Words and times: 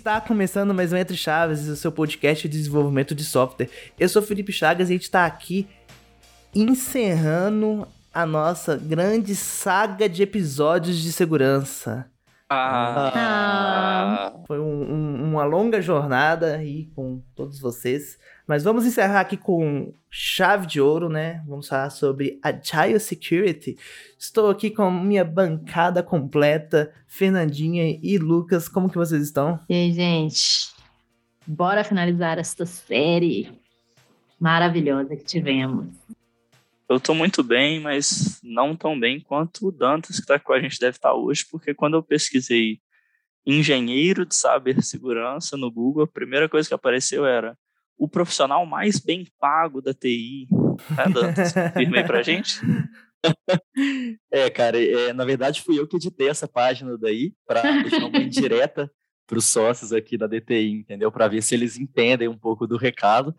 Está 0.00 0.18
começando 0.18 0.72
mais 0.72 0.94
um 0.94 0.96
Entre 0.96 1.14
Chaves, 1.14 1.68
o 1.68 1.76
seu 1.76 1.92
podcast 1.92 2.48
de 2.48 2.56
desenvolvimento 2.56 3.14
de 3.14 3.22
software. 3.22 3.68
Eu 3.98 4.08
sou 4.08 4.22
Felipe 4.22 4.50
Chagas 4.50 4.88
e 4.88 4.92
a 4.92 4.94
gente 4.94 5.02
está 5.02 5.26
aqui 5.26 5.68
encerrando 6.54 7.86
a 8.12 8.24
nossa 8.24 8.78
grande 8.78 9.36
saga 9.36 10.08
de 10.08 10.22
episódios 10.22 10.96
de 10.96 11.12
segurança. 11.12 12.10
Ah. 12.48 13.12
ah. 13.14 14.32
Foi 14.46 14.58
um, 14.58 14.90
um, 14.90 15.32
uma 15.32 15.44
longa 15.44 15.82
jornada 15.82 16.56
aí 16.56 16.86
com 16.96 17.20
todos 17.36 17.60
vocês. 17.60 18.18
Mas 18.50 18.64
vamos 18.64 18.84
encerrar 18.84 19.20
aqui 19.20 19.36
com 19.36 19.94
chave 20.10 20.66
de 20.66 20.80
ouro, 20.80 21.08
né? 21.08 21.40
Vamos 21.46 21.68
falar 21.68 21.88
sobre 21.88 22.40
Agile 22.42 22.98
Security. 22.98 23.76
Estou 24.18 24.50
aqui 24.50 24.70
com 24.70 24.90
minha 24.90 25.24
bancada 25.24 26.02
completa, 26.02 26.92
Fernandinha 27.06 27.96
e 28.02 28.18
Lucas. 28.18 28.68
Como 28.68 28.90
que 28.90 28.98
vocês 28.98 29.22
estão? 29.22 29.60
E 29.68 29.74
aí, 29.74 29.92
gente? 29.92 30.70
Bora 31.46 31.84
finalizar 31.84 32.40
esta 32.40 32.66
série 32.66 33.56
maravilhosa 34.40 35.14
que 35.14 35.22
tivemos. 35.22 35.86
Eu 36.88 36.96
estou 36.96 37.14
muito 37.14 37.44
bem, 37.44 37.78
mas 37.78 38.40
não 38.42 38.74
tão 38.74 38.98
bem 38.98 39.20
quanto 39.20 39.68
o 39.68 39.70
Dantas, 39.70 40.16
que 40.16 40.22
está 40.22 40.40
com 40.40 40.52
a 40.52 40.60
gente, 40.60 40.80
deve 40.80 40.96
estar 40.96 41.10
tá 41.10 41.14
hoje, 41.14 41.46
porque 41.48 41.72
quando 41.72 41.94
eu 41.94 42.02
pesquisei 42.02 42.80
engenheiro 43.46 44.26
de 44.26 44.34
cibersegurança 44.34 45.56
no 45.56 45.70
Google, 45.70 46.02
a 46.02 46.08
primeira 46.08 46.48
coisa 46.48 46.66
que 46.66 46.74
apareceu 46.74 47.24
era 47.24 47.56
o 48.00 48.08
profissional 48.08 48.64
mais 48.64 48.98
bem 48.98 49.26
pago 49.38 49.82
da 49.82 49.92
TI. 49.92 50.48
Tá, 50.96 51.04
Dantas? 51.04 51.52
Firme 51.74 51.98
aí 51.98 52.04
pra 52.04 52.22
gente. 52.24 52.58
é, 54.32 54.48
cara, 54.48 54.82
é, 54.82 55.12
na 55.12 55.26
verdade 55.26 55.60
fui 55.60 55.78
eu 55.78 55.86
que 55.86 55.96
editei 55.96 56.28
essa 56.28 56.48
página 56.48 56.96
daí 56.96 57.34
para 57.46 57.60
deixar 57.82 58.06
uma 58.06 58.18
indireta 58.18 58.90
para 59.26 59.38
os 59.38 59.44
sócios 59.44 59.92
aqui 59.92 60.16
da 60.16 60.26
DTI, 60.26 60.72
entendeu? 60.72 61.12
Para 61.12 61.28
ver 61.28 61.42
se 61.42 61.54
eles 61.54 61.76
entendem 61.76 62.26
um 62.26 62.38
pouco 62.38 62.66
do 62.66 62.78
recado 62.78 63.34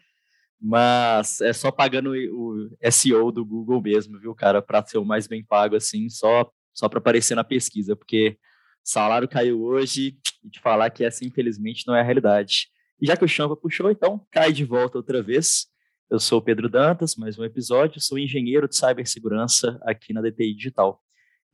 mas 0.64 1.42
é 1.42 1.52
só 1.52 1.72
pagando 1.72 2.12
o 2.12 2.70
SEO 2.92 3.32
do 3.32 3.44
Google 3.44 3.82
mesmo, 3.82 4.20
viu, 4.20 4.36
cara, 4.36 4.62
para 4.62 4.86
ser 4.86 5.00
o 5.00 5.06
mais 5.06 5.26
bem 5.26 5.44
pago 5.44 5.76
assim, 5.76 6.08
só 6.08 6.48
só 6.72 6.88
para 6.88 7.00
aparecer 7.00 7.36
na 7.36 7.44
pesquisa, 7.44 7.96
porque 7.96 8.38
salário 8.84 9.28
caiu 9.28 9.62
hoje 9.62 10.16
e 10.44 10.50
te 10.50 10.60
falar 10.60 10.90
que 10.92 11.04
essa 11.04 11.26
infelizmente 11.26 11.86
não 11.86 11.96
é 11.96 12.00
a 12.00 12.04
realidade. 12.04 12.70
E 13.02 13.08
já 13.08 13.18
que 13.18 13.26
o 13.26 13.28
Champa 13.28 13.56
puxou, 13.56 13.90
então 13.90 14.24
cai 14.30 14.54
de 14.54 14.64
volta 14.64 15.00
outra 15.00 15.24
vez. 15.24 15.66
Eu 16.08 16.20
sou 16.20 16.38
o 16.38 16.42
Pedro 16.42 16.70
Dantas, 16.70 17.16
mais 17.16 17.40
um 17.40 17.44
episódio, 17.44 18.00
sou 18.00 18.20
engenheiro 18.20 18.68
de 18.68 18.76
cibersegurança 18.76 19.80
aqui 19.82 20.14
na 20.14 20.22
DTI 20.22 20.54
Digital. 20.54 21.02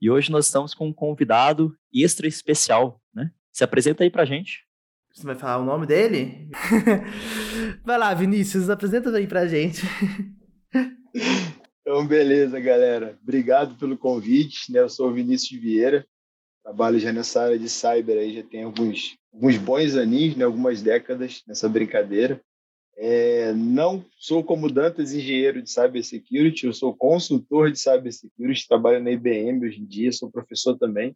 E 0.01 0.11
hoje 0.11 0.29
nós 0.29 0.47
estamos 0.47 0.73
com 0.73 0.89
um 0.89 0.93
convidado 0.93 1.73
extra 1.93 2.27
especial, 2.27 3.01
né? 3.15 3.31
Se 3.53 3.63
apresenta 3.63 4.03
aí 4.03 4.09
pra 4.09 4.25
gente. 4.25 4.65
Você 5.13 5.25
vai 5.25 5.35
falar 5.35 5.63
o 5.63 5.65
nome 5.65 5.87
dele? 5.87 6.49
vai 7.81 7.97
lá, 7.97 8.13
Vinícius, 8.13 8.69
apresenta 8.69 9.09
aí 9.11 9.25
pra 9.25 9.47
gente. 9.47 9.83
Então, 11.79 12.05
beleza, 12.05 12.59
galera. 12.59 13.17
Obrigado 13.23 13.77
pelo 13.77 13.97
convite. 13.97 14.69
Né? 14.73 14.81
Eu 14.81 14.89
sou 14.89 15.09
o 15.09 15.13
Vinícius 15.13 15.61
Vieira, 15.61 16.05
trabalho 16.61 16.99
já 16.99 17.13
nessa 17.13 17.43
área 17.43 17.57
de 17.57 17.69
cyber 17.69 18.17
aí, 18.17 18.35
já 18.35 18.43
tem 18.43 18.63
alguns, 18.63 19.17
alguns 19.37 19.57
bons 19.57 19.95
aninhos, 19.95 20.35
né? 20.35 20.45
algumas 20.45 20.81
décadas 20.81 21.43
nessa 21.47 21.69
brincadeira. 21.69 22.41
É, 22.99 23.53
não 23.53 24.03
sou 24.17 24.43
como 24.43 24.71
Dantas 24.71 25.13
engenheiro 25.13 25.61
de 25.61 25.69
cybersecurity, 25.69 26.65
eu 26.65 26.73
sou 26.73 26.95
consultor 26.95 27.71
de 27.71 27.79
cybersecurity, 27.79 28.67
trabalho 28.67 29.03
na 29.03 29.11
IBM 29.11 29.67
hoje 29.67 29.79
em 29.79 29.85
dia, 29.85 30.11
sou 30.11 30.31
professor 30.31 30.75
também 30.75 31.15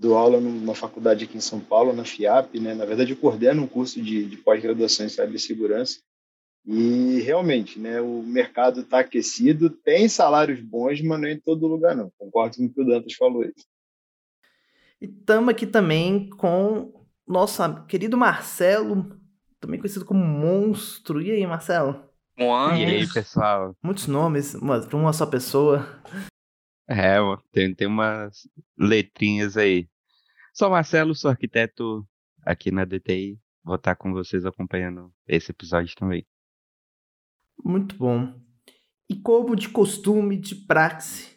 dou 0.00 0.16
aula 0.16 0.40
numa 0.40 0.74
faculdade 0.74 1.24
aqui 1.24 1.36
em 1.36 1.42
São 1.42 1.60
Paulo, 1.60 1.92
na 1.92 2.06
FIAP, 2.06 2.58
né? 2.58 2.74
Na 2.74 2.86
verdade, 2.86 3.12
eu 3.12 3.18
coordeno 3.18 3.62
um 3.62 3.66
curso 3.66 4.00
de, 4.00 4.24
de 4.24 4.36
pós-graduação 4.38 5.04
em 5.04 5.10
cibersegurança. 5.10 6.00
E 6.64 7.20
realmente, 7.20 7.78
né, 7.78 8.00
o 8.00 8.22
mercado 8.22 8.80
está 8.80 9.00
aquecido, 9.00 9.68
tem 9.68 10.08
salários 10.08 10.60
bons, 10.60 11.02
mas 11.02 11.20
não 11.20 11.28
é 11.28 11.32
em 11.32 11.40
todo 11.40 11.66
lugar 11.66 11.94
não. 11.94 12.10
Concordo 12.16 12.56
com 12.56 12.64
o 12.64 12.72
que 12.72 12.80
o 12.80 12.84
Dantas 12.84 13.12
falou 13.14 13.42
aí. 13.42 13.52
E 15.02 15.06
estamos 15.06 15.50
aqui 15.50 15.66
também 15.66 16.30
com 16.30 16.99
nosso 17.30 17.62
querido 17.86 18.16
Marcelo, 18.16 19.16
também 19.60 19.78
conhecido 19.78 20.04
como 20.04 20.24
Monstro. 20.24 21.22
E 21.22 21.30
aí, 21.30 21.46
Marcelo? 21.46 22.04
E 22.36 22.44
aí, 22.44 23.12
pessoal? 23.12 23.76
Muitos 23.82 24.06
nomes, 24.06 24.54
mas 24.54 24.86
para 24.86 24.96
uma 24.96 25.12
só 25.12 25.26
pessoa. 25.26 25.86
É, 26.88 27.18
tem, 27.52 27.74
tem 27.74 27.86
umas 27.86 28.48
letrinhas 28.76 29.56
aí. 29.56 29.88
Sou 30.52 30.70
Marcelo, 30.70 31.14
sou 31.14 31.30
arquiteto 31.30 32.04
aqui 32.44 32.70
na 32.70 32.84
DTI. 32.84 33.38
Vou 33.62 33.76
estar 33.76 33.94
com 33.94 34.12
vocês 34.12 34.44
acompanhando 34.44 35.12
esse 35.28 35.52
episódio 35.52 35.94
também. 35.94 36.26
Muito 37.62 37.94
bom. 37.94 38.34
E 39.08 39.20
como 39.20 39.54
de 39.54 39.68
costume, 39.68 40.36
de 40.36 40.54
praxe, 40.54 41.29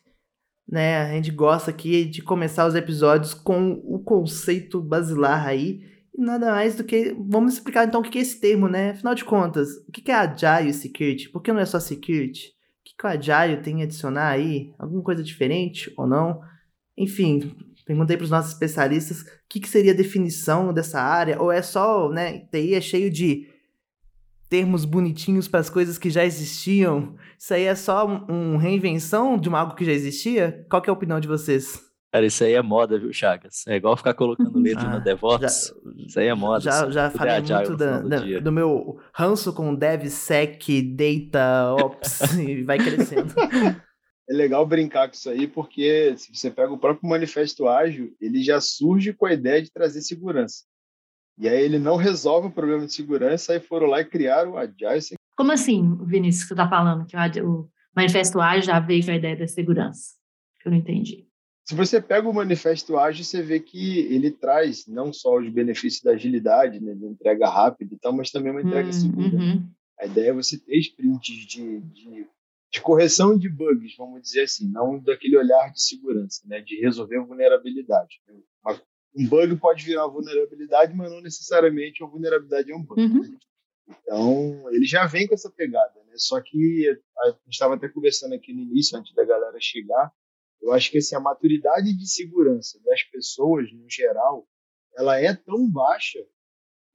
né? 0.68 1.02
A 1.02 1.14
gente 1.14 1.32
gosta 1.32 1.72
aqui 1.72 2.06
de 2.06 2.22
começar 2.22 2.66
os 2.66 2.76
episódios 2.76 3.34
com 3.34 3.82
o 3.86 4.00
conceito 4.00 4.82
basilar 4.82 5.48
aí. 5.48 5.82
E 6.16 6.22
nada 6.22 6.52
mais 6.52 6.76
do 6.76 6.84
que. 6.84 7.16
Vamos 7.28 7.54
explicar 7.56 7.88
então 7.88 8.02
o 8.02 8.04
que 8.04 8.18
é 8.18 8.22
esse 8.22 8.40
termo, 8.40 8.68
né? 8.68 8.92
Afinal 8.92 9.16
de 9.16 9.26
contas, 9.26 9.70
o 9.88 9.92
que 9.92 10.12
é 10.12 10.16
Agile 10.16 10.74
Security? 10.74 11.30
Por 11.30 11.42
que 11.42 11.52
não 11.52 11.60
é 11.60 11.66
só 11.66 11.80
Security? 11.80 12.50
O 12.50 12.98
que 12.98 13.06
o 13.06 13.08
Agile 13.08 13.62
tem 13.62 13.82
a 13.82 13.86
adicionar 13.86 14.30
aí? 14.30 14.74
Alguma 14.78 15.02
coisa 15.02 15.24
diferente 15.24 15.92
ou 15.98 16.06
não? 16.08 16.42
Enfim, 16.98 17.56
Perguntei 17.86 18.16
para 18.16 18.24
os 18.24 18.30
nossos 18.30 18.54
especialistas 18.54 19.22
o 19.22 19.26
que, 19.50 19.60
que, 19.60 19.68
seria 19.68 19.92
a 19.92 19.96
definição 19.96 20.74
dessa 20.74 21.02
área, 21.02 21.42
ou 21.42 21.52
é 21.52 21.62
só, 21.62 22.10
né, 22.10 22.40
TI 22.52 22.76
é 22.76 22.82
cheio 22.82 23.12
de 23.12 23.50
termos 24.54 24.86
bonitinhos 24.86 25.48
para 25.48 25.62
as 25.62 25.68
coisas 25.68 25.98
que 25.98 26.12
já 26.12 26.24
existiam. 26.24 27.16
Isso 27.40 27.56
aí 27.56 27.64
é 27.64 27.74
só 27.74 28.06
uma 28.06 28.32
um 28.32 28.56
reinvenção 28.56 29.36
de 29.36 29.50
algo 29.50 29.74
que 29.74 29.84
já 29.84 29.92
existia? 29.92 30.64
Qual 30.70 30.84
é 30.86 30.90
a 30.92 30.94
opinião 30.94 31.20
de 31.20 31.28
vocês? 31.28 31.82
Cara, 32.12 32.28
isso 32.28 32.44
aí 32.44 32.54
é 32.54 32.62
moda, 32.62 33.00
viu, 33.00 33.12
Chagas? 33.12 33.66
É 33.68 33.78
igual 33.78 33.98
ficar 33.98 34.14
colocando 34.14 34.54
letra 34.62 34.84
ah, 34.84 35.00
no 35.00 35.04
DevOps. 35.04 35.42
Já, 35.42 36.04
isso 36.06 36.20
aí 36.20 36.28
é 36.28 36.36
moda. 36.36 36.60
Já, 36.60 36.88
já 36.92 37.10
falei 37.10 37.42
muito 37.42 37.76
da, 37.76 38.00
da, 38.00 38.20
do, 38.20 38.42
do, 38.42 38.52
meu 38.52 39.00
ranço 39.12 39.52
com 39.54 39.74
DevSec, 39.74 40.84
DataOps, 40.84 42.20
e 42.38 42.62
vai 42.62 42.78
crescendo. 42.78 43.34
é 44.30 44.34
legal 44.34 44.64
brincar 44.68 45.08
com 45.08 45.16
isso 45.16 45.32
aí, 45.32 45.48
porque 45.48 46.14
se 46.16 46.30
você 46.32 46.52
pega 46.52 46.72
o 46.72 46.78
próprio 46.78 47.10
Manifesto 47.10 47.68
Ágil, 47.68 48.16
ele 48.22 48.44
já 48.44 48.62
surge 48.62 49.14
com 49.14 49.26
a 49.26 49.34
ideia 49.34 49.64
de 49.64 49.74
trazer 49.74 50.02
segurança. 50.02 50.66
E 51.38 51.50
aí 51.50 51.62
ele 51.64 51.80
não 51.80 51.96
resolve 51.96 52.48
o 52.48 52.52
problema 52.52 52.86
de 52.86 52.94
segurança, 52.94 53.54
aí 53.54 53.60
foram 53.60 53.88
lá 53.88 54.02
e 54.02 54.06
criaram 54.06 54.52
o 54.52 54.58
Agile. 54.58 55.18
Como 55.36 55.52
assim, 55.52 55.98
Vinícius, 56.06 56.44
que 56.44 56.50
você 56.50 56.54
está 56.54 56.70
falando, 56.70 57.06
que 57.06 57.42
o 57.42 57.68
Manifesto 57.96 58.40
Ágil 58.40 58.64
já 58.64 58.80
veio 58.80 59.10
a 59.10 59.16
ideia 59.16 59.36
da 59.36 59.48
segurança? 59.48 60.14
Que 60.62 60.68
eu 60.68 60.72
não 60.72 60.80
entendi. 60.80 61.28
Se 61.66 61.74
você 61.76 62.02
pega 62.02 62.28
o 62.28 62.34
Manifesto 62.34 62.98
Ágil, 62.98 63.24
você 63.24 63.42
vê 63.42 63.60
que 63.60 64.00
ele 64.00 64.30
traz 64.30 64.86
não 64.86 65.14
só 65.14 65.38
os 65.38 65.50
benefícios 65.50 66.04
da 66.04 66.12
agilidade, 66.12 66.80
né, 66.80 66.94
de 66.94 67.06
entrega 67.06 67.50
rápida 67.50 67.96
e 67.96 67.98
tal, 67.98 68.14
mas 68.14 68.32
também 68.32 68.52
uma 68.52 68.62
entrega 68.62 68.90
hum, 68.90 68.94
segura. 68.94 69.36
Uhum. 69.36 69.68
A 70.00 70.06
ideia 70.06 70.30
é 70.30 70.34
você 70.34 70.60
ter 70.60 70.78
sprints 70.78 71.48
de, 71.48 71.80
de 71.80 72.28
de 72.74 72.82
correção 72.82 73.38
de 73.38 73.48
bugs, 73.48 73.96
vamos 73.96 74.24
dizer 74.24 74.42
assim, 74.42 74.68
não 74.68 74.98
daquele 74.98 75.38
olhar 75.38 75.72
de 75.72 75.80
segurança, 75.80 76.42
né, 76.48 76.60
de 76.60 76.82
resolver 76.82 77.20
vulnerabilidade. 77.20 78.20
Um 79.16 79.28
bug 79.28 79.56
pode 79.58 79.84
virar 79.84 80.06
uma 80.06 80.14
vulnerabilidade, 80.14 80.94
mas 80.96 81.12
não 81.12 81.22
necessariamente 81.22 82.04
uma 82.04 82.12
vulnerabilidade 82.12 82.72
é 82.72 82.76
um 82.76 82.84
bug. 82.84 83.02
Uhum. 83.02 83.38
Então, 83.88 84.72
ele 84.72 84.86
já 84.86 85.06
vem 85.06 85.28
com 85.28 85.34
essa 85.34 85.52
pegada, 85.52 86.04
né? 86.06 86.14
Só 86.16 86.42
que 86.42 86.88
a 87.20 87.28
gente 87.30 87.52
estava 87.52 87.76
até 87.76 87.90
conversando 87.90 88.34
aqui 88.34 88.54
no 88.54 88.62
início, 88.62 88.98
antes 88.98 89.14
da 89.14 89.26
galera 89.26 89.58
chegar, 89.60 90.12
eu 90.62 90.72
acho 90.72 90.90
que 90.90 90.98
assim, 90.98 91.16
a 91.16 91.20
maturidade 91.20 91.94
de 91.96 92.08
segurança 92.10 92.80
das 92.86 93.04
pessoas, 93.04 93.72
no 93.74 93.90
geral, 93.90 94.48
ela 94.96 95.20
é 95.20 95.34
tão 95.36 95.70
baixa 95.70 96.20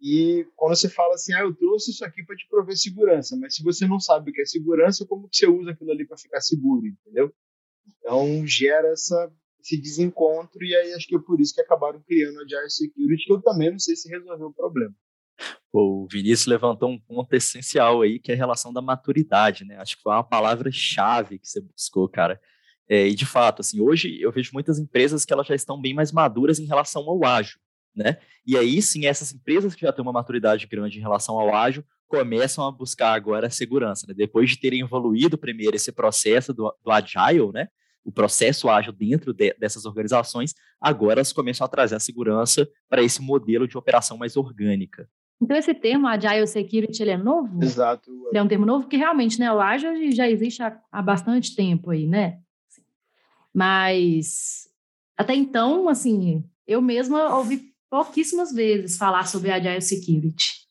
e 0.01 0.47
quando 0.55 0.77
você 0.77 0.89
fala 0.89 1.15
assim, 1.15 1.35
ah, 1.35 1.41
eu 1.41 1.55
trouxe 1.55 1.91
isso 1.91 2.05
aqui 2.05 2.25
para 2.25 2.37
te 2.37 2.47
prover 2.49 2.77
segurança, 2.77 3.37
mas 3.37 3.57
se 3.57 3.63
você 3.63 3.87
não 3.87 3.99
sabe 3.99 4.31
o 4.31 4.33
que 4.33 4.41
é 4.41 4.45
segurança, 4.45 5.05
como 5.07 5.29
que 5.29 5.37
você 5.37 5.47
usa 5.47 5.73
aquilo 5.73 5.91
ali 5.91 6.07
para 6.07 6.17
ficar 6.17 6.41
seguro, 6.41 6.87
entendeu? 6.87 7.35
Então 7.87 8.47
gera 8.47 8.89
essa, 8.89 9.33
esse 9.61 9.81
desencontro 9.81 10.65
e 10.65 10.75
aí 10.75 10.93
acho 10.95 11.07
que 11.07 11.17
é 11.17 11.19
por 11.19 11.41
isso 11.41 11.55
que 11.55 11.61
acabaram 11.61 12.03
criando 12.07 12.39
a 12.39 12.43
Agile 12.43 12.71
Security, 12.71 13.25
que 13.25 13.33
eu 13.33 13.43
também 13.43 13.71
não 13.71 13.79
sei 13.79 13.97
se 13.97 14.09
resolveu 14.09 14.49
o 14.49 14.55
problema. 14.55 14.95
O 15.73 16.07
Vinícius 16.11 16.47
levantou 16.47 16.91
um 16.91 16.99
ponto 16.99 17.33
essencial 17.35 18.03
aí, 18.03 18.19
que 18.19 18.33
é 18.33 18.35
a 18.35 18.39
relação 18.39 18.73
da 18.73 18.83
maturidade, 18.83 19.65
né? 19.65 19.77
Acho 19.77 19.97
que 19.97 20.03
foi 20.03 20.13
uma 20.13 20.25
palavra-chave 20.25 21.39
que 21.39 21.49
você 21.49 21.61
buscou, 21.61 22.09
cara. 22.09 22.41
É, 22.89 23.07
e 23.07 23.15
de 23.15 23.27
fato, 23.27 23.61
assim, 23.61 23.81
hoje 23.81 24.21
eu 24.21 24.33
vejo 24.33 24.51
muitas 24.53 24.79
empresas 24.79 25.25
que 25.25 25.33
elas 25.33 25.47
já 25.47 25.55
estão 25.55 25.81
bem 25.81 25.95
mais 25.95 26.11
maduras 26.11 26.59
em 26.59 26.65
relação 26.65 27.03
ao 27.03 27.25
ágil 27.25 27.61
né? 27.99 28.19
E 28.47 28.57
aí 28.57 28.81
sim, 28.81 29.07
essas 29.07 29.35
empresas 29.35 29.75
que 29.75 29.83
já 29.83 29.93
têm 29.93 30.03
uma 30.03 30.13
maturidade 30.13 30.67
grande 30.67 30.99
em 30.99 31.03
relação 31.03 31.39
ao 31.39 31.55
ágil 31.55 31.85
começam 32.07 32.65
a 32.67 32.71
buscar 32.71 33.13
agora 33.13 33.49
a 33.49 33.51
segurança, 33.51 34.07
né? 34.07 34.15
Depois 34.15 34.51
de 34.51 34.59
terem 34.59 34.81
evoluído 34.81 35.37
primeiro 35.37 35.77
esse 35.77 35.93
processo 35.93 36.55
do, 36.55 36.75
do 36.83 36.91
agile, 36.91 37.51
né? 37.53 37.69
O 38.09 38.13
processo 38.13 38.71
ágil 38.71 38.91
dentro 38.91 39.35
de, 39.35 39.53
dessas 39.59 39.85
organizações, 39.85 40.55
agora 40.81 41.21
elas 41.21 41.31
começam 41.31 41.63
a 41.63 41.69
trazer 41.69 41.95
a 41.95 42.01
segurança 42.01 42.67
para 42.89 43.03
esse 43.03 43.21
modelo 43.21 43.69
de 43.69 43.77
operação 43.77 44.17
mais 44.17 44.35
orgânica. 44.35 45.07
Então, 45.41 45.55
esse 45.55 45.75
termo, 45.75 46.07
Agile 46.07 46.47
Security, 46.47 47.03
ele 47.03 47.11
é 47.11 47.17
novo? 47.19 47.63
Exato. 47.63 48.11
Ele 48.31 48.39
é 48.39 48.43
um 48.43 48.49
termo 48.49 48.65
novo, 48.65 48.85
porque 48.85 48.97
realmente, 48.97 49.39
né, 49.39 49.53
o 49.53 49.61
Agile 49.61 50.11
já 50.11 50.27
existe 50.27 50.63
há, 50.63 50.81
há 50.91 51.03
bastante 51.03 51.55
tempo 51.55 51.91
aí, 51.91 52.07
né? 52.07 52.41
Mas, 53.53 54.71
até 55.15 55.35
então, 55.35 55.87
assim, 55.87 56.43
eu 56.67 56.81
mesma 56.81 57.37
ouvi 57.37 57.75
pouquíssimas 57.91 58.53
vezes 58.53 58.97
falar 58.97 59.29
sobre 59.29 59.51
Agile 59.51 59.83
Security. 59.83 60.67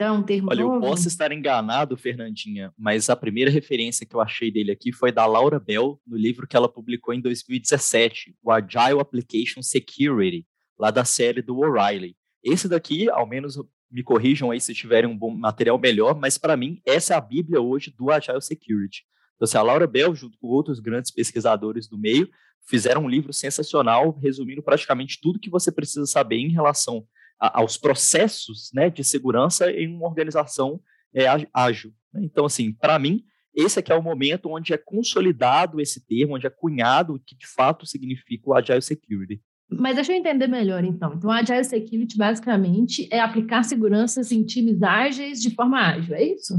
Então, 0.00 0.22
termo 0.22 0.48
Olha, 0.50 0.62
eu 0.62 0.80
posso 0.80 1.08
estar 1.08 1.30
enganado, 1.30 1.94
Fernandinha, 1.94 2.72
mas 2.78 3.10
a 3.10 3.14
primeira 3.14 3.50
referência 3.50 4.06
que 4.06 4.16
eu 4.16 4.20
achei 4.22 4.50
dele 4.50 4.72
aqui 4.72 4.92
foi 4.92 5.12
da 5.12 5.26
Laura 5.26 5.60
Bell, 5.60 6.00
no 6.06 6.16
livro 6.16 6.46
que 6.46 6.56
ela 6.56 6.70
publicou 6.70 7.12
em 7.12 7.20
2017, 7.20 8.34
o 8.42 8.50
Agile 8.50 8.98
Application 8.98 9.60
Security, 9.60 10.46
lá 10.78 10.90
da 10.90 11.04
série 11.04 11.42
do 11.42 11.58
O'Reilly. 11.58 12.16
Esse 12.42 12.66
daqui, 12.66 13.10
ao 13.10 13.26
menos 13.26 13.58
me 13.90 14.02
corrijam 14.02 14.50
aí 14.50 14.58
se 14.58 14.72
tiverem 14.72 15.10
um 15.10 15.14
bom 15.14 15.36
material 15.36 15.78
melhor, 15.78 16.18
mas 16.18 16.38
para 16.38 16.56
mim, 16.56 16.80
essa 16.86 17.12
é 17.12 17.16
a 17.18 17.20
bíblia 17.20 17.60
hoje 17.60 17.94
do 17.94 18.10
Agile 18.10 18.40
Security. 18.40 19.04
Então, 19.36 19.44
assim, 19.44 19.58
a 19.58 19.62
Laura 19.62 19.86
Bell, 19.86 20.14
junto 20.14 20.38
com 20.38 20.46
outros 20.46 20.80
grandes 20.80 21.10
pesquisadores 21.10 21.86
do 21.86 21.98
meio, 21.98 22.26
fizeram 22.66 23.04
um 23.04 23.08
livro 23.08 23.34
sensacional, 23.34 24.12
resumindo 24.12 24.62
praticamente 24.62 25.20
tudo 25.20 25.38
que 25.38 25.50
você 25.50 25.70
precisa 25.70 26.06
saber 26.06 26.38
em 26.38 26.48
relação 26.48 27.06
a, 27.40 27.60
aos 27.60 27.76
processos 27.76 28.70
né, 28.74 28.90
de 28.90 29.02
segurança 29.02 29.70
em 29.70 29.88
uma 29.88 30.06
organização 30.06 30.80
é, 31.14 31.24
ágil. 31.52 31.92
Né? 32.12 32.22
Então, 32.24 32.44
assim, 32.44 32.72
para 32.72 32.98
mim, 32.98 33.24
esse 33.54 33.78
aqui 33.78 33.90
é 33.90 33.96
o 33.96 34.02
momento 34.02 34.50
onde 34.50 34.72
é 34.72 34.78
consolidado 34.78 35.80
esse 35.80 36.04
termo, 36.06 36.36
onde 36.36 36.46
é 36.46 36.50
cunhado 36.50 37.14
o 37.14 37.20
que 37.20 37.36
de 37.36 37.46
fato 37.46 37.86
significa 37.86 38.48
o 38.48 38.54
Agile 38.54 38.82
Security. 38.82 39.42
Mas 39.72 39.94
deixa 39.94 40.12
eu 40.12 40.16
entender 40.16 40.48
melhor, 40.48 40.84
então. 40.84 41.14
Então, 41.14 41.30
a 41.30 41.38
Agile 41.38 41.64
Security, 41.64 42.16
basicamente, 42.16 43.08
é 43.10 43.20
aplicar 43.20 43.62
seguranças 43.62 44.32
em 44.32 44.44
times 44.44 44.82
ágeis 44.82 45.40
de 45.40 45.54
forma 45.54 45.78
ágil, 45.78 46.14
é 46.14 46.24
isso? 46.24 46.54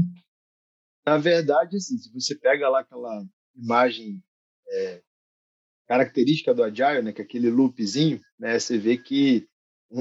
Na 1.06 1.18
verdade, 1.18 1.76
assim, 1.76 1.98
se 1.98 2.10
você 2.12 2.34
pega 2.34 2.68
lá 2.68 2.80
aquela 2.80 3.24
imagem 3.54 4.22
é, 4.70 5.02
característica 5.86 6.54
do 6.54 6.62
Agile, 6.62 7.02
né, 7.02 7.12
que 7.12 7.20
é 7.20 7.24
aquele 7.24 7.50
loopzinho, 7.50 8.20
né, 8.38 8.58
você 8.58 8.78
vê 8.78 8.96
que 8.96 9.46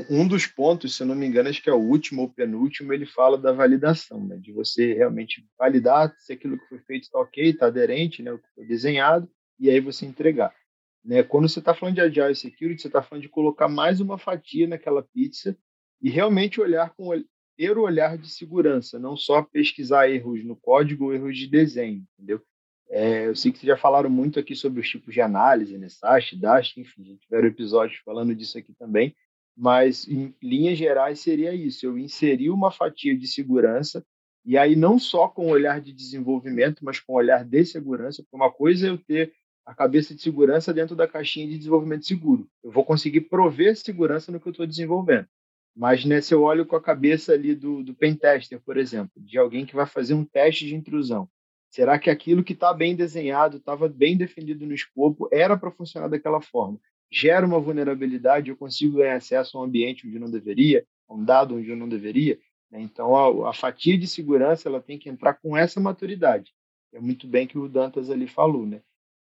um 0.10 0.26
dos 0.26 0.48
pontos, 0.48 0.96
se 0.96 1.04
eu 1.04 1.08
não 1.08 1.16
me 1.16 1.26
engano, 1.26 1.50
acho 1.50 1.62
que 1.62 1.70
é 1.70 1.74
o 1.74 1.78
último 1.78 2.22
ou 2.22 2.30
penúltimo, 2.30 2.94
ele 2.94 3.06
fala 3.06 3.38
da 3.38 3.52
validação, 3.52 4.26
né, 4.26 4.38
de 4.38 4.54
você 4.54 4.94
realmente 4.94 5.46
validar 5.60 6.16
se 6.18 6.32
aquilo 6.32 6.58
que 6.58 6.68
foi 6.68 6.80
feito 6.80 7.04
está 7.04 7.20
ok, 7.20 7.50
está 7.50 7.68
aderente, 7.68 8.24
né, 8.24 8.32
o 8.32 8.40
que 8.40 8.48
foi 8.56 8.66
desenhado, 8.66 9.30
e 9.60 9.70
aí 9.70 9.82
você 9.82 10.06
entregar. 10.06 10.56
Né? 11.04 11.24
Quando 11.24 11.50
você 11.50 11.60
está 11.60 11.74
falando 11.74 11.96
de 11.96 12.02
Agile 12.02 12.36
Security, 12.36 12.82
você 12.82 12.88
está 12.88 13.02
falando 13.02 13.24
de 13.24 13.30
colocar 13.30 13.68
mais 13.68 14.00
uma 14.00 14.18
fatia 14.18 14.68
naquela 14.68 15.04
pizza 15.04 15.58
e 16.02 16.10
realmente 16.10 16.62
olhar 16.62 16.94
com 16.96 17.12
ter 17.58 17.78
o 17.78 17.82
olhar 17.82 18.18
de 18.18 18.30
segurança, 18.30 18.98
não 18.98 19.16
só 19.18 19.44
pesquisar 19.44 20.10
erros 20.10 20.44
no 20.44 20.56
código 20.56 21.14
erros 21.14 21.38
de 21.38 21.48
desenho, 21.48 22.06
entendeu? 22.14 22.42
É, 22.90 23.28
eu 23.28 23.36
sei 23.36 23.52
que 23.52 23.60
vocês 23.60 23.68
já 23.68 23.78
falaram 23.78 24.10
muito 24.10 24.40
aqui 24.40 24.56
sobre 24.56 24.82
os 24.82 24.90
tipos 24.90 25.14
de 25.14 25.22
análise, 25.22 25.78
né? 25.78 25.88
SAST, 25.88 26.36
DAST, 26.38 26.80
enfim, 26.80 27.18
tiveram 27.18 27.48
episódios 27.48 28.00
falando 28.04 28.34
disso 28.34 28.58
aqui 28.58 28.74
também, 28.74 29.16
mas 29.56 30.08
em 30.08 30.34
linhas 30.42 30.78
gerais 30.78 31.20
seria 31.20 31.54
isso, 31.54 31.86
eu 31.86 31.98
inserir 31.98 32.50
uma 32.50 32.72
fatia 32.72 33.18
de 33.18 33.28
segurança 33.28 34.06
e 34.44 34.58
aí 34.58 34.76
não 34.76 34.98
só 34.98 35.28
com 35.28 35.48
o 35.48 35.52
olhar 35.52 35.80
de 35.80 35.94
desenvolvimento, 35.94 36.84
mas 36.84 37.00
com 37.00 37.14
o 37.14 37.18
olhar 37.18 37.46
de 37.46 37.64
segurança, 37.64 38.24
porque 38.24 38.36
uma 38.36 38.52
coisa 38.52 38.88
é 38.88 38.90
eu 38.90 38.98
ter 38.98 39.34
a 39.66 39.76
cabeça 39.76 40.16
de 40.16 40.22
segurança 40.22 40.74
dentro 40.74 40.96
da 40.96 41.08
caixinha 41.08 41.48
de 41.48 41.58
desenvolvimento 41.58 42.06
seguro. 42.06 42.48
Eu 42.64 42.72
vou 42.72 42.84
conseguir 42.84 43.22
prover 43.22 43.78
segurança 43.78 44.32
no 44.32 44.40
que 44.40 44.48
eu 44.48 44.52
estou 44.52 44.66
desenvolvendo. 44.66 45.28
Mas 45.76 46.04
né, 46.04 46.20
se 46.20 46.34
eu 46.34 46.42
olho 46.42 46.66
com 46.66 46.76
a 46.76 46.82
cabeça 46.82 47.34
ali 47.34 47.56
do, 47.56 47.84
do 47.84 47.94
pentester, 47.94 48.60
por 48.60 48.78
exemplo, 48.78 49.12
de 49.16 49.38
alguém 49.38 49.66
que 49.66 49.76
vai 49.76 49.86
fazer 49.86 50.14
um 50.14 50.26
teste 50.26 50.66
de 50.66 50.76
intrusão, 50.76 51.30
será 51.70 51.98
que 51.98 52.10
aquilo 52.10 52.44
que 52.44 52.54
está 52.54 52.74
bem 52.74 52.96
desenhado, 52.96 53.58
estava 53.58 53.88
bem 53.88 54.18
definido 54.18 54.66
no 54.66 54.74
escopo, 54.74 55.30
era 55.32 55.56
para 55.56 55.72
funcionar 55.72 56.10
daquela 56.10 56.42
forma? 56.42 56.80
Gera 57.12 57.46
uma 57.46 57.60
vulnerabilidade, 57.60 58.50
eu 58.50 58.56
consigo 58.56 58.98
ganhar 58.98 59.18
acesso 59.18 59.58
a 59.58 59.62
um 59.62 59.64
ambiente 59.66 60.08
onde 60.08 60.16
eu 60.16 60.22
não 60.22 60.32
deveria, 60.32 60.86
a 61.10 61.14
um 61.14 61.24
dado 61.24 61.56
onde 61.56 61.70
eu 61.70 61.76
não 61.76 61.90
deveria? 61.90 62.40
Né? 62.72 62.82
Então, 62.82 63.16
a, 63.16 63.50
a 63.50 63.54
fatia 63.54 63.98
de 63.98 64.08
segurança 64.08 64.70
ela 64.70 64.82
tem 64.82 64.98
que 64.98 65.10
entrar 65.10 65.34
com 65.34 65.58
essa 65.58 65.80
maturidade. 65.80 66.54
É 66.94 67.00
muito 67.00 67.28
bem 67.28 67.46
que 67.46 67.58
o 67.58 67.68
Dantas 67.68 68.10
ali 68.10 68.28
falou, 68.28 68.66
né? 68.66 68.82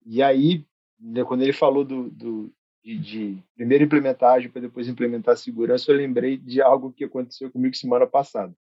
E 0.05 0.23
aí, 0.23 0.65
né, 0.99 1.25
quando 1.25 1.43
ele 1.43 1.53
falou 1.53 1.85
do, 1.85 2.11
do 2.11 2.53
de, 2.82 2.99
de, 2.99 3.43
primeiro 3.55 3.85
implementar 3.85 4.50
para 4.50 4.62
depois 4.62 4.88
implementar 4.88 5.37
segurança, 5.37 5.91
eu 5.91 5.97
lembrei 5.97 6.37
de 6.38 6.62
algo 6.62 6.93
que 6.93 7.05
aconteceu 7.05 7.50
comigo 7.50 7.76
semana 7.76 8.06
passada. 8.06 8.55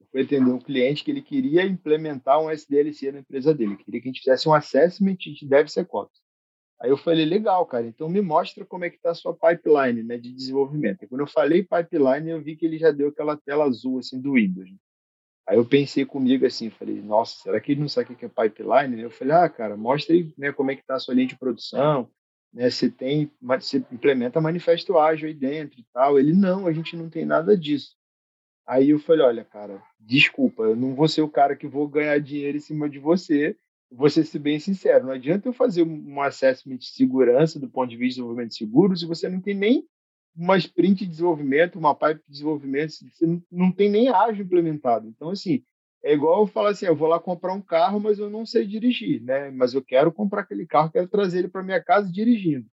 Eu 0.00 0.06
fui 0.10 0.22
atender 0.22 0.50
um 0.50 0.60
cliente 0.60 1.02
que 1.02 1.10
ele 1.10 1.22
queria 1.22 1.64
implementar 1.64 2.40
um 2.40 2.50
SDLC 2.50 3.10
na 3.10 3.20
empresa 3.20 3.52
dele, 3.52 3.76
queria 3.76 4.00
que 4.00 4.08
a 4.08 4.12
gente 4.12 4.20
fizesse 4.20 4.48
um 4.48 4.54
assessment 4.54 5.16
de 5.16 5.46
DevSecOps. 5.46 6.23
Aí 6.84 6.90
eu 6.90 6.98
falei, 6.98 7.24
legal, 7.24 7.64
cara, 7.64 7.86
então 7.86 8.10
me 8.10 8.20
mostra 8.20 8.62
como 8.62 8.84
é 8.84 8.90
que 8.90 8.96
está 8.96 9.12
a 9.12 9.14
sua 9.14 9.32
pipeline 9.32 10.02
né, 10.02 10.18
de 10.18 10.30
desenvolvimento. 10.30 11.02
E 11.02 11.06
quando 11.08 11.22
eu 11.22 11.26
falei 11.26 11.62
pipeline, 11.62 12.28
eu 12.28 12.42
vi 12.42 12.56
que 12.56 12.66
ele 12.66 12.76
já 12.76 12.90
deu 12.90 13.08
aquela 13.08 13.38
tela 13.38 13.64
azul 13.64 14.00
assim 14.00 14.20
do 14.20 14.34
Windows. 14.34 14.68
Aí 15.48 15.56
eu 15.56 15.64
pensei 15.64 16.04
comigo 16.04 16.44
assim, 16.44 16.68
falei, 16.68 17.00
nossa, 17.00 17.36
será 17.36 17.58
que 17.58 17.72
ele 17.72 17.80
não 17.80 17.88
sabe 17.88 18.12
o 18.12 18.16
que 18.16 18.26
é 18.26 18.28
pipeline? 18.28 19.00
Eu 19.00 19.10
falei, 19.10 19.34
ah, 19.34 19.48
cara, 19.48 19.78
mostra 19.78 20.14
aí 20.14 20.30
né, 20.36 20.52
como 20.52 20.72
é 20.72 20.74
que 20.74 20.82
está 20.82 20.96
a 20.96 20.98
sua 20.98 21.14
linha 21.14 21.28
de 21.28 21.38
produção, 21.38 22.06
né, 22.52 22.68
você 22.68 22.90
tem, 22.90 23.32
você 23.40 23.78
implementa 23.90 24.38
manifesto 24.38 24.98
ágil 24.98 25.28
aí 25.28 25.34
dentro 25.34 25.80
e 25.80 25.86
tal. 25.90 26.18
Ele, 26.18 26.34
não, 26.34 26.66
a 26.66 26.72
gente 26.74 26.94
não 26.98 27.08
tem 27.08 27.24
nada 27.24 27.56
disso. 27.56 27.96
Aí 28.66 28.90
eu 28.90 28.98
falei, 28.98 29.24
olha, 29.24 29.42
cara, 29.42 29.82
desculpa, 29.98 30.64
eu 30.64 30.76
não 30.76 30.94
vou 30.94 31.08
ser 31.08 31.22
o 31.22 31.30
cara 31.30 31.56
que 31.56 31.66
vou 31.66 31.88
ganhar 31.88 32.20
dinheiro 32.20 32.58
em 32.58 32.60
cima 32.60 32.90
de 32.90 32.98
você, 32.98 33.56
vou 33.96 34.10
ser 34.10 34.38
bem 34.38 34.58
sincero, 34.58 35.06
não 35.06 35.12
adianta 35.12 35.48
eu 35.48 35.52
fazer 35.52 35.82
um 35.82 36.20
assessment 36.20 36.78
de 36.78 36.86
segurança 36.86 37.58
do 37.58 37.68
ponto 37.68 37.88
de 37.88 37.96
vista 37.96 38.08
de 38.08 38.14
desenvolvimento 38.16 38.54
seguro 38.54 38.96
se 38.96 39.06
você 39.06 39.28
não 39.28 39.40
tem 39.40 39.54
nem 39.54 39.86
uma 40.36 40.56
sprint 40.56 41.04
de 41.04 41.10
desenvolvimento, 41.10 41.78
uma 41.78 41.94
pipe 41.94 42.20
de 42.26 42.30
desenvolvimento, 42.32 42.90
você 42.90 43.40
não 43.50 43.70
tem 43.70 43.88
nem 43.88 44.08
ágil 44.08 44.44
implementado. 44.44 45.06
Então, 45.08 45.30
assim, 45.30 45.62
é 46.02 46.12
igual 46.12 46.40
eu 46.40 46.46
falar 46.46 46.70
assim, 46.70 46.86
eu 46.86 46.96
vou 46.96 47.08
lá 47.08 47.20
comprar 47.20 47.52
um 47.52 47.62
carro, 47.62 48.00
mas 48.00 48.18
eu 48.18 48.28
não 48.28 48.44
sei 48.44 48.66
dirigir, 48.66 49.22
né? 49.22 49.50
Mas 49.50 49.74
eu 49.74 49.82
quero 49.82 50.12
comprar 50.12 50.42
aquele 50.42 50.66
carro, 50.66 50.90
quero 50.90 51.08
trazer 51.08 51.38
ele 51.38 51.48
para 51.48 51.62
minha 51.62 51.82
casa 51.82 52.10
dirigindo. 52.10 52.66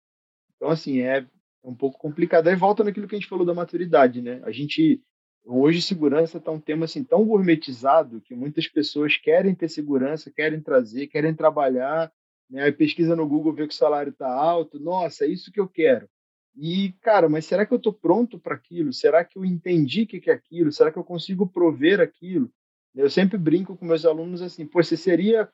Então, 0.56 0.70
assim, 0.70 1.02
é 1.02 1.28
um 1.64 1.76
pouco 1.76 2.00
complicado. 2.00 2.48
Aí 2.48 2.56
volta 2.56 2.84
naquilo 2.84 3.08
que 3.08 3.16
a 3.16 3.20
gente 3.20 3.30
falou 3.30 3.46
da 3.46 3.54
maturidade, 3.54 4.22
né? 4.22 4.42
A 4.44 4.52
gente 4.52 5.04
hoje 5.46 5.82
segurança 5.82 6.38
está 6.38 6.52
um 6.52 6.60
tema 6.60 6.86
assim 6.86 7.04
tão 7.04 7.26
gourmetizado 7.26 8.22
que 8.22 8.36
muitas 8.36 8.68
pessoas 8.68 9.18
querem 9.18 9.56
ter 9.56 9.70
segurança, 9.70 10.32
querem 10.32 10.62
trazer, 10.62 11.08
querem 11.08 11.34
trabalhar, 11.34 12.12
né? 12.50 12.64
Aí 12.64 12.72
pesquisa 12.72 13.16
no 13.16 13.28
Google, 13.28 13.54
vê 13.54 13.68
que 13.68 13.74
o 13.74 13.78
salário 13.78 14.10
está 14.12 14.32
alto, 14.32 14.80
nossa, 14.80 15.26
é 15.26 15.28
isso 15.28 15.52
que 15.52 15.60
eu 15.60 15.68
quero. 15.68 16.10
E, 16.56 16.94
cara, 17.02 17.30
mas 17.30 17.46
será 17.46 17.66
que 17.66 17.74
eu 17.74 17.78
estou 17.78 17.94
pronto 17.94 18.40
para 18.40 18.56
aquilo? 18.56 18.92
Será 18.92 19.24
que 19.24 19.38
eu 19.38 19.46
entendi 19.46 20.04
o 20.04 20.08
que 20.08 20.30
é 20.30 20.34
aquilo? 20.34 20.72
Será 20.72 20.92
que 20.92 20.98
eu 20.98 21.04
consigo 21.04 21.48
prover 21.48 22.00
aquilo? 22.00 22.52
Eu 22.96 23.10
sempre 23.10 23.38
brinco 23.38 23.78
com 23.78 23.86
meus 23.86 24.06
alunos 24.06 24.42
assim: 24.42 24.66
pô, 24.66 24.84
você 24.84 24.98
seria, 24.98 25.50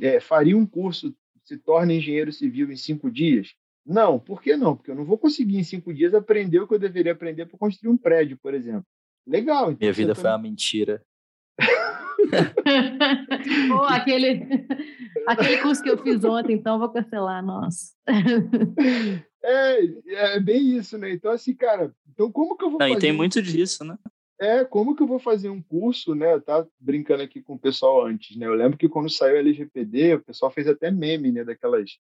é, 0.00 0.18
faria 0.20 0.56
um 0.56 0.66
curso, 0.66 1.14
se 1.44 1.58
torna 1.58 1.92
engenheiro 1.92 2.32
civil 2.32 2.72
em 2.72 2.76
cinco 2.76 3.10
dias? 3.10 3.54
Não, 3.86 4.18
por 4.18 4.40
que 4.42 4.56
não? 4.56 4.74
Porque 4.74 4.90
eu 4.90 4.94
não 4.94 5.04
vou 5.04 5.18
conseguir 5.18 5.58
em 5.58 5.64
cinco 5.64 5.92
dias 5.92 6.14
aprender 6.14 6.58
o 6.60 6.66
que 6.66 6.74
eu 6.74 6.78
deveria 6.78 7.12
aprender 7.12 7.44
para 7.46 7.58
construir 7.58 7.90
um 7.90 7.98
prédio, 7.98 8.38
por 8.38 8.54
exemplo. 8.54 8.86
Legal. 9.26 9.72
Então 9.72 9.78
Minha 9.80 9.92
vida 9.92 10.14
foi 10.14 10.30
uma 10.30 10.38
mentira. 10.38 11.02
Pô, 13.68 13.82
aquele, 13.84 14.66
aquele 15.26 15.58
curso 15.58 15.82
que 15.82 15.90
eu 15.90 15.98
fiz 15.98 16.24
ontem, 16.24 16.54
então 16.54 16.78
vou 16.78 16.88
cancelar, 16.88 17.44
nossa. 17.44 17.92
É, 19.42 19.84
é 20.34 20.40
bem 20.40 20.76
isso, 20.76 20.96
né? 20.96 21.12
Então, 21.12 21.30
assim, 21.30 21.54
cara, 21.54 21.94
então 22.10 22.32
como 22.32 22.56
que 22.56 22.64
eu 22.64 22.70
vou 22.70 22.78
Não, 22.78 22.86
fazer... 22.86 22.98
E 22.98 23.00
tem 23.00 23.12
muito 23.12 23.42
disso, 23.42 23.84
né? 23.84 23.98
É, 24.40 24.64
como 24.64 24.96
que 24.96 25.02
eu 25.02 25.06
vou 25.06 25.18
fazer 25.18 25.48
um 25.48 25.62
curso, 25.62 26.14
né? 26.14 26.34
Eu 26.34 26.40
tava 26.40 26.68
brincando 26.80 27.22
aqui 27.22 27.40
com 27.40 27.54
o 27.54 27.58
pessoal 27.58 28.04
antes, 28.04 28.36
né? 28.36 28.46
Eu 28.46 28.54
lembro 28.54 28.76
que 28.76 28.88
quando 28.88 29.08
saiu 29.08 29.36
o 29.36 29.38
LGPD, 29.38 30.14
o 30.14 30.24
pessoal 30.24 30.50
fez 30.50 30.66
até 30.66 30.90
meme, 30.90 31.30
né? 31.30 31.44
Daquelas 31.44 31.98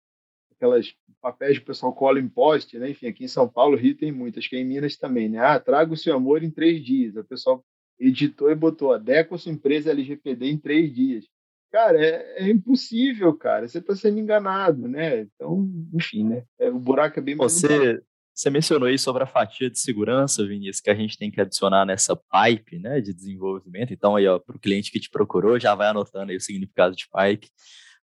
aquelas 0.60 0.94
papéis 1.22 1.56
que 1.58 1.64
o 1.64 1.66
pessoal 1.66 1.92
cola 1.94 2.20
em 2.20 2.28
poste, 2.28 2.78
né? 2.78 2.90
Enfim, 2.90 3.06
aqui 3.06 3.24
em 3.24 3.28
São 3.28 3.48
Paulo, 3.48 3.76
Rio 3.76 3.96
tem 3.96 4.12
muitas, 4.12 4.46
que 4.46 4.56
é 4.56 4.60
em 4.60 4.64
Minas 4.64 4.96
também, 4.96 5.28
né? 5.28 5.38
Ah, 5.38 5.58
traga 5.58 5.92
o 5.92 5.96
seu 5.96 6.14
amor 6.14 6.42
em 6.42 6.50
três 6.50 6.84
dias. 6.84 7.16
O 7.16 7.24
pessoal 7.24 7.64
editou 7.98 8.50
e 8.50 8.54
botou, 8.54 8.92
adequa 8.92 9.38
sua 9.38 9.52
empresa 9.52 9.90
LGPD 9.90 10.46
em 10.46 10.58
três 10.58 10.94
dias. 10.94 11.24
Cara, 11.72 12.04
é, 12.04 12.44
é 12.44 12.50
impossível, 12.50 13.32
cara. 13.34 13.66
Você 13.66 13.78
está 13.78 13.94
sendo 13.94 14.18
enganado, 14.18 14.86
né? 14.86 15.20
Então, 15.20 15.70
enfim, 15.94 16.24
né? 16.24 16.44
É, 16.58 16.68
o 16.68 16.78
buraco 16.78 17.18
é 17.18 17.22
bem. 17.22 17.36
Você, 17.36 18.02
você 18.34 18.50
mencionou 18.50 18.88
aí 18.88 18.98
sobre 18.98 19.22
a 19.22 19.26
fatia 19.26 19.70
de 19.70 19.78
segurança, 19.78 20.46
Vinícius, 20.46 20.80
que 20.80 20.90
a 20.90 20.94
gente 20.94 21.16
tem 21.16 21.30
que 21.30 21.40
adicionar 21.40 21.86
nessa 21.86 22.16
pipe 22.16 22.78
né, 22.78 23.00
de 23.00 23.14
desenvolvimento. 23.14 23.92
Então, 23.92 24.16
aí, 24.16 24.24
para 24.24 24.56
o 24.56 24.60
cliente 24.60 24.90
que 24.90 25.00
te 25.00 25.08
procurou, 25.08 25.60
já 25.60 25.74
vai 25.74 25.88
anotando 25.88 26.32
aí 26.32 26.36
o 26.36 26.40
significado 26.40 26.94
de 26.96 27.06
pipe. 27.06 27.48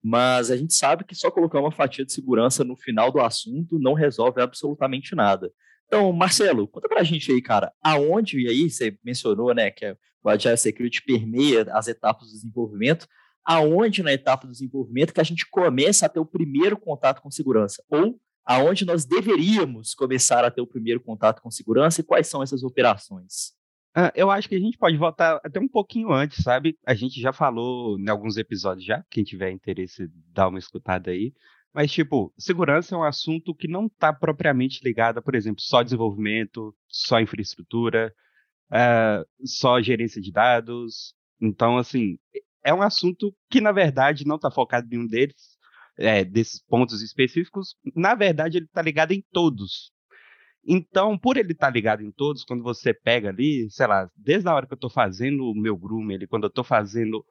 Mas 0.04 0.50
a 0.50 0.56
gente 0.56 0.74
sabe 0.74 1.02
que 1.02 1.14
só 1.14 1.30
colocar 1.30 1.58
uma 1.58 1.72
fatia 1.72 2.04
de 2.04 2.12
segurança 2.12 2.62
no 2.62 2.76
final 2.76 3.10
do 3.10 3.22
assunto 3.22 3.78
não 3.78 3.94
resolve 3.94 4.42
absolutamente 4.42 5.14
nada. 5.14 5.50
Então, 5.86 6.12
Marcelo, 6.12 6.68
conta 6.68 6.86
pra 6.90 7.02
gente 7.02 7.32
aí, 7.32 7.40
cara, 7.40 7.72
aonde, 7.82 8.38
e 8.38 8.48
aí 8.48 8.68
você 8.68 8.98
mencionou, 9.02 9.54
né, 9.54 9.70
que 9.70 9.96
o 10.22 10.28
Agile 10.28 10.58
Security 10.58 11.02
permeia 11.02 11.66
as 11.72 11.88
etapas 11.88 12.28
do 12.28 12.34
desenvolvimento, 12.34 13.08
aonde 13.42 14.02
na 14.02 14.12
etapa 14.12 14.46
do 14.46 14.52
desenvolvimento 14.52 15.14
que 15.14 15.22
a 15.22 15.24
gente 15.24 15.48
começa 15.48 16.04
a 16.04 16.08
ter 16.10 16.20
o 16.20 16.26
primeiro 16.26 16.76
contato 16.76 17.22
com 17.22 17.30
segurança, 17.30 17.82
ou 17.88 18.20
aonde 18.44 18.84
nós 18.84 19.06
deveríamos 19.06 19.94
começar 19.94 20.44
a 20.44 20.50
ter 20.50 20.60
o 20.60 20.66
primeiro 20.66 21.00
contato 21.00 21.40
com 21.40 21.50
segurança 21.50 22.02
e 22.02 22.04
quais 22.04 22.26
são 22.26 22.42
essas 22.42 22.62
operações? 22.62 23.54
Eu 24.14 24.30
acho 24.30 24.48
que 24.48 24.56
a 24.56 24.60
gente 24.60 24.76
pode 24.76 24.96
voltar 24.96 25.40
até 25.44 25.60
um 25.60 25.68
pouquinho 25.68 26.12
antes, 26.12 26.42
sabe? 26.42 26.76
A 26.84 26.94
gente 26.94 27.20
já 27.20 27.32
falou 27.32 27.98
em 27.98 28.08
alguns 28.08 28.36
episódios 28.36 28.84
já, 28.84 29.04
quem 29.08 29.22
tiver 29.22 29.50
interesse, 29.52 30.10
dá 30.32 30.48
uma 30.48 30.58
escutada 30.58 31.12
aí. 31.12 31.32
Mas, 31.72 31.92
tipo, 31.92 32.32
segurança 32.38 32.94
é 32.94 32.98
um 32.98 33.02
assunto 33.02 33.54
que 33.54 33.66
não 33.66 33.86
está 33.86 34.12
propriamente 34.12 34.80
ligado 34.84 35.18
a, 35.18 35.22
por 35.22 35.34
exemplo, 35.34 35.60
só 35.60 35.82
desenvolvimento, 35.82 36.74
só 36.88 37.20
infraestrutura, 37.20 38.14
uh, 38.70 39.46
só 39.46 39.82
gerência 39.82 40.22
de 40.22 40.30
dados. 40.30 41.14
Então, 41.40 41.76
assim, 41.76 42.16
é 42.64 42.72
um 42.72 42.80
assunto 42.82 43.34
que, 43.50 43.60
na 43.60 43.72
verdade, 43.72 44.24
não 44.24 44.36
está 44.36 44.50
focado 44.50 44.86
em 44.92 44.98
um 44.98 45.06
deles, 45.06 45.58
é, 45.98 46.24
desses 46.24 46.62
pontos 46.62 47.02
específicos. 47.02 47.76
Na 47.94 48.14
verdade, 48.14 48.58
ele 48.58 48.66
está 48.66 48.80
ligado 48.80 49.12
em 49.12 49.24
todos. 49.32 49.92
Então, 50.66 51.18
por 51.18 51.36
ele 51.36 51.52
estar 51.52 51.66
tá 51.66 51.72
ligado 51.72 52.02
em 52.02 52.10
todos, 52.10 52.44
quando 52.44 52.62
você 52.62 52.94
pega 52.94 53.28
ali, 53.28 53.70
sei 53.70 53.86
lá, 53.86 54.10
desde 54.16 54.48
a 54.48 54.54
hora 54.54 54.66
que 54.66 54.72
eu 54.72 54.76
estou 54.76 54.90
fazendo 54.90 55.50
o 55.50 55.54
meu 55.54 55.76
groom, 55.76 56.10
ele, 56.10 56.26
quando 56.26 56.44
eu 56.44 56.48
estou 56.48 56.64
fazendo 56.64 57.24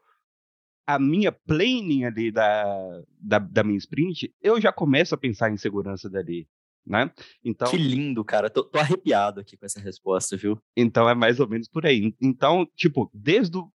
a 0.86 1.00
minha 1.00 1.32
planning 1.32 2.06
ali 2.06 2.32
da, 2.32 3.02
da, 3.20 3.40
da, 3.40 3.64
minha 3.64 3.78
sprint, 3.78 4.34
eu 4.42 4.60
já 4.60 4.72
começo 4.72 5.16
a 5.16 5.18
pensar 5.18 5.50
em 5.50 5.58
segurança 5.58 6.10
dali, 6.10 6.48
né? 6.86 7.12
Então, 7.44 7.70
que 7.70 7.78
lindo, 7.78 8.24
cara. 8.24 8.50
Tô, 8.50 8.64
tô 8.64 8.78
arrepiado 8.78 9.40
aqui 9.40 9.56
com 9.56 9.66
essa 9.66 9.80
resposta, 9.80 10.36
viu? 10.36 10.62
Então 10.76 11.10
é 11.10 11.16
mais 11.16 11.40
ou 11.40 11.48
menos 11.48 11.68
por 11.68 11.86
aí. 11.86 12.14
Então, 12.22 12.68
tipo, 12.76 13.10
desde 13.14 13.58
o 13.58 13.72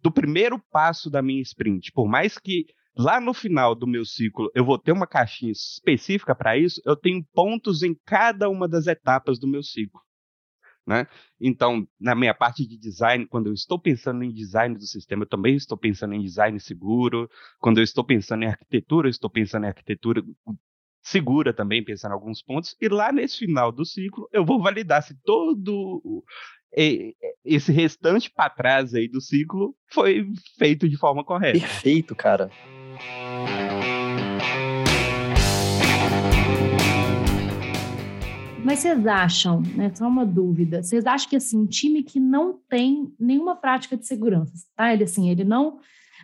do 0.00 0.10
primeiro 0.10 0.58
passo 0.58 1.08
da 1.08 1.22
minha 1.22 1.40
sprint, 1.42 1.92
por 1.92 2.08
mais 2.08 2.36
que 2.36 2.66
lá 2.96 3.20
no 3.20 3.32
final 3.32 3.74
do 3.74 3.86
meu 3.86 4.04
ciclo 4.04 4.50
eu 4.54 4.64
vou 4.64 4.78
ter 4.78 4.92
uma 4.92 5.06
caixinha 5.06 5.52
específica 5.52 6.34
para 6.34 6.56
isso, 6.56 6.80
eu 6.84 6.96
tenho 6.96 7.24
pontos 7.32 7.82
em 7.82 7.94
cada 8.04 8.48
uma 8.48 8.68
das 8.68 8.86
etapas 8.86 9.38
do 9.38 9.48
meu 9.48 9.62
ciclo. 9.62 10.00
Né? 10.84 11.06
Então, 11.40 11.86
na 12.00 12.14
minha 12.14 12.34
parte 12.34 12.66
de 12.66 12.76
design, 12.76 13.26
quando 13.26 13.46
eu 13.46 13.52
estou 13.52 13.78
pensando 13.78 14.24
em 14.24 14.32
design 14.32 14.74
do 14.74 14.84
sistema, 14.84 15.22
eu 15.22 15.28
também 15.28 15.54
estou 15.54 15.78
pensando 15.78 16.12
em 16.12 16.20
design 16.20 16.58
seguro. 16.58 17.30
Quando 17.60 17.78
eu 17.78 17.84
estou 17.84 18.02
pensando 18.02 18.42
em 18.42 18.48
arquitetura, 18.48 19.06
eu 19.06 19.10
estou 19.10 19.30
pensando 19.30 19.64
em 19.64 19.68
arquitetura 19.68 20.24
segura 21.00 21.52
também, 21.54 21.84
pensando 21.84 22.10
em 22.10 22.14
alguns 22.14 22.42
pontos. 22.42 22.76
E 22.80 22.88
lá 22.88 23.12
nesse 23.12 23.38
final 23.38 23.70
do 23.70 23.84
ciclo, 23.84 24.28
eu 24.32 24.44
vou 24.44 24.60
validar 24.60 25.04
se 25.04 25.14
todo 25.22 26.24
esse 27.44 27.70
restante 27.70 28.30
para 28.30 28.50
trás 28.50 28.94
aí 28.94 29.06
do 29.06 29.20
ciclo 29.20 29.76
foi 29.88 30.26
feito 30.58 30.88
de 30.88 30.96
forma 30.96 31.24
correta. 31.24 31.60
Perfeito, 31.60 32.16
cara. 32.16 32.50
Mas 38.64 38.78
vocês 38.78 39.06
acham, 39.06 39.60
né, 39.60 39.92
só 39.92 40.06
uma 40.06 40.24
dúvida, 40.24 40.82
vocês 40.82 41.04
acham 41.04 41.28
que 41.28 41.36
assim, 41.36 41.58
um 41.58 41.66
time 41.66 42.02
que 42.02 42.20
não 42.20 42.60
tem 42.68 43.12
nenhuma 43.18 43.56
prática 43.56 43.96
de 43.96 44.06
segurança, 44.06 44.52
tá? 44.76 44.92
Ele 44.92 45.04
assim, 45.04 45.30
ele 45.30 45.44
não 45.44 45.78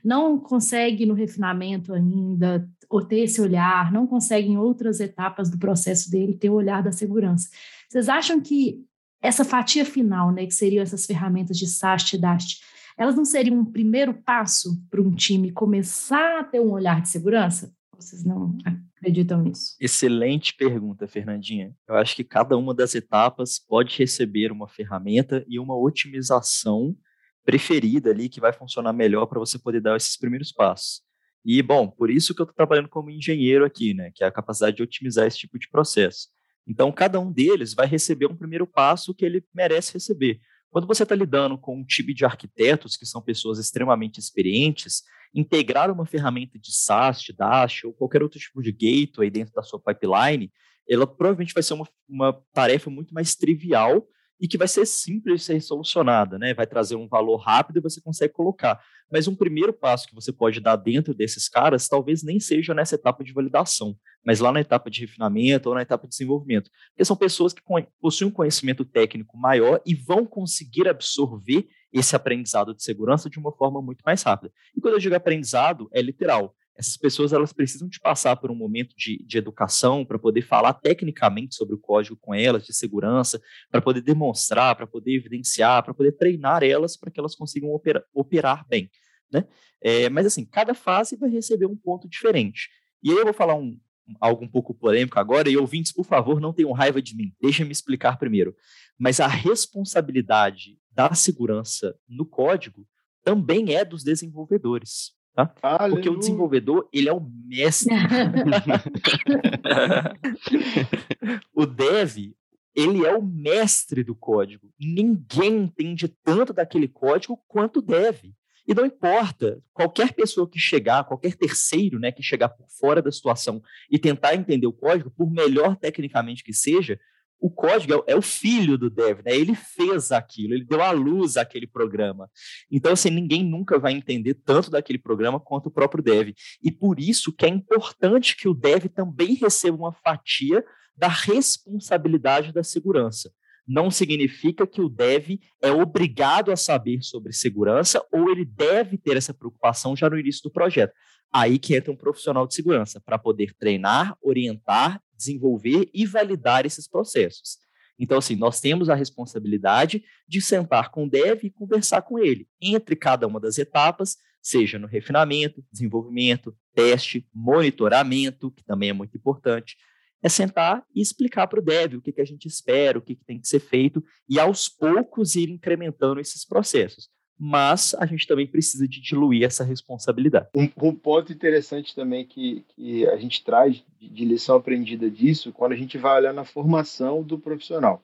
não 0.05 0.39
consegue 0.39 1.05
no 1.05 1.15
refinamento 1.15 1.93
ainda 1.93 2.69
ou 2.89 3.05
ter 3.05 3.21
esse 3.21 3.41
olhar, 3.41 3.93
não 3.93 4.07
consegue 4.07 4.49
em 4.49 4.57
outras 4.57 5.01
etapas 5.01 5.51
do 5.51 5.59
processo 5.59 6.09
dele 6.11 6.35
ter 6.35 6.49
o 6.49 6.55
olhar 6.55 6.83
da 6.83 6.93
segurança. 6.93 7.49
Vocês 7.89 8.09
acham 8.09 8.41
que 8.41 8.85
essa 9.21 9.45
fatia 9.45 9.85
final, 9.85 10.31
né, 10.31 10.47
que 10.47 10.55
seriam 10.55 10.83
essas 10.83 11.05
ferramentas 11.05 11.59
de 11.59 11.67
SAST 11.67 12.15
e 12.15 12.21
DAST, 12.21 12.63
elas 12.97 13.17
não 13.17 13.25
seriam 13.25 13.59
um 13.59 13.65
primeiro 13.65 14.15
passo 14.15 14.81
para 14.89 15.03
um 15.03 15.11
time 15.11 15.51
começar 15.51 16.41
a 16.41 16.45
ter 16.45 16.61
um 16.61 16.71
olhar 16.71 17.03
de 17.03 17.09
segurança? 17.09 17.73
Vocês 17.97 18.25
não 18.25 18.57
acreditam 18.99 19.43
nisso? 19.43 19.77
Excelente 19.81 20.55
pergunta, 20.55 21.09
Fernandinha. 21.09 21.75
Eu 21.89 21.97
acho 21.97 22.15
que 22.15 22.25
cada 22.25 22.57
uma 22.57 22.75
das 22.75 22.95
etapas 22.95 23.59
pode 23.59 23.97
receber 23.97 24.53
uma 24.53 24.69
ferramenta 24.69 25.45
e 25.49 25.59
uma 25.59 25.77
otimização 25.77 26.97
preferida 27.45 28.11
ali 28.11 28.29
que 28.29 28.41
vai 28.41 28.53
funcionar 28.53 28.93
melhor 28.93 29.27
para 29.27 29.39
você 29.39 29.59
poder 29.59 29.81
dar 29.81 29.97
esses 29.97 30.17
primeiros 30.17 30.53
passos. 30.53 31.03
E, 31.45 31.63
bom, 31.63 31.89
por 31.89 32.11
isso 32.11 32.35
que 32.35 32.43
eu 32.43 32.45
estou 32.45 32.55
trabalhando 32.55 32.89
como 32.89 33.11
engenheiro 33.11 33.65
aqui, 33.65 33.95
né, 33.95 34.11
que 34.15 34.23
é 34.23 34.27
a 34.27 34.33
capacidade 34.33 34.77
de 34.77 34.83
otimizar 34.83 35.27
esse 35.27 35.39
tipo 35.39 35.59
de 35.59 35.69
processo. 35.69 36.29
Então, 36.67 36.93
cada 36.93 37.19
um 37.19 37.33
deles 37.33 37.73
vai 37.73 37.87
receber 37.87 38.27
um 38.27 38.37
primeiro 38.37 38.67
passo 38.67 39.15
que 39.15 39.25
ele 39.25 39.43
merece 39.55 39.95
receber. 39.95 40.41
Quando 40.71 40.87
você 40.87 41.05
está 41.05 41.15
lidando 41.15 41.57
com 41.57 41.79
um 41.79 41.85
time 41.85 42.13
de 42.13 42.27
arquitetos, 42.27 42.97
que 42.97 43.07
são 43.07 43.23
pessoas 43.23 43.59
extremamente 43.59 44.21
experientes, 44.21 45.03
integrar 45.35 45.91
uma 45.91 46.07
ferramenta 46.07 46.59
de 46.59 46.75
SAST, 46.75 47.33
Dash 47.33 47.85
ou 47.85 47.93
qualquer 47.93 48.23
outro 48.23 48.39
tipo 48.39 48.63
de 48.63 48.73
gateway 48.73 49.31
dentro 49.31 49.55
da 49.55 49.63
sua 49.63 49.81
pipeline, 49.81 50.53
ela 50.89 51.07
provavelmente 51.07 51.55
vai 51.55 51.63
ser 51.63 51.75
uma, 51.75 51.89
uma 52.09 52.43
tarefa 52.53 52.89
muito 52.89 53.13
mais 53.13 53.35
trivial 53.35 54.07
e 54.41 54.47
que 54.47 54.57
vai 54.57 54.69
ser 54.69 54.87
simples 54.87 55.41
de 55.41 55.47
ser 55.47 55.61
solucionada, 55.61 56.39
né? 56.39 56.55
Vai 56.55 56.67
trazer 56.67 56.95
um 56.95 57.09
valor 57.09 57.37
rápido 57.39 57.79
e 57.79 57.83
você 57.83 58.01
consegue 58.01 58.33
colocar. 58.33 58.81
Mas 59.11 59.27
um 59.27 59.35
primeiro 59.35 59.73
passo 59.73 60.07
que 60.07 60.15
você 60.15 60.33
pode 60.33 60.61
dar 60.61 60.77
dentro 60.77 61.13
desses 61.13 61.49
caras 61.49 61.89
talvez 61.89 62.23
nem 62.23 62.39
seja 62.39 62.73
nessa 62.73 62.95
etapa 62.95 63.25
de 63.25 63.33
validação, 63.33 63.97
mas 64.25 64.39
lá 64.39 64.53
na 64.53 64.61
etapa 64.61 64.91
de 64.91 65.01
refinamento 65.01 65.69
ou 65.69 65.75
na 65.75 65.83
etapa 65.83 66.05
de 66.05 66.11
desenvolvimento. 66.11 66.71
Porque 66.91 67.05
são 67.05 67.17
pessoas 67.17 67.53
que 67.53 67.63
possuem 68.01 68.31
um 68.31 68.33
conhecimento 68.33 68.85
técnico 68.85 69.37
maior 69.37 69.81
e 69.85 69.95
vão 69.95 70.25
conseguir 70.25 70.87
absorver 70.89 71.69
esse 71.93 72.15
aprendizado 72.15 72.75
de 72.75 72.83
segurança 72.83 73.31
de 73.31 73.39
uma 73.39 73.53
forma 73.53 73.81
muito 73.81 74.03
mais 74.05 74.23
rápida. 74.23 74.53
E 74.77 74.81
quando 74.81 74.95
eu 74.95 75.01
digo 75.01 75.15
aprendizado, 75.15 75.89
é 75.93 76.03
literal 76.03 76.55
essas 76.79 76.97
pessoas 76.97 77.33
elas 77.33 77.53
precisam 77.53 77.89
de 77.89 77.99
passar 77.99 78.37
por 78.37 78.53
um 78.53 78.55
momento 78.55 78.95
de, 78.97 79.21
de 79.27 79.37
educação 79.37 80.05
para 80.05 80.17
poder 80.17 80.43
falar 80.43 80.73
tecnicamente 80.75 81.57
sobre 81.57 81.75
o 81.75 81.79
código 81.79 82.17
com 82.17 82.33
elas, 82.33 82.65
de 82.65 82.73
segurança, 82.73 83.43
para 83.69 83.83
poder 83.83 84.01
demonstrar, 84.01 84.77
para 84.77 84.87
poder 84.87 85.13
evidenciar, 85.13 85.83
para 85.83 85.93
poder 85.93 86.13
treinar 86.13 86.63
elas 86.63 86.97
para 86.97 87.11
que 87.11 87.19
elas 87.19 87.35
consigam 87.35 87.73
operar, 87.73 88.05
operar 88.15 88.65
bem. 88.69 88.89
Né? 89.31 89.45
É, 89.81 90.09
mas 90.09 90.25
assim, 90.25 90.45
cada 90.45 90.73
fase 90.73 91.17
vai 91.17 91.29
receber 91.29 91.67
um 91.67 91.77
ponto 91.77 92.09
diferente. 92.09 92.71
E 93.03 93.11
aí 93.11 93.17
eu 93.17 93.25
vou 93.25 93.35
falar 93.35 93.57
um, 93.57 93.77
algo 94.21 94.45
um 94.45 94.49
pouco 94.49 94.75
polêmico 94.75 95.19
agora, 95.19 95.51
e 95.51 95.57
ouvintes, 95.57 95.93
por 95.93 96.05
favor, 96.05 96.41
não 96.41 96.53
tenham 96.53 96.73
raiva 96.73 97.03
de 97.03 97.17
mim, 97.17 97.33
deixem 97.41 97.67
me 97.67 97.73
explicar 97.73 98.19
primeiro. 98.19 98.55
Mas 98.99 99.21
a 99.21 99.27
responsabilidade 99.27 100.79
da 100.93 101.15
segurança 101.15 101.97
no 102.09 102.27
código 102.27 102.87
também 103.23 103.75
é 103.75 103.85
dos 103.85 104.03
desenvolvedores. 104.03 105.13
Tá? 105.35 105.47
Porque 105.91 106.09
o 106.09 106.19
desenvolvedor, 106.19 106.89
ele 106.93 107.09
é 107.09 107.13
o 107.13 107.21
mestre. 107.21 107.95
o 111.55 111.65
dev, 111.65 112.35
ele 112.75 113.07
é 113.07 113.17
o 113.17 113.23
mestre 113.23 114.03
do 114.03 114.17
código. 114.17 114.73
Ninguém 114.79 115.65
entende 115.65 116.09
tanto 116.25 116.53
daquele 116.53 116.89
código 116.89 117.41
quanto 117.47 117.81
deve. 117.81 118.35
E 118.69 118.75
não 118.75 118.85
importa, 118.85 119.63
qualquer 119.73 120.13
pessoa 120.13 120.47
que 120.47 120.59
chegar, 120.59 121.05
qualquer 121.05 121.35
terceiro 121.35 121.99
né, 121.99 122.13
que 122.13 122.23
chegar 122.23 122.51
por 122.51 122.69
fora 122.69 123.01
da 123.01 123.11
situação 123.11 123.63
e 123.91 123.99
tentar 123.99 124.35
entender 124.35 124.67
o 124.67 124.73
código, 124.75 125.11
por 125.11 125.31
melhor 125.31 125.75
tecnicamente 125.75 126.45
que 126.45 126.53
seja, 126.53 127.01
o 127.41 127.49
código 127.51 128.05
é, 128.07 128.13
é, 128.13 128.17
o 128.17 128.21
filho 128.21 128.77
do 128.77 128.91
dev, 128.91 129.21
né? 129.25 129.35
Ele 129.35 129.55
fez 129.55 130.13
aquilo, 130.13 130.55
ele 130.55 130.65
deu 130.65 130.83
à 130.83 130.91
luz 130.91 131.37
aquele 131.37 131.67
programa. 131.67 132.29
Então, 132.71 132.93
assim, 132.93 133.11
ninguém 133.11 133.43
nunca 133.43 133.79
vai 133.79 133.93
entender 133.93 134.35
tanto 134.35 134.71
daquele 134.71 134.99
programa 134.99 135.41
quanto 135.41 135.67
o 135.67 135.71
próprio 135.71 136.03
dev. 136.03 136.35
E 136.63 136.71
por 136.71 136.99
isso 137.01 137.33
que 137.33 137.47
é 137.47 137.49
importante 137.49 138.37
que 138.37 138.49
o 138.49 138.55
dev 138.55 138.87
também 138.87 139.35
receba 139.35 139.77
uma 139.77 139.93
fatia 139.93 140.65
da 140.97 141.09
responsabilidade 141.09 142.53
da 142.53 142.65
segurança. 142.65 143.33
Não 143.69 143.91
significa 143.91 144.67
que 144.67 144.81
o 144.81 144.89
dev 144.89 145.39
é 145.61 145.71
obrigado 145.71 146.51
a 146.51 146.57
saber 146.57 147.03
sobre 147.03 147.35
segurança 147.35 148.03
ou 148.11 148.31
ele 148.31 148.47
deve 148.47 148.97
ter 148.97 149.19
essa 149.19 149.35
preocupação 149.35 149.95
já 149.95 150.09
no 150.09 150.19
início 150.19 150.43
do 150.45 150.51
projeto. 150.51 150.95
Aí 151.31 151.59
que 151.59 151.77
entra 151.77 151.93
um 151.93 151.97
profissional 151.97 152.47
de 152.47 152.55
segurança 152.55 152.99
para 152.99 153.19
poder 153.19 153.55
treinar, 153.59 154.17
orientar, 154.23 155.03
desenvolver 155.15 155.91
e 155.93 156.07
validar 156.07 156.65
esses 156.65 156.89
processos. 156.89 157.59
Então, 157.99 158.17
assim, 158.17 158.37
nós 158.37 158.61
temos 158.61 158.89
a 158.89 158.95
responsabilidade 158.95 160.03
de 160.27 160.41
sentar 160.41 160.91
com 160.91 161.05
o 161.05 161.11
dev 161.11 161.45
e 161.45 161.51
conversar 161.51 162.03
com 162.03 162.19
ele 162.19 162.49
entre 162.63 162.97
cada 162.97 163.27
uma 163.27 163.41
das 163.41 163.59
etapas, 163.59 164.17
seja 164.41 164.79
no 164.79 164.87
refinamento, 164.87 165.63
desenvolvimento, 165.71 166.57
teste, 166.75 167.27
monitoramento, 167.35 168.51
que 168.53 168.65
também 168.65 168.91
é 168.91 168.93
muito 168.93 169.17
importante. 169.17 169.77
É 170.23 170.29
sentar 170.29 170.85
e 170.95 171.01
explicar 171.01 171.47
para 171.47 171.61
o 171.61 171.63
dev 171.63 171.95
o 171.95 172.01
que, 172.01 172.13
que 172.13 172.21
a 172.21 172.25
gente 172.25 172.47
espera, 172.47 172.99
o 172.99 173.03
que, 173.03 173.15
que 173.15 173.25
tem 173.25 173.41
que 173.41 173.47
ser 173.47 173.61
feito, 173.61 174.03
e 174.29 174.39
aos 174.39 174.69
poucos 174.69 175.37
ir 175.37 175.49
incrementando 175.49 176.21
esses 176.21 176.45
processos. 176.45 177.09
mas 177.41 177.95
a 177.95 178.05
gente 178.05 178.27
também 178.27 178.49
precisa 178.49 178.89
de 178.89 179.01
diluir 179.01 179.45
essa 179.45 179.63
responsabilidade. 179.63 180.49
Um, 180.57 180.69
um 180.89 180.93
ponto 180.93 181.33
interessante 181.33 181.95
também 181.95 182.27
que, 182.27 182.65
que 182.75 183.07
a 183.07 183.17
gente 183.17 183.45
traz 183.45 183.77
de, 183.97 184.09
de, 184.09 184.25
lição 184.25 184.57
aprendida 184.57 185.09
disso, 185.09 185.53
quando 185.53 185.71
a 185.71 185.77
gente 185.77 185.97
vai 185.97 186.17
olhar 186.17 186.33
na 186.33 186.45
formação 186.45 187.23
do 187.23 187.39
profissional. 187.39 188.03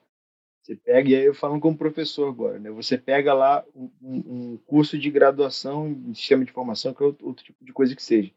Você 0.65 0.75
pega, 0.75 1.09
e 1.09 1.15
aí 1.15 1.25
eu 1.25 1.35
falo 1.35 1.59
como 1.59 1.77
professor 1.77 2.27
agora, 2.27 2.57
né? 2.57 2.71
Você 2.71 2.97
pega 2.97 3.33
lá 3.33 3.63
um, 3.75 3.91
um 4.01 4.57
curso 4.65 4.97
de 4.97 5.11
graduação 5.11 5.87
em 5.89 6.13
sistema 6.15 6.43
de 6.43 6.51
formação, 6.51 6.91
que 6.91 7.03
é 7.03 7.05
outro, 7.05 7.27
outro 7.27 7.45
tipo 7.45 7.63
de 7.63 7.71
coisa 7.71 7.95
que 7.95 8.01
seja. 8.01 8.31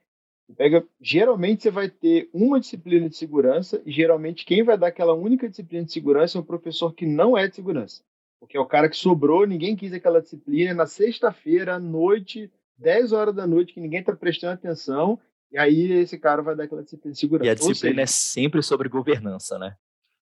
Pega, 0.57 0.85
geralmente 1.01 1.63
você 1.63 1.71
vai 1.71 1.89
ter 1.89 2.31
uma 2.33 2.59
disciplina 2.59 3.09
de 3.09 3.17
segurança 3.17 3.83
e 3.85 3.93
geralmente 3.93 4.47
quem 4.47 4.63
vai 4.63 4.79
dar 4.79 4.89
aquela 4.89 5.13
única 5.13 5.49
disciplina 5.49 5.85
de 5.85 5.93
segurança 5.93 6.39
é 6.39 6.41
o 6.41 6.45
professor 6.45 6.95
que 6.95 7.07
não 7.07 7.37
é 7.37 7.47
de 7.47 7.55
segurança. 7.55 8.03
Porque 8.41 8.57
é 8.57 8.61
o 8.61 8.67
cara 8.67 8.89
que 8.89 8.97
sobrou, 8.97 9.47
ninguém 9.47 9.77
quis 9.77 9.93
aquela 9.93 10.23
disciplina, 10.23 10.73
na 10.73 10.87
sexta-feira, 10.87 11.75
à 11.75 11.79
noite, 11.79 12.51
10 12.79 13.13
horas 13.13 13.35
da 13.35 13.47
noite, 13.47 13.75
que 13.75 13.81
ninguém 13.81 14.01
está 14.01 14.15
prestando 14.15 14.55
atenção, 14.55 15.19
e 15.51 15.59
aí 15.59 15.93
esse 15.93 16.19
cara 16.19 16.41
vai 16.41 16.55
dar 16.55 16.65
aquela 16.65 16.83
disciplina 16.83 17.13
de 17.13 17.19
segurança. 17.19 17.47
E 17.47 17.51
a 17.51 17.55
disciplina 17.55 17.95
seja, 17.95 18.03
é 18.03 18.07
sempre 18.07 18.63
sobre 18.63 18.89
governança, 18.89 19.59
né? 19.59 19.77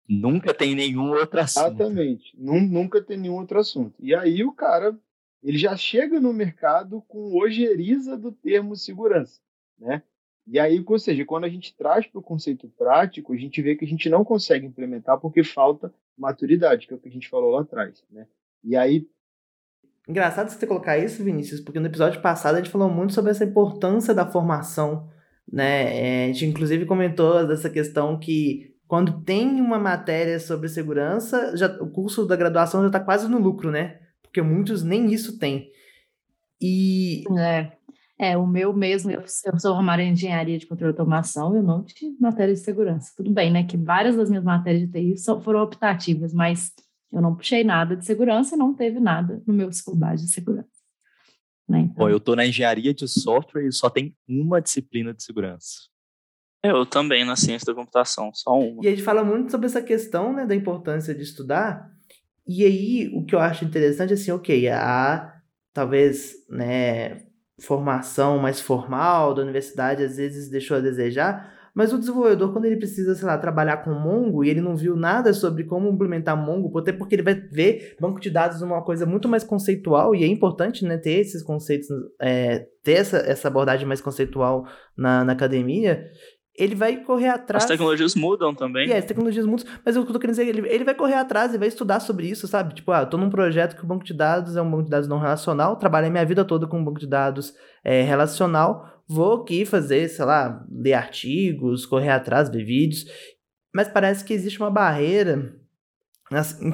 Nunca 0.07 0.53
tem 0.53 0.75
nenhum 0.75 1.11
outro 1.11 1.39
assunto. 1.39 1.81
Exatamente. 1.81 2.33
Nunca 2.37 3.01
tem 3.01 3.17
nenhum 3.17 3.35
outro 3.35 3.59
assunto. 3.59 3.95
E 3.99 4.13
aí 4.13 4.43
o 4.43 4.51
cara, 4.51 4.97
ele 5.41 5.57
já 5.57 5.75
chega 5.77 6.19
no 6.19 6.33
mercado 6.33 7.01
com 7.07 7.39
ojeriza 7.39 8.17
do 8.17 8.31
termo 8.31 8.75
segurança, 8.75 9.39
né? 9.79 10.03
E 10.51 10.59
aí, 10.59 10.83
ou 10.85 10.99
seja, 10.99 11.23
quando 11.23 11.45
a 11.45 11.49
gente 11.49 11.73
traz 11.77 12.05
para 12.05 12.19
o 12.19 12.21
conceito 12.21 12.67
prático, 12.77 13.31
a 13.31 13.37
gente 13.37 13.61
vê 13.61 13.73
que 13.73 13.85
a 13.85 13.87
gente 13.87 14.09
não 14.09 14.25
consegue 14.25 14.65
implementar 14.65 15.17
porque 15.17 15.45
falta 15.45 15.93
maturidade, 16.17 16.87
que 16.87 16.93
é 16.93 16.97
o 16.97 16.99
que 16.99 17.07
a 17.07 17.11
gente 17.11 17.29
falou 17.29 17.51
lá 17.51 17.61
atrás, 17.61 18.03
né? 18.11 18.27
E 18.61 18.75
aí... 18.75 19.07
Engraçado 20.09 20.49
você 20.49 20.67
colocar 20.67 20.97
isso, 20.97 21.23
Vinícius, 21.23 21.61
porque 21.61 21.79
no 21.79 21.85
episódio 21.85 22.21
passado 22.21 22.55
a 22.55 22.57
gente 22.57 22.69
falou 22.69 22.89
muito 22.89 23.13
sobre 23.13 23.31
essa 23.31 23.45
importância 23.45 24.13
da 24.13 24.29
formação, 24.29 25.09
né? 25.49 26.25
É, 26.25 26.25
a 26.25 26.27
gente 26.27 26.47
inclusive 26.47 26.85
comentou 26.85 27.47
dessa 27.47 27.69
questão 27.69 28.19
que 28.19 28.75
quando 28.89 29.21
tem 29.21 29.61
uma 29.61 29.79
matéria 29.79 30.37
sobre 30.37 30.67
segurança, 30.67 31.55
já, 31.55 31.67
o 31.81 31.89
curso 31.89 32.25
da 32.25 32.35
graduação 32.35 32.81
já 32.81 32.87
está 32.87 32.99
quase 32.99 33.29
no 33.29 33.39
lucro, 33.39 33.71
né? 33.71 34.01
Porque 34.21 34.41
muitos 34.41 34.83
nem 34.83 35.13
isso 35.13 35.39
têm. 35.39 35.71
E. 36.61 37.23
É, 37.39 37.71
é 38.23 38.37
o 38.37 38.45
meu 38.45 38.71
mesmo, 38.71 39.09
eu, 39.09 39.21
eu 39.21 39.59
sou 39.59 39.75
formada 39.75 40.03
em 40.03 40.11
engenharia 40.11 40.57
de 40.59 40.67
controle 40.67 40.93
de 40.93 40.99
automação, 40.99 41.55
eu 41.55 41.63
não 41.63 41.83
tive 41.83 42.15
matéria 42.19 42.53
de 42.53 42.59
segurança. 42.59 43.11
Tudo 43.17 43.31
bem, 43.31 43.51
né? 43.51 43.63
Que 43.63 43.75
várias 43.75 44.15
das 44.15 44.29
minhas 44.29 44.43
matérias 44.43 44.87
de 44.87 44.91
TI 44.91 45.15
foram 45.43 45.63
optativas, 45.63 46.31
mas 46.31 46.71
eu 47.11 47.19
não 47.19 47.35
puxei 47.35 47.63
nada 47.63 47.97
de 47.97 48.05
segurança 48.05 48.53
e 48.53 48.57
não 48.59 48.75
teve 48.75 48.99
nada 48.99 49.41
no 49.47 49.53
meu 49.53 49.73
faculdade 49.73 50.21
de 50.21 50.31
segurança. 50.31 50.69
Né? 51.67 51.79
Então... 51.79 51.95
Bom, 51.95 52.09
eu 52.09 52.17
estou 52.17 52.35
na 52.35 52.45
engenharia 52.45 52.93
de 52.93 53.07
software 53.07 53.65
e 53.65 53.71
só 53.71 53.89
tem 53.89 54.15
uma 54.27 54.61
disciplina 54.61 55.13
de 55.13 55.23
segurança. 55.23 55.89
Eu 56.63 56.85
também 56.85 57.25
na 57.25 57.35
ciência 57.35 57.65
da 57.65 57.73
computação, 57.73 58.31
só 58.35 58.51
uma. 58.51 58.83
E 58.83 58.87
a 58.87 58.91
gente 58.91 59.01
fala 59.01 59.23
muito 59.23 59.49
sobre 59.49 59.65
essa 59.65 59.81
questão, 59.81 60.31
né, 60.31 60.45
da 60.45 60.53
importância 60.53 61.15
de 61.15 61.23
estudar. 61.23 61.89
E 62.47 62.63
aí, 62.63 63.11
o 63.15 63.25
que 63.25 63.33
eu 63.33 63.39
acho 63.39 63.65
interessante, 63.65 64.13
assim, 64.13 64.29
ok, 64.29 64.69
a 64.69 65.41
talvez, 65.73 66.33
né, 66.49 67.30
formação 67.61 68.37
mais 68.37 68.59
formal 68.59 69.33
da 69.33 69.41
universidade 69.41 70.03
às 70.03 70.17
vezes 70.17 70.49
deixou 70.49 70.77
a 70.77 70.81
desejar, 70.81 71.51
mas 71.73 71.93
o 71.93 71.97
desenvolvedor, 71.97 72.51
quando 72.51 72.65
ele 72.65 72.75
precisa, 72.75 73.15
sei 73.15 73.25
lá, 73.25 73.37
trabalhar 73.37 73.77
com 73.77 73.91
Mongo 73.91 74.43
e 74.43 74.49
ele 74.49 74.59
não 74.59 74.75
viu 74.75 74.95
nada 74.95 75.33
sobre 75.33 75.63
como 75.63 75.89
implementar 75.89 76.35
Mongo, 76.35 76.77
até 76.77 76.91
porque 76.91 77.15
ele 77.15 77.23
vai 77.23 77.35
ver 77.35 77.95
banco 77.99 78.19
de 78.19 78.29
dados 78.29 78.61
uma 78.61 78.83
coisa 78.83 79.05
muito 79.05 79.29
mais 79.29 79.43
conceitual, 79.43 80.13
e 80.13 80.23
é 80.23 80.27
importante 80.27 80.83
né, 80.83 80.97
ter 80.97 81.19
esses 81.19 81.41
conceitos, 81.41 81.87
é, 82.19 82.67
ter 82.83 82.93
essa, 82.93 83.17
essa 83.19 83.47
abordagem 83.47 83.87
mais 83.87 84.01
conceitual 84.01 84.65
na, 84.97 85.23
na 85.23 85.31
academia, 85.31 86.03
ele 86.61 86.75
vai 86.75 86.97
correr 86.97 87.29
atrás. 87.29 87.63
As 87.63 87.67
tecnologias 87.67 88.13
mudam 88.13 88.53
também. 88.53 88.91
É, 88.91 88.97
as 88.97 89.05
tecnologias 89.05 89.47
mudam, 89.47 89.65
mas 89.83 89.97
o 89.97 90.03
que 90.03 90.09
eu 90.09 90.13
tô 90.13 90.19
querendo 90.19 90.35
dizer, 90.35 90.47
ele, 90.47 90.69
ele 90.69 90.83
vai 90.83 90.93
correr 90.93 91.15
atrás 91.15 91.55
e 91.55 91.57
vai 91.57 91.67
estudar 91.67 91.99
sobre 91.99 92.27
isso, 92.27 92.47
sabe? 92.47 92.75
Tipo, 92.75 92.91
ah, 92.91 93.01
eu 93.01 93.07
tô 93.07 93.17
num 93.17 93.31
projeto 93.31 93.75
que 93.75 93.83
o 93.83 93.87
banco 93.87 94.05
de 94.05 94.13
dados 94.13 94.55
é 94.55 94.61
um 94.61 94.69
banco 94.69 94.83
de 94.83 94.91
dados 94.91 95.07
não 95.07 95.17
relacional, 95.17 95.75
trabalhei 95.75 96.11
minha 96.11 96.23
vida 96.23 96.45
toda 96.45 96.67
com 96.67 96.79
um 96.79 96.85
banco 96.85 96.99
de 96.99 97.07
dados 97.07 97.55
é, 97.83 98.03
relacional, 98.03 99.01
vou 99.07 99.41
aqui 99.41 99.65
fazer, 99.65 100.07
sei 100.07 100.23
lá, 100.23 100.63
ler 100.69 100.93
artigos, 100.93 101.87
correr 101.87 102.09
atrás, 102.09 102.47
ver 102.47 102.63
vídeos, 102.63 103.05
mas 103.73 103.87
parece 103.87 104.23
que 104.23 104.33
existe 104.33 104.59
uma 104.59 104.69
barreira 104.69 105.55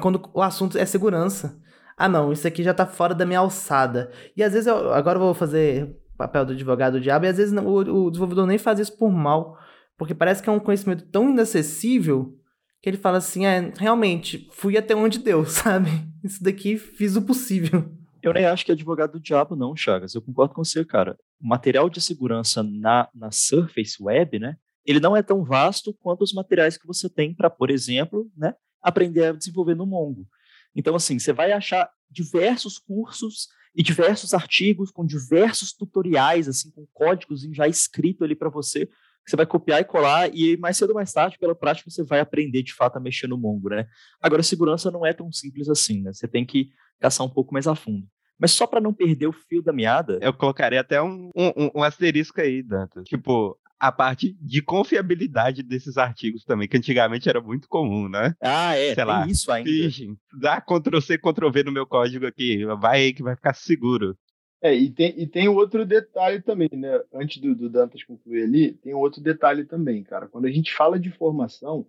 quando 0.02 0.28
o 0.34 0.42
assunto 0.42 0.76
é 0.76 0.84
segurança. 0.84 1.58
Ah, 1.96 2.08
não, 2.08 2.30
isso 2.30 2.46
aqui 2.46 2.62
já 2.62 2.74
tá 2.74 2.86
fora 2.86 3.14
da 3.14 3.26
minha 3.26 3.40
alçada. 3.40 4.12
E 4.36 4.42
às 4.42 4.52
vezes 4.52 4.68
eu, 4.68 4.92
agora 4.92 5.18
eu 5.18 5.22
vou 5.22 5.34
fazer 5.34 5.96
papel 6.16 6.44
do 6.44 6.52
advogado 6.52 6.94
do 6.94 7.00
diabo, 7.00 7.24
e 7.24 7.28
às 7.28 7.38
vezes 7.38 7.56
o, 7.56 8.06
o 8.06 8.10
desenvolvedor 8.10 8.46
nem 8.46 8.58
faz 8.58 8.78
isso 8.78 8.96
por 8.98 9.10
mal 9.10 9.56
porque 9.98 10.14
parece 10.14 10.42
que 10.42 10.48
é 10.48 10.52
um 10.52 10.60
conhecimento 10.60 11.04
tão 11.06 11.28
inacessível 11.28 12.38
que 12.80 12.88
ele 12.88 12.96
fala 12.96 13.18
assim: 13.18 13.44
é, 13.44 13.72
realmente, 13.76 14.48
fui 14.52 14.78
até 14.78 14.94
onde 14.94 15.18
deu, 15.18 15.44
sabe? 15.46 15.90
Isso 16.22 16.42
daqui 16.42 16.78
fiz 16.78 17.16
o 17.16 17.22
possível. 17.22 17.92
Eu 18.22 18.32
nem 18.32 18.46
acho 18.46 18.64
que 18.64 18.72
é 18.72 18.74
advogado 18.74 19.12
do 19.12 19.20
diabo, 19.20 19.54
não, 19.54 19.76
Chagas. 19.76 20.14
Eu 20.14 20.22
concordo 20.22 20.54
com 20.54 20.64
você, 20.64 20.84
cara. 20.84 21.16
O 21.40 21.46
material 21.46 21.88
de 21.88 22.00
segurança 22.00 22.62
na, 22.62 23.08
na 23.14 23.30
Surface 23.30 23.96
Web, 24.00 24.38
né? 24.38 24.56
Ele 24.84 25.00
não 25.00 25.16
é 25.16 25.22
tão 25.22 25.44
vasto 25.44 25.94
quanto 26.00 26.22
os 26.22 26.32
materiais 26.32 26.76
que 26.76 26.86
você 26.86 27.08
tem 27.08 27.34
para, 27.34 27.50
por 27.50 27.70
exemplo, 27.70 28.28
né, 28.36 28.54
aprender 28.82 29.26
a 29.26 29.32
desenvolver 29.32 29.74
no 29.74 29.86
Mongo. 29.86 30.26
Então, 30.74 30.96
assim, 30.96 31.18
você 31.18 31.32
vai 31.32 31.52
achar 31.52 31.88
diversos 32.10 32.78
cursos 32.78 33.48
e 33.74 33.82
diversos 33.82 34.32
artigos 34.34 34.90
com 34.90 35.04
diversos 35.04 35.72
tutoriais, 35.72 36.48
assim, 36.48 36.70
com 36.70 36.86
códigos 36.92 37.42
já 37.52 37.68
escrito 37.68 38.24
ali 38.24 38.34
para 38.34 38.48
você, 38.48 38.88
você 39.28 39.36
vai 39.36 39.46
copiar 39.46 39.80
e 39.80 39.84
colar 39.84 40.34
e 40.34 40.56
mais 40.56 40.76
cedo 40.76 40.90
ou 40.90 40.94
mais 40.96 41.12
tarde, 41.12 41.38
pela 41.38 41.54
prática, 41.54 41.90
você 41.90 42.02
vai 42.02 42.20
aprender 42.20 42.62
de 42.62 42.74
fato 42.74 42.96
a 42.96 43.00
mexer 43.00 43.26
no 43.26 43.38
Mongo, 43.38 43.68
né? 43.68 43.86
Agora, 44.20 44.42
segurança 44.42 44.90
não 44.90 45.04
é 45.04 45.12
tão 45.12 45.30
simples 45.30 45.68
assim, 45.68 46.02
né? 46.02 46.12
Você 46.12 46.26
tem 46.26 46.44
que 46.44 46.70
caçar 47.00 47.26
um 47.26 47.30
pouco 47.30 47.52
mais 47.52 47.66
a 47.66 47.74
fundo. 47.74 48.06
Mas 48.38 48.52
só 48.52 48.66
para 48.66 48.80
não 48.80 48.94
perder 48.94 49.26
o 49.26 49.32
fio 49.32 49.62
da 49.62 49.72
meada. 49.72 50.18
Eu 50.22 50.32
colocaria 50.32 50.80
até 50.80 51.02
um, 51.02 51.30
um, 51.34 51.70
um 51.74 51.82
asterisco 51.82 52.40
aí, 52.40 52.62
Dantas. 52.62 53.04
Tipo, 53.04 53.58
a 53.78 53.92
parte 53.92 54.36
de 54.40 54.62
confiabilidade 54.62 55.62
desses 55.62 55.96
artigos 55.96 56.44
também, 56.44 56.68
que 56.68 56.76
antigamente 56.76 57.28
era 57.28 57.40
muito 57.40 57.68
comum, 57.68 58.08
né? 58.08 58.34
Ah, 58.42 58.76
é, 58.76 58.94
Sei 58.94 59.04
lá, 59.04 59.26
isso 59.26 59.50
ainda. 59.50 59.68
Phishing, 59.68 60.16
dá 60.40 60.60
Ctrl-C, 60.60 61.18
Ctrl-V 61.18 61.64
no 61.64 61.72
meu 61.72 61.86
código 61.86 62.26
aqui, 62.26 62.64
vai 62.80 63.02
aí 63.02 63.12
que 63.12 63.22
vai 63.22 63.36
ficar 63.36 63.54
seguro. 63.54 64.16
É, 64.60 64.74
e 64.74 64.90
tem, 64.90 65.14
e 65.16 65.26
tem 65.26 65.48
outro 65.48 65.86
detalhe 65.86 66.42
também, 66.42 66.68
né? 66.72 67.00
Antes 67.12 67.40
do, 67.40 67.54
do 67.54 67.70
Dantas 67.70 68.02
concluir 68.02 68.42
ali, 68.42 68.72
tem 68.72 68.92
outro 68.92 69.20
detalhe 69.20 69.64
também, 69.64 70.02
cara. 70.02 70.26
Quando 70.26 70.46
a 70.46 70.50
gente 70.50 70.74
fala 70.74 70.98
de 70.98 71.10
formação, 71.12 71.86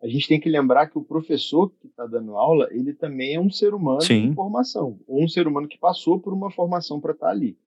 a 0.00 0.06
gente 0.06 0.28
tem 0.28 0.38
que 0.38 0.48
lembrar 0.48 0.86
que 0.86 0.98
o 0.98 1.04
professor 1.04 1.70
que 1.80 1.88
está 1.88 2.06
dando 2.06 2.36
aula, 2.36 2.68
ele 2.70 2.92
também 2.92 3.34
é 3.34 3.40
um 3.40 3.50
ser 3.50 3.74
humano 3.74 4.02
Sim. 4.02 4.26
em 4.26 4.34
formação, 4.34 5.00
ou 5.06 5.24
um 5.24 5.28
ser 5.28 5.48
humano 5.48 5.66
que 5.66 5.78
passou 5.78 6.20
por 6.20 6.32
uma 6.32 6.50
formação 6.50 7.00
para 7.00 7.12
estar 7.12 7.26
tá 7.26 7.32
ali. 7.32 7.58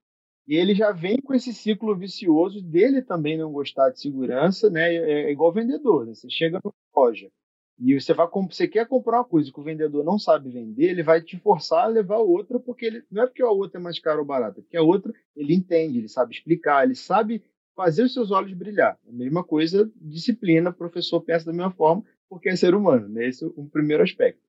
E 0.47 0.56
ele 0.56 0.73
já 0.73 0.91
vem 0.91 1.17
com 1.17 1.34
esse 1.34 1.54
ciclo 1.54 1.95
vicioso 1.95 2.62
dele 2.62 3.02
também 3.02 3.38
não 3.38 3.52
gostar 3.52 3.89
de 3.89 3.99
segurança, 3.99 4.69
né? 4.69 4.95
É, 4.95 5.28
é 5.28 5.32
igual 5.32 5.52
vendedor, 5.52 6.06
né? 6.06 6.13
Você 6.13 6.30
chega 6.30 6.60
na 6.63 6.71
loja, 6.95 7.30
e 7.79 7.99
você 7.99 8.13
vai 8.13 8.27
você 8.49 8.67
quer 8.67 8.87
comprar 8.87 9.19
uma 9.19 9.25
coisa 9.25 9.51
que 9.51 9.59
o 9.59 9.63
vendedor 9.63 10.03
não 10.03 10.19
sabe 10.19 10.49
vender, 10.49 10.89
ele 10.89 11.03
vai 11.03 11.21
te 11.21 11.37
forçar 11.37 11.85
a 11.85 11.87
levar 11.87 12.17
outra 12.17 12.59
porque 12.59 12.85
ele 12.85 13.03
não 13.09 13.23
é 13.23 13.27
porque 13.27 13.41
a 13.41 13.49
outra 13.49 13.79
é 13.79 13.83
mais 13.83 13.99
cara 13.99 14.19
ou 14.19 14.25
barata, 14.25 14.59
é 14.59 14.61
porque 14.61 14.77
a 14.77 14.81
outra 14.81 15.13
ele 15.35 15.53
entende, 15.53 15.97
ele 15.97 16.09
sabe 16.09 16.33
explicar, 16.33 16.83
ele 16.83 16.95
sabe 16.95 17.43
fazer 17.75 18.03
os 18.03 18.13
seus 18.13 18.29
olhos 18.29 18.53
brilhar. 18.53 18.99
A 19.07 19.11
mesma 19.11 19.41
coisa, 19.41 19.89
disciplina, 19.95 20.73
professor 20.73 21.21
pensa 21.21 21.45
da 21.45 21.53
mesma 21.53 21.71
forma, 21.71 22.03
porque 22.27 22.49
é 22.49 22.55
ser 22.55 22.75
humano, 22.75 23.07
né? 23.07 23.27
Esse 23.27 23.45
é 23.45 23.47
o 23.47 23.65
primeiro 23.67 24.03
aspecto. 24.03 24.41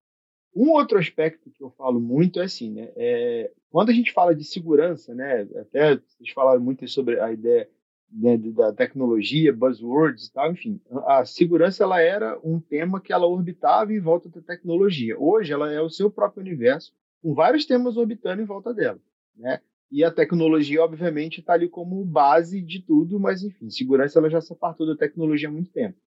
Um 0.54 0.70
outro 0.70 0.98
aspecto 0.98 1.48
que 1.48 1.62
eu 1.62 1.70
falo 1.70 2.00
muito 2.00 2.40
é 2.40 2.44
assim, 2.44 2.72
né? 2.72 2.90
É, 2.96 3.52
quando 3.70 3.90
a 3.90 3.92
gente 3.92 4.12
fala 4.12 4.34
de 4.34 4.42
segurança, 4.42 5.14
né? 5.14 5.42
Até 5.54 5.94
vocês 5.96 6.30
falaram 6.34 6.60
muito 6.60 6.86
sobre 6.88 7.20
a 7.20 7.32
ideia 7.32 7.68
né, 8.12 8.36
da 8.36 8.72
tecnologia, 8.72 9.52
buzzwords 9.52 10.26
e 10.26 10.32
tal, 10.32 10.52
enfim. 10.52 10.80
A 11.06 11.24
segurança 11.24 11.84
ela 11.84 12.00
era 12.00 12.38
um 12.42 12.60
tema 12.60 13.00
que 13.00 13.12
ela 13.12 13.26
orbitava 13.26 13.92
em 13.92 14.00
volta 14.00 14.28
da 14.28 14.40
tecnologia. 14.40 15.18
Hoje 15.18 15.52
ela 15.52 15.72
é 15.72 15.80
o 15.80 15.90
seu 15.90 16.10
próprio 16.10 16.42
universo, 16.42 16.92
com 17.22 17.34
vários 17.34 17.66
temas 17.66 17.96
orbitando 17.96 18.42
em 18.42 18.46
volta 18.46 18.74
dela, 18.74 18.98
né? 19.36 19.60
E 19.90 20.04
a 20.04 20.10
tecnologia, 20.10 20.82
obviamente, 20.82 21.40
está 21.40 21.54
ali 21.54 21.68
como 21.68 22.04
base 22.04 22.62
de 22.62 22.80
tudo, 22.80 23.18
mas 23.18 23.42
enfim, 23.42 23.68
segurança 23.68 24.18
ela 24.18 24.30
já 24.30 24.40
se 24.40 24.52
apartou 24.52 24.86
da 24.86 24.96
tecnologia 24.96 25.48
há 25.48 25.52
muito 25.52 25.70
tempo, 25.72 25.98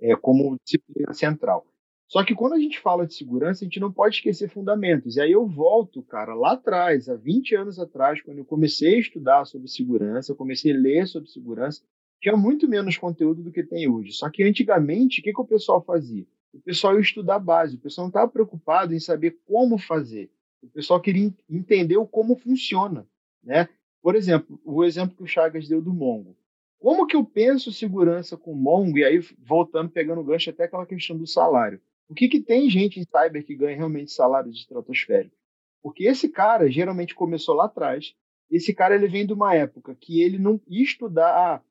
é 0.00 0.14
como 0.14 0.56
disciplina 0.64 1.12
central. 1.12 1.66
Só 2.08 2.22
que 2.22 2.34
quando 2.34 2.54
a 2.54 2.58
gente 2.58 2.78
fala 2.78 3.06
de 3.06 3.14
segurança, 3.14 3.64
a 3.64 3.66
gente 3.66 3.80
não 3.80 3.92
pode 3.92 4.16
esquecer 4.16 4.48
fundamentos. 4.48 5.16
E 5.16 5.20
aí 5.20 5.32
eu 5.32 5.46
volto, 5.46 6.02
cara, 6.02 6.34
lá 6.34 6.52
atrás, 6.52 7.08
há 7.08 7.16
20 7.16 7.56
anos 7.56 7.80
atrás, 7.80 8.22
quando 8.22 8.38
eu 8.38 8.44
comecei 8.44 8.94
a 8.94 9.00
estudar 9.00 9.44
sobre 9.44 9.68
segurança, 9.68 10.30
eu 10.30 10.36
comecei 10.36 10.72
a 10.72 10.78
ler 10.78 11.06
sobre 11.08 11.28
segurança, 11.30 11.82
tinha 12.20 12.36
muito 12.36 12.68
menos 12.68 12.96
conteúdo 12.96 13.42
do 13.42 13.50
que 13.50 13.62
tem 13.62 13.88
hoje. 13.88 14.12
Só 14.12 14.30
que 14.30 14.44
antigamente, 14.44 15.20
o 15.20 15.22
que, 15.22 15.32
que 15.32 15.40
o 15.40 15.46
pessoal 15.46 15.82
fazia? 15.82 16.24
O 16.52 16.60
pessoal 16.60 16.94
ia 16.94 17.00
estudar 17.00 17.38
base, 17.38 17.76
o 17.76 17.80
pessoal 17.80 18.04
não 18.04 18.10
estava 18.10 18.30
preocupado 18.30 18.94
em 18.94 19.00
saber 19.00 19.38
como 19.44 19.76
fazer. 19.76 20.30
O 20.62 20.68
pessoal 20.68 21.00
queria 21.00 21.32
entender 21.50 21.96
o 21.96 22.06
como 22.06 22.36
funciona, 22.36 23.06
né? 23.42 23.68
Por 24.00 24.14
exemplo, 24.14 24.60
o 24.64 24.84
exemplo 24.84 25.16
que 25.16 25.22
o 25.22 25.26
Chagas 25.26 25.68
deu 25.68 25.82
do 25.82 25.92
Mongo. 25.92 26.36
Como 26.78 27.06
que 27.06 27.16
eu 27.16 27.24
penso 27.24 27.72
segurança 27.72 28.36
com 28.36 28.54
Mongo? 28.54 28.98
E 28.98 29.04
aí, 29.04 29.18
voltando, 29.38 29.90
pegando 29.90 30.20
o 30.20 30.24
gancho 30.24 30.50
até 30.50 30.64
aquela 30.64 30.86
questão 30.86 31.16
do 31.16 31.26
salário. 31.26 31.80
O 32.08 32.14
que, 32.14 32.28
que 32.28 32.40
tem 32.40 32.70
gente 32.70 33.00
em 33.00 33.04
cyber 33.04 33.44
que 33.44 33.54
ganha 33.54 33.76
realmente 33.76 34.12
salário 34.12 34.50
de 34.50 34.58
estratosférico? 34.58 35.34
Porque 35.82 36.04
esse 36.04 36.28
cara 36.28 36.70
geralmente 36.70 37.14
começou 37.14 37.54
lá 37.54 37.66
atrás. 37.66 38.14
Esse 38.50 38.72
cara 38.72 38.94
ele 38.94 39.08
vem 39.08 39.26
de 39.26 39.32
uma 39.32 39.54
época 39.54 39.94
que 39.94 40.20
ele 40.20 40.38
não 40.38 40.60
ia 40.68 40.84
estudar, 40.84 41.30
ah, 41.30 41.62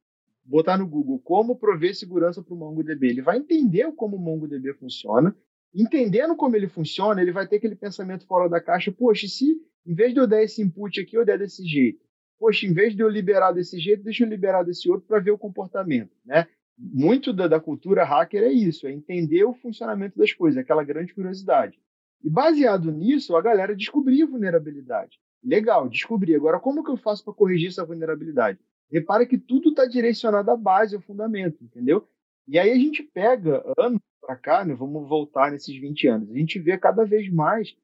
botar 0.43 0.77
no 0.77 0.87
Google 0.87 1.19
como 1.19 1.55
prover 1.57 1.95
segurança 1.95 2.43
para 2.43 2.53
o 2.53 2.57
MongoDB. 2.57 3.07
Ele 3.07 3.21
vai 3.21 3.37
entender 3.37 3.91
como 3.93 4.17
o 4.17 4.19
MongoDB 4.19 4.73
funciona. 4.73 5.35
Entendendo 5.73 6.35
como 6.35 6.55
ele 6.55 6.67
funciona, 6.67 7.21
ele 7.21 7.31
vai 7.31 7.47
ter 7.47 7.57
aquele 7.57 7.75
pensamento 7.75 8.25
fora 8.25 8.49
da 8.49 8.61
caixa. 8.61 8.91
Poxa, 8.91 9.27
se 9.27 9.57
em 9.85 9.93
vez 9.93 10.13
de 10.13 10.19
eu 10.19 10.27
dar 10.27 10.41
esse 10.41 10.61
input 10.61 10.99
aqui, 10.99 11.15
eu 11.15 11.25
der 11.25 11.37
desse 11.37 11.65
jeito. 11.65 12.03
Poxa, 12.39 12.65
em 12.65 12.73
vez 12.73 12.95
de 12.95 13.01
eu 13.01 13.09
liberar 13.09 13.51
desse 13.51 13.79
jeito, 13.79 14.03
deixa 14.03 14.23
eu 14.23 14.29
liberar 14.29 14.63
desse 14.63 14.89
outro 14.89 15.07
para 15.07 15.19
ver 15.19 15.31
o 15.31 15.37
comportamento, 15.37 16.11
né? 16.25 16.47
Muito 16.77 17.31
da, 17.31 17.47
da 17.47 17.59
cultura 17.59 18.03
hacker 18.03 18.43
é 18.43 18.51
isso, 18.51 18.85
é 18.87 18.91
entender 18.91 19.43
o 19.45 19.53
funcionamento 19.53 20.17
das 20.17 20.33
coisas, 20.33 20.57
aquela 20.57 20.83
grande 20.83 21.13
curiosidade. 21.13 21.79
E 22.23 22.29
baseado 22.29 22.91
nisso, 22.91 23.35
a 23.35 23.41
galera 23.41 23.75
descobria 23.75 24.25
vulnerabilidade. 24.25 25.19
Legal, 25.43 25.87
descobri. 25.87 26.35
Agora, 26.35 26.59
como 26.59 26.83
que 26.83 26.91
eu 26.91 26.97
faço 26.97 27.23
para 27.23 27.33
corrigir 27.33 27.69
essa 27.69 27.85
vulnerabilidade? 27.85 28.59
Repara 28.91 29.25
que 29.25 29.37
tudo 29.37 29.69
está 29.69 29.85
direcionado 29.85 30.49
à 30.51 30.57
base, 30.57 30.95
ao 30.95 31.01
fundamento, 31.01 31.63
entendeu? 31.63 32.07
E 32.47 32.59
aí 32.59 32.71
a 32.71 32.75
gente 32.75 33.03
pega 33.03 33.63
anos 33.77 33.99
para 34.21 34.35
cá, 34.35 34.65
né, 34.65 34.73
vamos 34.73 35.07
voltar 35.07 35.51
nesses 35.51 35.75
20 35.75 36.07
anos, 36.07 36.31
a 36.31 36.37
gente 36.37 36.59
vê 36.59 36.77
cada 36.77 37.05
vez 37.05 37.31
mais, 37.31 37.75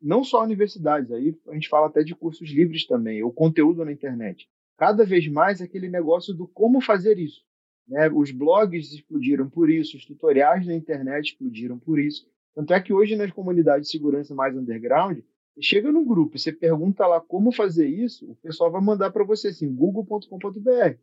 não 0.00 0.22
só 0.22 0.42
universidades, 0.42 1.10
aí 1.10 1.34
a 1.48 1.54
gente 1.54 1.68
fala 1.68 1.86
até 1.86 2.02
de 2.02 2.14
cursos 2.14 2.48
livres 2.50 2.86
também, 2.86 3.22
o 3.22 3.32
conteúdo 3.32 3.84
na 3.84 3.92
internet. 3.92 4.48
Cada 4.76 5.04
vez 5.04 5.26
mais 5.28 5.60
aquele 5.60 5.88
negócio 5.88 6.34
do 6.34 6.46
como 6.46 6.80
fazer 6.80 7.18
isso. 7.18 7.42
Né? 7.88 8.10
Os 8.10 8.30
blogs 8.30 8.92
explodiram 8.92 9.48
por 9.48 9.70
isso, 9.70 9.96
os 9.96 10.04
tutoriais 10.04 10.66
na 10.66 10.74
internet 10.74 11.32
explodiram 11.32 11.78
por 11.78 11.98
isso. 11.98 12.28
Tanto 12.54 12.72
é 12.74 12.80
que 12.80 12.92
hoje 12.92 13.16
nas 13.16 13.30
comunidades 13.30 13.86
de 13.86 13.92
segurança 13.92 14.34
mais 14.34 14.56
underground, 14.56 15.18
você 15.54 15.62
chega 15.62 15.90
no 15.90 16.04
grupo, 16.04 16.38
você 16.38 16.52
pergunta 16.52 17.06
lá 17.06 17.20
como 17.20 17.50
fazer 17.50 17.88
isso, 17.88 18.30
o 18.30 18.36
pessoal 18.36 18.70
vai 18.70 18.80
mandar 18.80 19.10
para 19.10 19.24
você 19.24 19.48
assim, 19.48 19.72
google.com.br. 19.74 20.98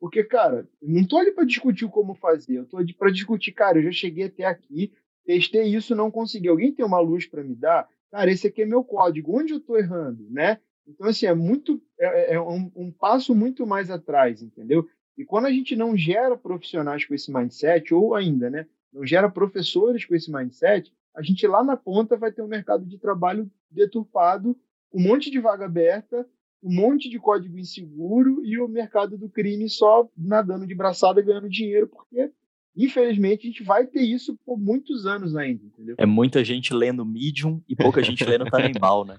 Porque, 0.00 0.24
cara, 0.24 0.68
não 0.82 1.00
estou 1.00 1.18
ali 1.18 1.32
para 1.32 1.44
discutir 1.44 1.88
como 1.88 2.14
fazer, 2.14 2.58
eu 2.58 2.62
estou 2.64 2.84
para 2.98 3.10
discutir, 3.10 3.52
cara, 3.52 3.78
eu 3.78 3.84
já 3.84 3.92
cheguei 3.92 4.24
até 4.24 4.44
aqui, 4.44 4.92
testei 5.24 5.74
isso, 5.74 5.94
não 5.94 6.10
consegui. 6.10 6.48
Alguém 6.48 6.72
tem 6.72 6.84
uma 6.84 7.00
luz 7.00 7.26
para 7.26 7.42
me 7.42 7.54
dar? 7.54 7.88
Cara, 8.10 8.30
esse 8.30 8.46
aqui 8.46 8.62
é 8.62 8.66
meu 8.66 8.84
código, 8.84 9.38
onde 9.38 9.52
eu 9.52 9.58
estou 9.58 9.78
errando, 9.78 10.26
né? 10.30 10.60
Então, 10.86 11.08
assim, 11.08 11.26
é 11.26 11.34
muito, 11.34 11.82
é, 11.98 12.06
é, 12.06 12.34
é 12.34 12.40
um, 12.40 12.70
um, 12.76 12.92
passo 12.92 13.34
muito 13.34 13.66
mais 13.66 13.90
atrás, 13.90 14.42
entendeu? 14.42 14.86
E 15.16 15.24
quando 15.24 15.46
a 15.46 15.50
gente 15.50 15.76
não 15.76 15.96
gera 15.96 16.36
profissionais 16.36 17.04
com 17.04 17.14
esse 17.14 17.32
mindset, 17.32 17.94
ou 17.94 18.14
ainda, 18.14 18.50
né, 18.50 18.66
não 18.92 19.06
gera 19.06 19.30
professores 19.30 20.04
com 20.04 20.14
esse 20.14 20.30
mindset, 20.30 20.92
a 21.14 21.22
gente 21.22 21.46
lá 21.46 21.62
na 21.62 21.76
ponta 21.76 22.16
vai 22.16 22.32
ter 22.32 22.42
um 22.42 22.48
mercado 22.48 22.84
de 22.84 22.98
trabalho 22.98 23.50
deturpado, 23.70 24.56
um 24.92 25.02
monte 25.02 25.30
de 25.30 25.38
vaga 25.38 25.64
aberta, 25.64 26.26
um 26.62 26.74
monte 26.74 27.08
de 27.08 27.18
código 27.18 27.58
inseguro 27.58 28.44
e 28.44 28.58
o 28.58 28.66
mercado 28.66 29.18
do 29.18 29.28
crime 29.28 29.68
só 29.68 30.08
nadando 30.16 30.66
de 30.66 30.74
braçada 30.74 31.20
ganhando 31.20 31.48
dinheiro, 31.48 31.86
porque 31.86 32.30
infelizmente 32.76 33.46
a 33.46 33.50
gente 33.50 33.62
vai 33.62 33.86
ter 33.86 34.00
isso 34.00 34.36
por 34.44 34.58
muitos 34.58 35.06
anos 35.06 35.36
ainda, 35.36 35.64
entendeu? 35.64 35.94
É 35.98 36.06
muita 36.06 36.42
gente 36.42 36.72
lendo 36.72 37.04
Medium 37.04 37.62
e 37.68 37.76
pouca 37.76 38.02
gente 38.02 38.24
lendo 38.24 38.46
Tanimbal, 38.50 39.04
né? 39.04 39.16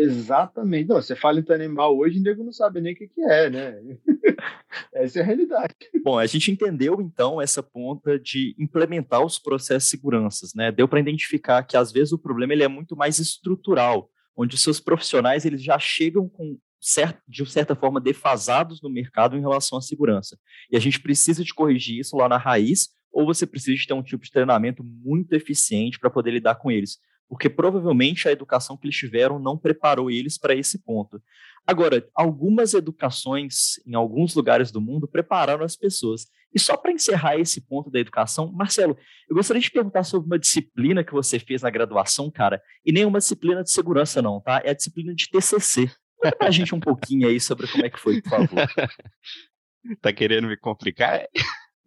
Exatamente. 0.00 0.88
Não, 0.88 0.96
você 0.96 1.14
fala 1.14 1.40
em 1.40 1.42
Tanimbal 1.42 1.96
hoje, 1.96 2.18
o 2.18 2.22
nego 2.22 2.42
não 2.42 2.52
sabe 2.52 2.80
nem 2.80 2.94
o 2.94 2.96
que, 2.96 3.06
que 3.06 3.20
é, 3.20 3.50
né? 3.50 3.78
Essa 4.94 5.18
é 5.18 5.22
a 5.22 5.24
realidade. 5.24 5.74
Bom, 6.02 6.18
a 6.18 6.26
gente 6.26 6.50
entendeu 6.50 7.00
então 7.02 7.40
essa 7.40 7.62
ponta 7.62 8.18
de 8.18 8.54
implementar 8.58 9.22
os 9.22 9.38
processos 9.38 9.84
de 9.84 9.90
segurança, 9.90 10.46
né? 10.54 10.72
Deu 10.72 10.88
para 10.88 11.00
identificar 11.00 11.62
que 11.64 11.76
às 11.76 11.92
vezes 11.92 12.12
o 12.12 12.18
problema 12.18 12.54
ele 12.54 12.62
é 12.62 12.68
muito 12.68 12.96
mais 12.96 13.18
estrutural, 13.18 14.10
onde 14.34 14.54
os 14.54 14.62
seus 14.62 14.80
profissionais 14.80 15.44
eles 15.44 15.62
já 15.62 15.78
chegam 15.78 16.26
com 16.26 16.56
certo, 16.80 17.20
de 17.28 17.44
certa 17.44 17.74
forma 17.74 18.00
defasados 18.00 18.80
no 18.80 18.88
mercado 18.88 19.36
em 19.36 19.40
relação 19.40 19.76
à 19.76 19.82
segurança. 19.82 20.38
E 20.70 20.78
a 20.78 20.80
gente 20.80 20.98
precisa 20.98 21.44
de 21.44 21.52
corrigir 21.52 22.00
isso 22.00 22.16
lá 22.16 22.26
na 22.26 22.38
raiz, 22.38 22.88
ou 23.12 23.26
você 23.26 23.46
precisa 23.46 23.76
de 23.76 23.86
ter 23.86 23.92
um 23.92 24.02
tipo 24.02 24.24
de 24.24 24.30
treinamento 24.30 24.82
muito 24.82 25.34
eficiente 25.34 25.98
para 25.98 26.08
poder 26.08 26.30
lidar 26.30 26.54
com 26.54 26.70
eles 26.70 26.98
porque 27.30 27.48
provavelmente 27.48 28.28
a 28.28 28.32
educação 28.32 28.76
que 28.76 28.88
eles 28.88 28.96
tiveram 28.96 29.38
não 29.38 29.56
preparou 29.56 30.10
eles 30.10 30.36
para 30.36 30.52
esse 30.52 30.82
ponto. 30.82 31.22
Agora, 31.64 32.04
algumas 32.12 32.74
educações 32.74 33.80
em 33.86 33.94
alguns 33.94 34.34
lugares 34.34 34.72
do 34.72 34.80
mundo 34.80 35.06
prepararam 35.06 35.64
as 35.64 35.76
pessoas. 35.76 36.26
E 36.52 36.58
só 36.58 36.76
para 36.76 36.90
encerrar 36.90 37.38
esse 37.38 37.60
ponto 37.60 37.88
da 37.88 38.00
educação, 38.00 38.50
Marcelo, 38.50 38.98
eu 39.28 39.36
gostaria 39.36 39.62
de 39.62 39.70
perguntar 39.70 40.02
sobre 40.02 40.26
uma 40.26 40.40
disciplina 40.40 41.04
que 41.04 41.12
você 41.12 41.38
fez 41.38 41.62
na 41.62 41.70
graduação, 41.70 42.28
cara, 42.32 42.60
e 42.84 42.90
nem 42.90 43.04
uma 43.04 43.20
disciplina 43.20 43.62
de 43.62 43.70
segurança 43.70 44.20
não, 44.20 44.40
tá? 44.40 44.60
É 44.64 44.70
a 44.70 44.74
disciplina 44.74 45.14
de 45.14 45.28
TCC. 45.28 45.88
Conta 46.16 46.36
pra 46.36 46.50
gente 46.50 46.74
um 46.74 46.80
pouquinho 46.80 47.28
aí 47.28 47.38
sobre 47.38 47.68
como 47.68 47.86
é 47.86 47.90
que 47.90 48.00
foi, 48.00 48.20
por 48.20 48.30
favor. 48.30 48.48
tá 50.02 50.12
querendo 50.12 50.48
me 50.48 50.56
complicar? 50.56 51.28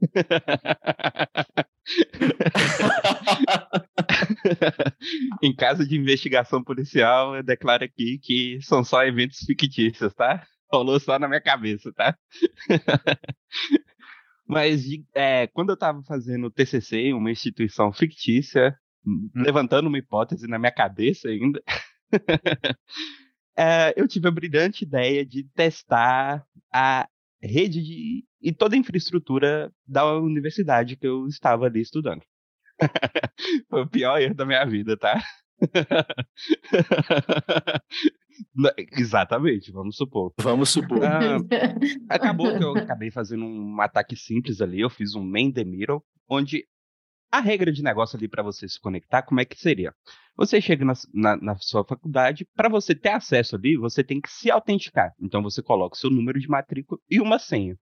em 5.42 5.56
caso 5.56 5.88
de 5.88 5.98
investigação 5.98 6.64
policial, 6.64 7.36
eu 7.36 7.44
declaro 7.44 7.84
aqui 7.84 8.20
que 8.20 8.60
são 8.62 8.84
só 8.84 9.04
eventos 9.06 9.40
fictícios, 9.40 10.14
tá? 10.14 10.46
Falou 10.70 11.00
só 11.00 11.18
na 11.20 11.28
minha 11.28 11.42
cabeça, 11.42 11.92
tá? 11.94 12.18
Mas 14.48 14.84
é, 15.16 15.48
quando 15.48 15.70
eu 15.70 15.76
estava 15.76 16.02
fazendo 16.04 16.48
o 16.48 16.52
TCC, 16.52 17.14
uma 17.14 17.32
instituição 17.32 17.94
fictícia, 17.94 18.78
levantando 19.36 19.88
uma 19.88 19.98
hipótese 19.98 20.48
na 20.48 20.60
minha 20.60 20.72
cabeça 20.72 21.30
ainda, 21.30 21.62
é, 23.58 23.94
eu 23.96 24.08
tive 24.08 24.28
a 24.28 24.32
brilhante 24.32 24.84
ideia 24.84 25.26
de 25.26 25.46
testar 25.56 26.46
a 26.74 27.08
rede 27.42 27.82
de, 27.82 28.26
e 28.44 28.52
toda 28.52 28.76
a 28.76 28.78
infraestrutura 28.78 29.72
da 29.88 30.06
universidade 30.18 30.98
que 30.98 31.08
eu 31.08 31.26
estava 31.28 31.66
ali 31.66 31.82
estudando. 31.82 32.22
Foi 33.70 33.84
o 33.84 33.90
pior 33.90 34.22
erro 34.22 34.36
da 34.36 34.46
minha 34.46 34.66
vida, 34.66 34.98
tá? 34.98 35.24
Exatamente, 38.98 39.72
vamos 39.72 39.96
supor. 39.96 40.34
Vamos 40.40 40.70
supor. 40.70 41.06
Ah, 41.06 41.38
acabou 42.10 42.58
que 42.58 42.64
eu 42.64 42.76
acabei 42.76 43.12
fazendo 43.12 43.46
um 43.46 43.80
ataque 43.80 44.16
simples 44.16 44.60
ali, 44.60 44.82
eu 44.82 44.90
fiz 44.90 45.16
um 45.16 45.24
main 45.24 45.52
the 45.52 45.64
middle, 45.64 46.04
onde 46.28 46.66
a 47.32 47.40
regra 47.40 47.72
de 47.72 47.82
negócio 47.82 48.18
ali 48.18 48.28
para 48.28 48.44
você 48.44 48.68
se 48.68 48.80
conectar, 48.80 49.24
como 49.24 49.40
é 49.40 49.46
que 49.46 49.58
seria? 49.58 49.94
Você 50.36 50.60
chega 50.60 50.84
na, 50.84 50.94
na, 51.14 51.38
na 51.38 51.56
sua 51.58 51.86
faculdade, 51.86 52.46
para 52.56 52.70
você 52.70 52.94
ter 52.94 53.10
acesso 53.10 53.56
ali, 53.56 53.78
você 53.78 54.04
tem 54.04 54.20
que 54.20 54.30
se 54.30 54.52
autenticar. 54.52 55.14
Então 55.20 55.42
você 55.42 55.64
coloca 55.64 55.96
o 55.96 55.98
seu 55.98 56.10
número 56.10 56.40
de 56.40 56.48
matrícula 56.48 57.00
e 57.10 57.22
uma 57.22 57.40
senha 57.40 57.78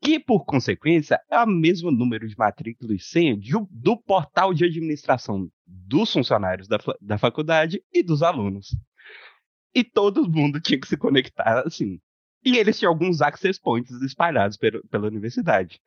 que, 0.00 0.18
por 0.18 0.44
consequência, 0.44 1.20
é 1.30 1.38
o 1.38 1.46
mesmo 1.46 1.90
número 1.90 2.26
de 2.26 2.36
matrícula 2.36 2.94
e 2.94 2.98
senha 2.98 3.38
do 3.70 3.96
portal 3.96 4.54
de 4.54 4.64
administração 4.64 5.50
dos 5.66 6.12
funcionários 6.12 6.66
da, 6.66 6.78
da 7.00 7.18
faculdade 7.18 7.82
e 7.92 8.02
dos 8.02 8.22
alunos. 8.22 8.74
E 9.74 9.84
todo 9.84 10.28
mundo 10.28 10.60
tinha 10.60 10.80
que 10.80 10.88
se 10.88 10.96
conectar 10.96 11.62
assim. 11.66 12.00
E 12.44 12.56
eles 12.56 12.78
tinham 12.78 12.90
alguns 12.90 13.20
access 13.20 13.60
points 13.60 13.90
espalhados 14.00 14.56
pela, 14.56 14.80
pela 14.90 15.06
universidade. 15.06 15.78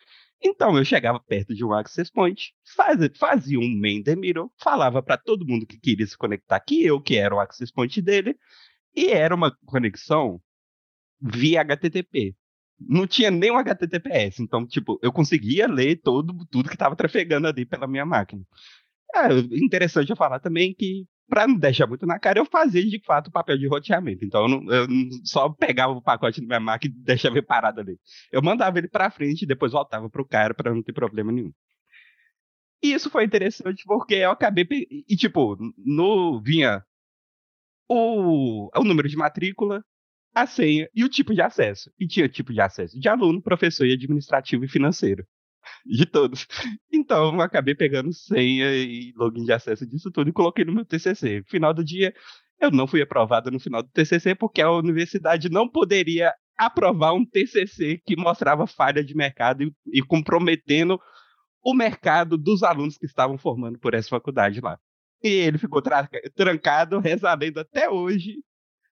Então 0.41 0.77
eu 0.77 0.85
chegava 0.85 1.19
perto 1.19 1.55
de 1.55 1.65
um 1.65 1.73
access 1.73 2.11
point, 2.11 2.53
fazia, 2.75 3.11
fazia 3.17 3.59
um 3.59 3.79
main 3.79 4.03
falava 4.57 5.01
para 5.01 5.17
todo 5.17 5.47
mundo 5.47 5.65
que 5.65 5.79
queria 5.79 6.05
se 6.05 6.17
conectar 6.17 6.59
que 6.59 6.83
eu 6.83 7.01
que 7.01 7.15
era 7.15 7.33
o 7.33 7.39
access 7.39 7.71
point 7.73 7.99
dele, 8.01 8.37
e 8.95 9.07
era 9.07 9.33
uma 9.33 9.55
conexão 9.65 10.39
via 11.19 11.61
HTTP 11.61 12.35
não 12.87 13.07
tinha 13.07 13.31
nem 13.31 13.51
um 13.51 13.57
HTTPS, 13.57 14.41
então, 14.41 14.65
tipo, 14.65 14.99
eu 15.01 15.11
conseguia 15.11 15.67
ler 15.67 15.97
todo, 16.01 16.33
tudo 16.51 16.69
que 16.69 16.75
estava 16.75 16.95
trafegando 16.95 17.47
ali 17.47 17.65
pela 17.65 17.87
minha 17.87 18.05
máquina. 18.05 18.43
É 19.15 19.29
interessante 19.57 20.09
eu 20.09 20.15
falar 20.15 20.39
também 20.39 20.73
que, 20.73 21.05
para 21.29 21.47
não 21.47 21.57
deixar 21.57 21.87
muito 21.87 22.05
na 22.05 22.19
cara, 22.19 22.39
eu 22.39 22.45
fazia 22.45 22.83
de 22.83 22.99
fato 23.05 23.27
o 23.27 23.31
papel 23.31 23.57
de 23.57 23.67
roteamento. 23.67 24.25
Então, 24.25 24.43
eu, 24.43 24.47
não, 24.49 24.73
eu 24.73 24.87
só 25.23 25.49
pegava 25.49 25.93
o 25.93 26.01
pacote 26.01 26.41
da 26.41 26.47
minha 26.47 26.59
máquina 26.59 26.93
e 26.95 27.03
deixava 27.03 27.35
ele 27.35 27.45
parado 27.45 27.79
ali. 27.79 27.97
Eu 28.31 28.41
mandava 28.41 28.77
ele 28.79 28.87
para 28.87 29.11
frente 29.11 29.43
e 29.43 29.47
depois 29.47 29.71
voltava 29.71 30.09
para 30.09 30.21
o 30.21 30.27
cara 30.27 30.53
para 30.53 30.73
não 30.73 30.81
ter 30.81 30.93
problema 30.93 31.31
nenhum. 31.31 31.53
E 32.83 32.93
isso 32.93 33.09
foi 33.09 33.23
interessante 33.23 33.83
porque 33.85 34.15
eu 34.15 34.31
acabei. 34.31 34.67
E, 35.07 35.15
tipo, 35.15 35.57
no 35.77 36.41
vinha 36.41 36.83
o, 37.87 38.69
o 38.77 38.83
número 38.83 39.07
de 39.07 39.15
matrícula, 39.15 39.83
a 40.33 40.47
senha 40.47 40.89
e 40.93 41.03
o 41.03 41.09
tipo 41.09 41.33
de 41.33 41.41
acesso. 41.41 41.91
E 41.99 42.07
tinha 42.07 42.27
tipo 42.27 42.53
de 42.53 42.61
acesso 42.61 42.99
de 42.99 43.07
aluno, 43.07 43.41
professor 43.41 43.85
e 43.85 43.93
administrativo 43.93 44.65
e 44.65 44.67
financeiro. 44.67 45.25
De 45.85 46.05
todos. 46.05 46.45
Então, 46.91 47.33
eu 47.33 47.41
acabei 47.41 47.73
pegando 47.73 48.11
senha 48.11 48.69
e 48.75 49.13
login 49.15 49.45
de 49.45 49.53
acesso 49.53 49.87
disso 49.87 50.11
tudo 50.11 50.29
e 50.29 50.33
coloquei 50.33 50.65
no 50.65 50.73
meu 50.73 50.85
TCC. 50.85 51.41
Final 51.47 51.73
do 51.73 51.83
dia, 51.83 52.13
eu 52.59 52.69
não 52.69 52.85
fui 52.85 53.01
aprovado 53.01 53.49
no 53.49 53.59
final 53.59 53.81
do 53.81 53.89
TCC 53.89 54.35
porque 54.35 54.61
a 54.61 54.69
universidade 54.71 55.49
não 55.49 55.69
poderia 55.69 56.33
aprovar 56.57 57.13
um 57.13 57.25
TCC 57.25 58.01
que 58.05 58.15
mostrava 58.15 58.67
falha 58.67 59.03
de 59.03 59.15
mercado 59.15 59.63
e, 59.63 59.73
e 59.93 60.01
comprometendo 60.01 60.99
o 61.63 61.73
mercado 61.73 62.37
dos 62.37 62.61
alunos 62.61 62.97
que 62.97 63.05
estavam 63.05 63.37
formando 63.37 63.79
por 63.79 63.93
essa 63.93 64.09
faculdade 64.09 64.59
lá. 64.59 64.77
E 65.23 65.29
ele 65.29 65.57
ficou 65.57 65.81
tra 65.81 66.07
trancado, 66.35 66.99
rezalendo 66.99 67.61
até 67.61 67.89
hoje, 67.89 68.43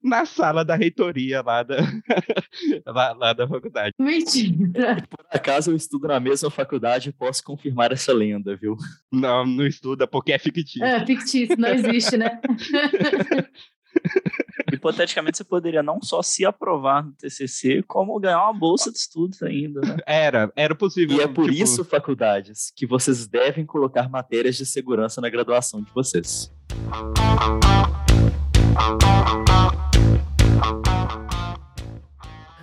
na 0.04 0.26
sala 0.26 0.64
da 0.64 0.76
reitoria 0.76 1.42
lá 1.42 1.64
da, 1.64 1.78
lá, 2.86 3.14
lá, 3.14 3.34
da 3.34 3.48
faculdade. 3.48 3.94
Mentira! 4.00 5.06
Por 5.10 5.26
acaso 5.30 5.72
eu 5.72 5.76
estudo 5.76 6.08
na 6.08 6.20
mesma 6.20 6.50
faculdade 6.50 7.10
e 7.10 7.14
posso 7.14 7.44
confirmar 7.44 7.92
essa 7.92 8.14
lenda, 8.14 8.56
viu? 8.56 8.76
Não, 9.12 9.46
não 9.46 9.66
estuda 9.66 10.08
porque 10.08 10.32
é 10.32 10.40
fictício. 10.40 10.84
É, 10.84 11.06
fictício, 11.06 11.58
não 11.58 11.70
existe, 11.70 12.18
né? 12.18 12.40
Hipoteticamente, 14.72 15.38
você 15.38 15.44
poderia 15.44 15.82
não 15.82 16.02
só 16.02 16.22
se 16.22 16.46
aprovar 16.46 17.04
no 17.04 17.12
TCC, 17.14 17.84
como 17.88 18.20
ganhar 18.20 18.44
uma 18.44 18.54
bolsa 18.54 18.92
de 18.92 18.98
estudos 19.00 19.42
ainda, 19.42 19.82
né? 19.82 19.98
Era, 20.06 20.52
era 20.56 20.76
possível. 20.76 21.18
E 21.18 21.22
é 21.22 21.28
por 21.28 21.50
tipo... 21.50 21.64
isso, 21.64 21.84
faculdades, 21.84 22.72
que 22.76 22.86
vocês 22.86 23.28
devem 23.28 23.66
colocar 23.66 24.08
matérias 24.10 24.56
de 24.58 24.66
segurança 24.66 25.20
na 25.20 25.30
graduação 25.30 25.82
de 25.82 25.92
vocês. 25.92 26.52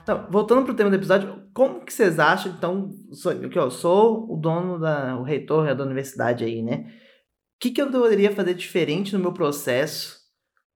Então, 0.06 0.24
voltando 0.30 0.62
para 0.62 0.72
o 0.72 0.76
tema 0.76 0.88
do 0.88 0.94
episódio, 0.94 1.42
como 1.52 1.84
que 1.84 1.92
vocês 1.92 2.20
acham, 2.20 2.52
então, 2.52 2.94
sou, 3.10 3.34
que 3.48 3.58
eu 3.58 3.68
sou 3.72 4.32
o 4.32 4.36
dono 4.36 4.78
da, 4.78 5.18
o 5.18 5.24
reitor 5.24 5.74
da 5.74 5.82
universidade 5.82 6.44
aí, 6.44 6.62
né? 6.62 6.86
O 7.56 7.58
que, 7.58 7.72
que 7.72 7.82
eu 7.82 7.90
poderia 7.90 8.30
fazer 8.30 8.54
diferente 8.54 9.12
no 9.12 9.18
meu 9.18 9.32
processo 9.32 10.16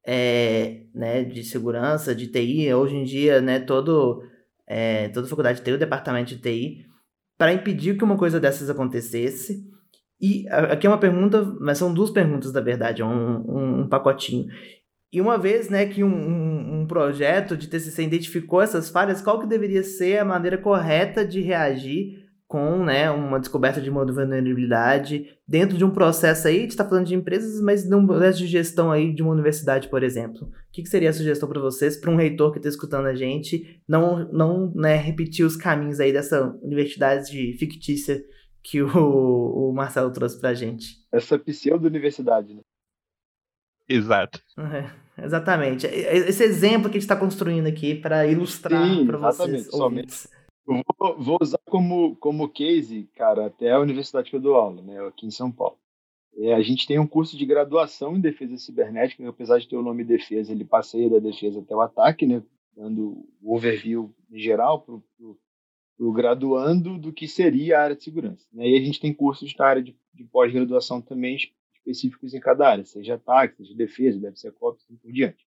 é, 0.05 0.81
né, 0.93 1.23
de 1.23 1.45
segurança, 1.45 2.13
de 2.13 2.27
TI? 2.27 2.75
Hoje 2.75 2.97
em 2.97 3.05
dia, 3.05 3.41
né, 3.41 3.61
todo, 3.61 4.21
é, 4.67 5.09
toda 5.11 5.29
faculdade 5.29 5.63
tem 5.63 5.75
o 5.75 5.79
departamento 5.79 6.35
de 6.35 6.43
TI 6.43 6.87
para 7.39 7.53
impedir 7.53 7.97
que 7.97 8.03
uma 8.03 8.19
coisa 8.19 8.41
dessas 8.41 8.69
acontecesse. 8.69 9.65
E 10.21 10.45
aqui 10.49 10.89
é 10.89 10.91
uma 10.91 10.99
pergunta, 10.99 11.45
mas 11.61 11.79
são 11.79 11.95
duas 11.95 12.11
perguntas, 12.11 12.53
na 12.53 12.61
verdade, 12.61 13.01
é 13.01 13.05
um, 13.05 13.49
um, 13.49 13.81
um 13.83 13.89
pacotinho. 13.89 14.49
E 15.13 15.21
uma 15.21 15.37
vez 15.37 15.69
né, 15.69 15.87
que 15.87 16.05
um, 16.05 16.15
um, 16.15 16.81
um, 16.81 16.87
projeto 16.87 17.57
de 17.57 17.67
TCC 17.67 18.05
identificou 18.05 18.63
essas 18.63 18.89
falhas, 18.89 19.21
qual 19.21 19.41
que 19.41 19.47
deveria 19.47 19.83
ser 19.83 20.19
a 20.19 20.25
maneira 20.25 20.57
correta 20.57 21.27
de 21.27 21.41
reagir 21.41 22.31
com 22.51 22.85
né, 22.85 23.09
uma 23.11 23.39
descoberta 23.39 23.81
de 23.81 23.89
uma 23.89 24.05
vulnerabilidade 24.05 25.39
dentro 25.47 25.79
de 25.79 25.85
um 25.85 25.91
processo 25.91 26.49
aí, 26.49 26.59
a 26.59 26.61
gente 26.63 26.71
está 26.71 26.85
falando 26.85 27.07
de 27.07 27.15
empresas, 27.15 27.61
mas 27.61 27.89
não 27.89 28.05
processo 28.05 28.39
de 28.39 28.47
gestão 28.49 28.91
aí 28.91 29.15
de 29.15 29.23
uma 29.23 29.31
universidade, 29.31 29.89
por 29.89 30.03
exemplo. 30.03 30.49
O 30.49 30.73
que, 30.73 30.83
que 30.83 30.89
seria 30.89 31.11
a 31.11 31.13
sugestão 31.13 31.49
para 31.49 31.61
vocês, 31.61 31.97
para 31.97 32.11
um 32.11 32.17
reitor 32.17 32.51
que 32.51 32.59
está 32.59 32.69
escutando 32.69 33.07
a 33.07 33.15
gente, 33.15 33.81
não, 33.89 34.29
não 34.33 34.73
né, 34.75 34.97
repetir 34.97 35.47
os 35.47 35.57
caminhos 35.57 36.01
aí 36.01 36.13
dessa 36.13 36.53
universidade 36.61 37.53
fictícia 37.53 38.21
que 38.65 38.83
o, 38.83 39.71
o 39.71 39.73
Marcelo 39.73 40.13
trouxe 40.13 40.41
para 40.41 40.51
a 40.51 40.55
gente? 40.55 40.97
Essa 41.13 41.39
pseudo-universidade, 41.39 42.53
né? 42.53 42.63
Exato. 43.89 44.41
É, 44.59 44.91
exatamente. 45.25 45.87
Esse 45.87 46.45
exemplo 46.45 46.91
que 46.91 46.97
a 46.97 47.01
gente 47.01 47.03
está 47.03 47.17
construindo 47.17 47.67
aqui 47.67 47.95
para 47.95 48.27
ilustrar 48.27 49.05
para 49.07 49.19
vocês. 49.19 49.67
Somente. 49.67 50.29
Eu 50.67 50.83
vou, 50.99 51.19
vou, 51.19 51.39
usar 51.41 51.59
como, 51.67 52.15
como 52.17 52.49
case, 52.49 53.09
cara, 53.17 53.47
até 53.47 53.73
a 53.73 53.81
universidade 53.81 54.31
que 54.31 54.37
eu 54.37 54.41
dou 54.41 54.55
aula, 54.55 54.83
né, 54.83 55.01
aqui 55.07 55.27
em 55.27 55.31
São 55.31 55.51
Paulo. 55.51 55.77
É, 56.37 56.55
a 56.55 56.63
gente 56.63 56.87
tem 56.87 56.99
um 56.99 57.07
curso 57.07 57.37
de 57.37 57.45
graduação 57.45 58.17
em 58.17 58.21
defesa 58.21 58.57
cibernética, 58.57 59.29
apesar 59.29 59.59
de 59.59 59.69
ter 59.69 59.77
o 59.77 59.83
nome 59.83 60.05
defesa, 60.05 60.53
ele 60.53 60.65
passeia 60.65 61.11
da 61.11 61.19
defesa 61.19 61.59
até 61.59 61.75
o 61.75 61.81
ataque, 61.81 62.25
né, 62.25 62.43
dando 62.77 63.27
o 63.43 63.57
overview 63.57 64.15
em 64.31 64.39
geral 64.39 64.81
para 64.83 64.95
o 65.99 66.13
graduando 66.13 66.97
do 66.99 67.13
que 67.13 67.27
seria 67.27 67.79
a 67.79 67.83
área 67.83 67.97
de 67.97 68.05
segurança. 68.05 68.47
Né? 68.53 68.69
E 68.69 68.79
a 68.79 68.81
gente 68.81 69.01
tem 69.01 69.13
cursos 69.13 69.55
na 69.57 69.67
área 69.67 69.83
de, 69.83 69.97
de 70.15 70.25
pós-graduação 70.25 71.01
também 71.01 71.37
específicos 71.91 72.35
em 72.35 72.41
cada 72.41 72.69
área, 72.69 72.85
seja 72.85 73.15
ataque, 73.15 73.57
seja 73.57 73.75
defesa, 73.75 74.21
deve 74.21 74.39
ser 74.39 74.53
cópia, 74.53 74.83
assim 74.85 74.97
por 74.97 75.13
diante. 75.13 75.47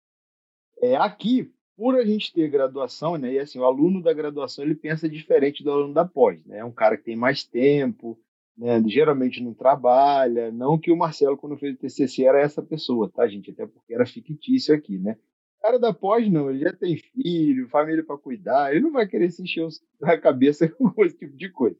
É, 0.81 0.95
aqui, 0.95 1.51
por 1.77 1.95
a 1.95 2.03
gente 2.03 2.33
ter 2.33 2.49
graduação, 2.49 3.17
né, 3.17 3.33
e 3.33 3.39
assim, 3.39 3.59
o 3.59 3.63
aluno 3.63 4.01
da 4.01 4.13
graduação 4.13 4.63
ele 4.63 4.75
pensa 4.75 5.07
diferente 5.07 5.63
do 5.63 5.71
aluno 5.71 5.93
da 5.93 6.05
pós, 6.05 6.43
né, 6.45 6.59
é 6.59 6.65
um 6.65 6.71
cara 6.71 6.97
que 6.97 7.03
tem 7.03 7.15
mais 7.15 7.43
tempo, 7.43 8.19
né, 8.57 8.81
geralmente 8.87 9.41
não 9.41 9.53
trabalha, 9.53 10.51
não 10.51 10.77
que 10.77 10.91
o 10.91 10.97
Marcelo, 10.97 11.37
quando 11.37 11.57
fez 11.57 11.75
o 11.75 11.77
TCC, 11.77 12.23
era 12.25 12.41
essa 12.41 12.61
pessoa, 12.61 13.09
tá, 13.09 13.27
gente, 13.27 13.51
até 13.51 13.65
porque 13.65 13.93
era 13.93 14.05
fictício 14.05 14.75
aqui, 14.75 14.97
né, 14.97 15.17
o 15.59 15.61
cara 15.61 15.77
da 15.77 15.93
pós, 15.93 16.27
não, 16.31 16.49
ele 16.49 16.59
já 16.59 16.73
tem 16.73 16.97
filho, 16.97 17.69
família 17.69 18.03
para 18.03 18.17
cuidar, 18.17 18.71
ele 18.71 18.81
não 18.81 18.91
vai 18.91 19.07
querer 19.07 19.29
se 19.29 19.43
encher 19.43 19.67
a 20.01 20.17
cabeça 20.17 20.67
com 20.67 21.05
esse 21.05 21.17
tipo 21.17 21.37
de 21.37 21.49
coisa. 21.49 21.77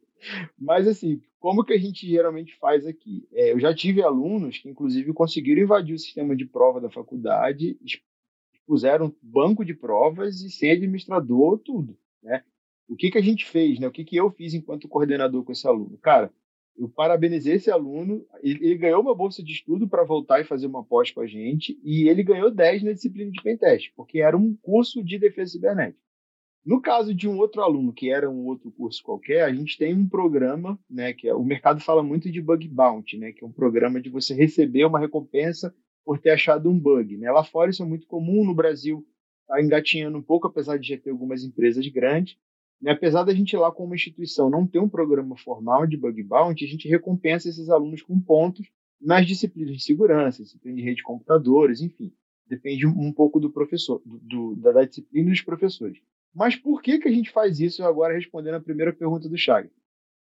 Mas, 0.58 0.88
assim, 0.88 1.22
como 1.40 1.64
que 1.64 1.74
a 1.74 1.78
gente 1.78 2.08
geralmente 2.08 2.56
faz 2.58 2.86
aqui? 2.86 3.28
É, 3.32 3.52
eu 3.52 3.60
já 3.60 3.74
tive 3.74 4.02
alunos 4.02 4.58
que, 4.58 4.70
inclusive, 4.70 5.14
conseguiram 5.14 5.62
invadir 5.62 5.96
o 5.96 6.00
sistema 6.00 6.36
de 6.36 6.46
prova 6.46 6.80
da 6.80 6.90
faculdade, 6.90 7.78
puseram 8.66 9.14
banco 9.22 9.66
de 9.66 9.74
provas 9.74 10.42
e 10.42 10.50
sem 10.50 10.72
administrador, 10.72 11.60
tudo, 11.60 11.98
né? 12.22 12.44
O 12.88 12.96
que, 12.96 13.10
que 13.10 13.18
a 13.18 13.22
gente 13.22 13.46
fez, 13.46 13.80
né? 13.80 13.88
O 13.88 13.92
que, 13.92 14.04
que 14.04 14.16
eu 14.16 14.30
fiz 14.30 14.54
enquanto 14.54 14.88
coordenador 14.88 15.44
com 15.44 15.52
esse 15.52 15.66
aluno? 15.66 15.98
Cara, 15.98 16.32
eu 16.78 16.90
parabenizei 16.90 17.56
esse 17.56 17.70
aluno, 17.70 18.26
ele, 18.42 18.66
ele 18.66 18.78
ganhou 18.78 19.02
uma 19.02 19.16
bolsa 19.16 19.44
de 19.44 19.52
estudo 19.52 19.88
para 19.88 20.04
voltar 20.04 20.42
e 20.42 20.46
fazer 20.46 20.68
uma 20.68 20.84
pós 20.84 21.12
com 21.12 21.22
a 21.22 21.28
gente, 21.28 21.80
e 21.84 22.08
ele 22.10 22.24
ganhou 22.24 22.50
10 22.50 22.84
na 22.84 22.92
disciplina 22.92 23.32
de 23.32 23.42
pentest, 23.42 23.92
porque 23.96 24.20
era 24.20 24.38
um 24.38 24.56
curso 24.62 25.04
de 25.04 25.18
defesa 25.18 25.52
cibernética. 25.52 26.00
No 26.64 26.80
caso 26.80 27.14
de 27.14 27.28
um 27.28 27.38
outro 27.40 27.62
aluno 27.62 27.92
que 27.92 28.12
era 28.12 28.30
um 28.30 28.46
outro 28.46 28.72
curso 28.72 29.02
qualquer, 29.04 29.44
a 29.44 29.54
gente 29.54 29.78
tem 29.78 29.96
um 29.96 30.08
programa, 30.08 30.80
né, 30.88 31.12
que 31.12 31.28
é, 31.28 31.34
o 31.34 31.44
mercado 31.44 31.82
fala 31.82 32.04
muito 32.04 32.32
de 32.32 32.40
bug 32.40 32.68
bounty, 32.68 33.18
né, 33.18 33.32
que 33.32 33.44
é 33.44 33.48
um 33.48 33.52
programa 33.52 34.00
de 34.00 34.10
você 34.10 34.36
receber 34.36 34.86
uma 34.86 35.00
recompensa 35.00 35.74
por 36.06 36.20
ter 36.20 36.30
achado 36.32 36.70
um 36.70 36.78
bug. 36.78 37.18
Né? 37.18 37.32
Lá 37.32 37.44
fora 37.44 37.72
isso 37.72 37.82
é 37.82 37.86
muito 37.86 38.06
comum, 38.06 38.46
no 38.46 38.54
Brasil 38.54 39.04
está 39.42 39.62
engatinhando 39.62 40.18
um 40.18 40.22
pouco, 40.22 40.48
apesar 40.48 40.78
de 40.78 40.88
já 40.88 40.98
ter 40.98 41.10
algumas 41.10 41.44
empresas 41.44 41.86
grandes. 41.88 42.38
Né? 42.80 42.92
Apesar 42.92 43.24
da 43.24 43.34
gente 43.34 43.58
lá 43.58 43.72
como 43.72 43.96
instituição 43.96 44.50
não 44.50 44.68
ter 44.68 44.80
um 44.80 44.90
programa 44.90 45.36
formal 45.38 45.88
de 45.88 45.98
bug 45.98 46.22
bounty, 46.22 46.66
a 46.66 46.68
gente 46.68 46.88
recompensa 46.88 47.50
esses 47.50 47.70
alunos 47.70 48.04
com 48.04 48.20
pontos 48.20 48.70
nas 49.00 49.26
disciplinas 49.26 49.76
de 49.76 49.84
segurança, 49.84 50.44
disciplina 50.44 50.78
de 50.78 50.84
rede 50.84 50.98
de 50.98 51.04
computadores, 51.04 51.82
enfim. 51.82 52.14
Depende 52.46 52.86
um 52.86 53.12
pouco 53.12 53.40
do 53.40 53.50
professor, 53.50 54.02
do, 54.06 54.20
do, 54.20 54.56
da 54.58 54.84
disciplina 54.84 55.32
dos 55.32 55.42
professores. 55.42 55.98
Mas 56.34 56.56
por 56.56 56.82
que, 56.82 57.00
que 57.00 57.08
a 57.08 57.12
gente 57.12 57.30
faz 57.32 57.60
isso 57.60 57.84
agora 57.84 58.14
respondendo 58.14 58.56
a 58.56 58.62
primeira 58.62 58.94
pergunta 58.94 59.28
do 59.28 59.38
Chagas? 59.38 59.72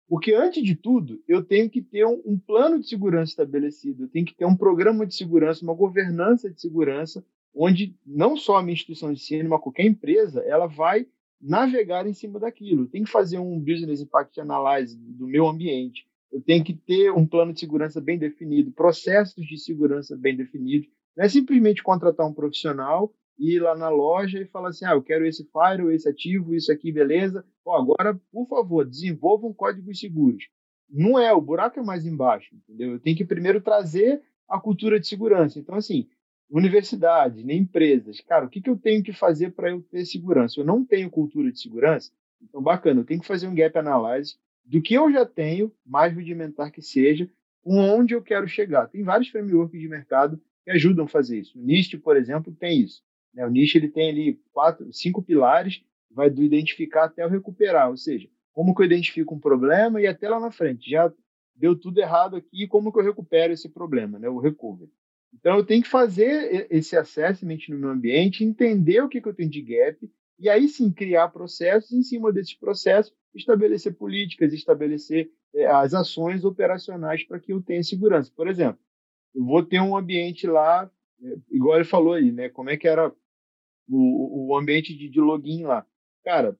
Porque, 0.07 0.33
antes 0.33 0.63
de 0.63 0.75
tudo, 0.75 1.21
eu 1.27 1.43
tenho 1.43 1.69
que 1.69 1.83
ter 1.83 2.03
um, 2.03 2.19
um, 2.25 2.39
plano 2.39 2.79
de 2.79 2.87
segurança 2.87 3.31
estabelecido, 3.31 4.03
eu 4.03 4.07
tenho 4.07 4.25
que 4.25 4.35
ter 4.35 4.45
um 4.45 4.55
programa 4.55 5.05
de 5.05 5.15
segurança, 5.15 5.63
uma 5.63 5.75
governança 5.75 6.49
de 6.49 6.59
segurança, 6.59 7.23
onde 7.53 7.95
não 8.03 8.35
só 8.35 8.57
a 8.57 8.63
minha 8.63 8.73
instituição 8.73 9.13
de 9.13 9.19
ensino, 9.19 9.47
mas 9.47 9.61
qualquer 9.61 9.85
empresa, 9.85 10.41
ela 10.41 10.65
vai 10.65 11.05
navegar 11.39 12.07
em 12.07 12.13
cima 12.13 12.39
daquilo. 12.39 12.83
Eu 12.83 12.87
tenho 12.87 13.05
que 13.05 13.11
fazer 13.11 13.37
um 13.37 13.59
business 13.59 14.01
impact 14.01 14.41
analysis 14.41 14.97
do 14.97 15.27
meu 15.27 15.47
ambiente, 15.47 16.07
eu 16.31 16.41
tenho 16.41 16.63
que 16.63 16.73
ter 16.73 17.11
um 17.11 17.25
plano 17.25 17.53
de 17.53 17.59
segurança 17.59 18.01
bem 18.01 18.17
definido, 18.17 18.71
processos 18.71 19.45
de 19.45 19.57
segurança 19.57 20.17
bem 20.17 20.35
definidos. 20.35 20.89
Não 21.15 21.25
é 21.25 21.29
simplesmente 21.29 21.83
contratar 21.83 22.27
um 22.27 22.33
profissional 22.33 23.13
ir 23.39 23.59
lá 23.59 23.75
na 23.75 23.89
loja 23.89 24.39
e 24.39 24.45
falar 24.45 24.69
assim: 24.69 24.85
ah, 24.85 24.91
eu 24.91 25.01
quero 25.01 25.25
esse 25.25 25.45
firewall, 25.45 25.91
esse 25.91 26.07
ativo, 26.07 26.53
isso 26.53 26.71
aqui, 26.71 26.91
beleza. 26.91 27.45
Pô, 27.63 27.73
agora, 27.73 28.19
por 28.31 28.47
favor, 28.47 28.85
desenvolvam 28.85 29.53
códigos 29.53 29.99
seguros. 29.99 30.43
Não 30.89 31.17
é, 31.17 31.31
o 31.33 31.41
buraco 31.41 31.79
é 31.79 31.83
mais 31.83 32.05
embaixo, 32.05 32.53
entendeu? 32.55 32.93
Eu 32.93 32.99
tenho 32.99 33.15
que 33.15 33.25
primeiro 33.25 33.61
trazer 33.61 34.21
a 34.47 34.59
cultura 34.59 34.99
de 34.99 35.07
segurança. 35.07 35.59
Então, 35.59 35.75
assim, 35.75 36.07
universidades, 36.49 37.43
nem 37.43 37.59
empresas, 37.59 38.19
cara, 38.21 38.45
o 38.45 38.49
que, 38.49 38.59
que 38.59 38.69
eu 38.69 38.77
tenho 38.77 39.03
que 39.03 39.13
fazer 39.13 39.51
para 39.51 39.69
eu 39.69 39.81
ter 39.83 40.03
segurança? 40.05 40.59
Eu 40.59 40.65
não 40.65 40.83
tenho 40.83 41.09
cultura 41.09 41.51
de 41.51 41.61
segurança, 41.61 42.11
então 42.41 42.61
bacana, 42.61 43.01
eu 43.01 43.05
tenho 43.05 43.21
que 43.21 43.27
fazer 43.27 43.47
um 43.47 43.53
gap 43.53 43.77
analysis 43.77 44.39
do 44.65 44.81
que 44.81 44.95
eu 44.95 45.11
já 45.11 45.25
tenho, 45.25 45.71
mais 45.85 46.13
rudimentar 46.13 46.71
que 46.71 46.81
seja, 46.81 47.29
com 47.61 47.77
onde 47.77 48.13
eu 48.13 48.21
quero 48.21 48.47
chegar. 48.47 48.87
Tem 48.87 49.03
vários 49.03 49.29
frameworks 49.29 49.79
de 49.79 49.87
mercado 49.87 50.41
que 50.63 50.71
ajudam 50.71 51.05
a 51.05 51.07
fazer 51.07 51.39
isso. 51.39 51.57
O 51.59 51.61
NIST, 51.61 51.97
por 51.97 52.17
exemplo, 52.17 52.53
tem 52.53 52.81
isso. 52.81 53.03
Né? 53.33 53.45
O 53.45 53.49
nicho 53.49 53.77
ele 53.77 53.89
tem 53.89 54.09
ali 54.09 54.41
quatro, 54.51 54.91
cinco 54.93 55.21
pilares, 55.21 55.81
vai 56.11 56.29
do 56.29 56.43
identificar 56.43 57.05
até 57.05 57.25
o 57.25 57.29
recuperar, 57.29 57.89
ou 57.89 57.97
seja, 57.97 58.27
como 58.51 58.73
que 58.73 58.81
eu 58.81 58.85
identifico 58.85 59.35
um 59.35 59.39
problema 59.39 60.01
e 60.01 60.07
até 60.07 60.27
lá 60.27 60.39
na 60.39 60.51
frente, 60.51 60.89
já 60.89 61.11
deu 61.55 61.75
tudo 61.75 61.99
errado 61.99 62.35
aqui, 62.35 62.67
como 62.67 62.91
que 62.91 62.99
eu 62.99 63.03
recupero 63.03 63.53
esse 63.53 63.69
problema, 63.69 64.17
né? 64.17 64.29
o 64.29 64.39
recovery. 64.39 64.91
Então 65.33 65.57
eu 65.57 65.65
tenho 65.65 65.83
que 65.83 65.89
fazer 65.89 66.67
esse 66.71 66.97
assessment 66.97 67.59
no 67.69 67.77
meu 67.77 67.89
ambiente, 67.89 68.43
entender 68.43 69.01
o 69.01 69.09
que, 69.09 69.21
que 69.21 69.27
eu 69.27 69.33
tenho 69.33 69.49
de 69.49 69.61
gap 69.61 70.09
e 70.39 70.49
aí 70.49 70.67
sim 70.67 70.91
criar 70.91 71.29
processos 71.29 71.91
em 71.91 72.01
cima 72.01 72.31
desses 72.31 72.55
processos, 72.55 73.13
estabelecer 73.35 73.93
políticas, 73.93 74.53
estabelecer 74.53 75.29
é, 75.53 75.67
as 75.67 75.93
ações 75.93 76.43
operacionais 76.43 77.23
para 77.23 77.39
que 77.39 77.53
eu 77.53 77.61
tenha 77.61 77.83
segurança. 77.83 78.31
Por 78.35 78.47
exemplo, 78.47 78.79
eu 79.35 79.43
vou 79.45 79.63
ter 79.63 79.81
um 79.81 79.95
ambiente 79.95 80.47
lá, 80.47 80.89
é, 81.21 81.35
igual 81.51 81.75
ele 81.75 81.85
falou 81.85 82.13
aí, 82.13 82.31
né? 82.31 82.49
Como 82.49 82.69
é 82.69 82.77
que 82.77 82.87
era 82.87 83.13
o, 83.89 84.51
o 84.51 84.57
ambiente 84.57 84.95
de, 84.95 85.09
de 85.09 85.19
login 85.19 85.63
lá? 85.63 85.85
Cara, 86.23 86.57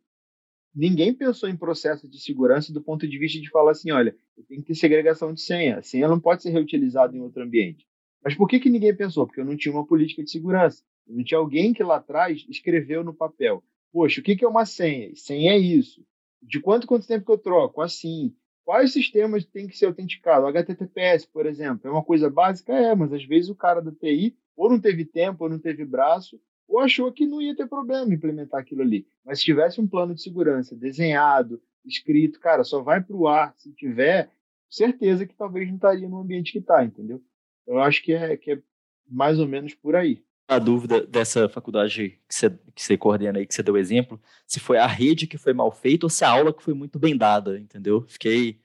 ninguém 0.74 1.14
pensou 1.14 1.48
em 1.50 1.58
processo 1.58 2.08
de 2.08 2.20
segurança 2.20 2.74
do 2.74 2.82
ponto 2.82 3.08
de 3.08 3.18
vista 3.18 3.40
de 3.40 3.50
falar 3.50 3.72
assim, 3.72 3.92
olha, 3.92 4.16
tem 4.48 4.62
que 4.62 4.68
ter 4.68 4.76
segregação 4.76 5.34
de 5.34 5.42
senha. 5.42 5.78
A 5.78 5.82
senha 5.82 6.08
não 6.08 6.20
pode 6.20 6.44
ser 6.44 6.52
reutilizada 6.52 7.16
em 7.16 7.22
outro 7.22 7.44
ambiente. 7.44 7.86
Mas 8.24 8.36
por 8.36 8.48
que, 8.48 8.60
que 8.60 8.70
ninguém 8.70 8.96
pensou? 8.96 9.26
Porque 9.26 9.40
eu 9.40 9.46
não 9.46 9.56
tinha 9.56 9.74
uma 9.74 9.86
política 9.86 10.24
de 10.24 10.32
segurança. 10.32 10.84
Não 11.08 11.24
tinha 11.24 11.38
alguém 11.40 11.74
que 11.74 11.84
lá 11.84 11.98
atrás 11.98 12.46
escreveu 12.50 13.04
no 13.04 13.14
papel. 13.14 13.64
Poxa, 13.92 14.22
o 14.22 14.24
que, 14.24 14.36
que 14.36 14.46
é 14.46 14.48
uma 14.48 14.66
senha? 14.66 15.12
Senha 15.16 15.54
é 15.54 15.58
isso. 15.58 16.06
De 16.42 16.60
quanto 16.60 16.88
quanto 16.88 17.08
tempo 17.08 17.26
que 17.26 17.32
eu 17.32 17.38
troco? 17.38 17.82
Assim. 17.82 18.36
Quais 18.64 18.94
sistemas 18.94 19.44
tem 19.46 19.68
que 19.68 19.76
ser 19.76 19.88
autenticados? 19.88 20.48
HTTPS, 20.48 21.26
por 21.26 21.48
exemplo, 21.48 21.88
é 21.88 21.92
uma 21.92 22.04
coisa 22.04 22.30
básica? 22.30 22.72
É, 22.72 22.94
mas 22.94 23.12
às 23.12 23.26
vezes 23.26 23.50
o 23.50 23.56
cara 23.56 23.82
da 23.82 23.92
TI 23.92 24.38
ou 24.56 24.70
não 24.70 24.80
teve 24.80 25.06
tempo, 25.06 25.46
ou 25.46 25.50
não 25.50 25.58
teve 25.58 25.84
braço, 25.86 26.40
ou 26.70 26.80
achou 26.80 27.12
que 27.12 27.26
não 27.26 27.42
ia 27.42 27.56
ter 27.56 27.68
problema 27.68 28.14
implementar 28.14 28.62
aquilo 28.62 28.84
ali. 28.84 29.08
Mas 29.26 29.40
se 29.40 29.46
tivesse 29.46 29.82
um 29.82 29.88
plano 29.88 30.14
de 30.14 30.22
segurança 30.22 30.76
desenhado, 30.76 31.60
escrito, 31.84 32.40
cara, 32.40 32.64
só 32.64 32.82
vai 32.82 33.02
para 33.02 33.16
o 33.16 33.28
ar 33.28 33.54
se 33.58 33.74
tiver, 33.74 34.30
certeza 34.70 35.26
que 35.26 35.36
talvez 35.36 35.68
não 35.68 35.76
estaria 35.76 36.08
no 36.08 36.20
ambiente 36.20 36.52
que 36.52 36.60
está, 36.60 36.86
entendeu? 36.86 37.22
Eu 37.66 37.80
acho 37.80 38.04
que 38.04 38.14
é, 38.14 38.38
que 38.38 38.52
é 38.52 38.62
mais 39.10 39.40
ou 39.40 39.48
menos 39.48 39.74
por 39.74 39.96
aí. 39.96 40.24
A 40.48 40.60
dúvida 40.60 41.06
dessa 41.06 41.50
faculdade 41.50 42.20
que 42.28 42.36
você, 42.36 42.50
que 42.50 42.82
você 42.82 42.98
coordena 42.98 43.40
aí, 43.40 43.46
que 43.46 43.54
você 43.54 43.64
deu 43.64 43.78
exemplo, 43.78 44.20
se 44.48 44.60
foi 44.60 44.78
a 44.78 44.88
rede 44.88 45.28
que 45.28 45.38
foi 45.38 45.54
mal 45.54 45.72
feita 45.72 46.06
ou 46.06 46.10
se 46.10 46.24
a 46.24 46.30
aula 46.30 46.54
que 46.54 46.64
foi 46.64 46.74
muito 46.74 46.98
bem 47.00 47.18
dada, 47.18 47.60
entendeu? 47.60 48.04
Fiquei 48.08 48.60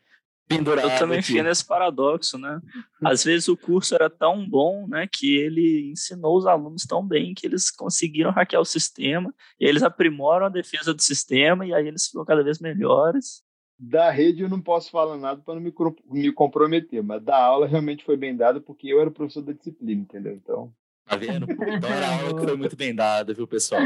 pendurado. 0.46 0.90
Eu 0.90 0.98
também 0.98 1.22
fiquei 1.22 1.42
nesse 1.42 1.64
paradoxo, 1.64 2.38
né? 2.38 2.60
Às 3.02 3.24
vezes 3.24 3.48
o 3.48 3.56
curso 3.56 3.94
era 3.94 4.10
tão 4.10 4.48
bom, 4.48 4.86
né, 4.86 5.08
que 5.10 5.36
ele 5.36 5.90
ensinou 5.90 6.36
os 6.36 6.46
alunos 6.46 6.84
tão 6.84 7.06
bem 7.06 7.34
que 7.34 7.46
eles 7.46 7.70
conseguiram 7.70 8.30
hackear 8.30 8.60
o 8.60 8.66
sistema, 8.66 9.34
e 9.58 9.66
eles 9.66 9.82
aprimoram 9.82 10.46
a 10.46 10.50
defesa 10.50 10.92
do 10.92 11.02
sistema, 11.02 11.66
e 11.66 11.74
aí 11.74 11.86
eles 11.86 12.06
ficam 12.06 12.24
cada 12.24 12.42
vez 12.42 12.58
melhores. 12.58 13.42
Da 13.78 14.10
rede 14.10 14.42
eu 14.42 14.48
não 14.48 14.60
posso 14.60 14.90
falar 14.90 15.16
nada 15.16 15.42
para 15.42 15.54
não 15.54 15.60
me, 15.60 15.72
me 16.10 16.32
comprometer, 16.32 17.02
mas 17.02 17.22
da 17.22 17.36
aula 17.36 17.66
realmente 17.66 18.04
foi 18.04 18.16
bem 18.16 18.36
dada 18.36 18.60
porque 18.60 18.88
eu 18.88 19.00
era 19.00 19.10
o 19.10 19.12
professor 19.12 19.42
da 19.42 19.52
disciplina, 19.52 20.02
entendeu? 20.02 20.34
Então. 20.34 20.72
Tá 21.06 21.16
vendo? 21.16 21.46
Então 21.50 21.90
era 21.90 22.06
a 22.06 22.20
aula 22.20 22.34
que 22.40 22.46
foi 22.46 22.56
muito 22.56 22.76
bem 22.76 22.94
dada, 22.94 23.34
viu, 23.34 23.46
pessoal? 23.46 23.82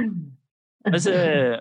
Mas 0.85 1.07
é, 1.07 1.61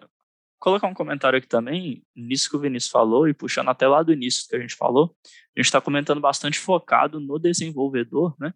colocar 0.60 0.88
um 0.88 0.94
comentário 0.94 1.38
aqui 1.38 1.48
também, 1.48 2.04
nisso 2.16 2.50
que 2.50 2.56
o 2.56 2.60
Vinícius 2.60 2.92
falou, 2.92 3.28
e 3.28 3.34
puxando 3.34 3.70
até 3.70 3.88
lá 3.88 4.02
do 4.04 4.14
início 4.14 4.48
que 4.48 4.56
a 4.56 4.60
gente 4.60 4.76
falou, 4.76 5.16
a 5.26 5.60
gente 5.60 5.66
está 5.66 5.80
comentando 5.80 6.20
bastante 6.20 6.60
focado 6.60 7.20
no 7.20 7.38
desenvolvedor, 7.40 8.36
né? 8.40 8.54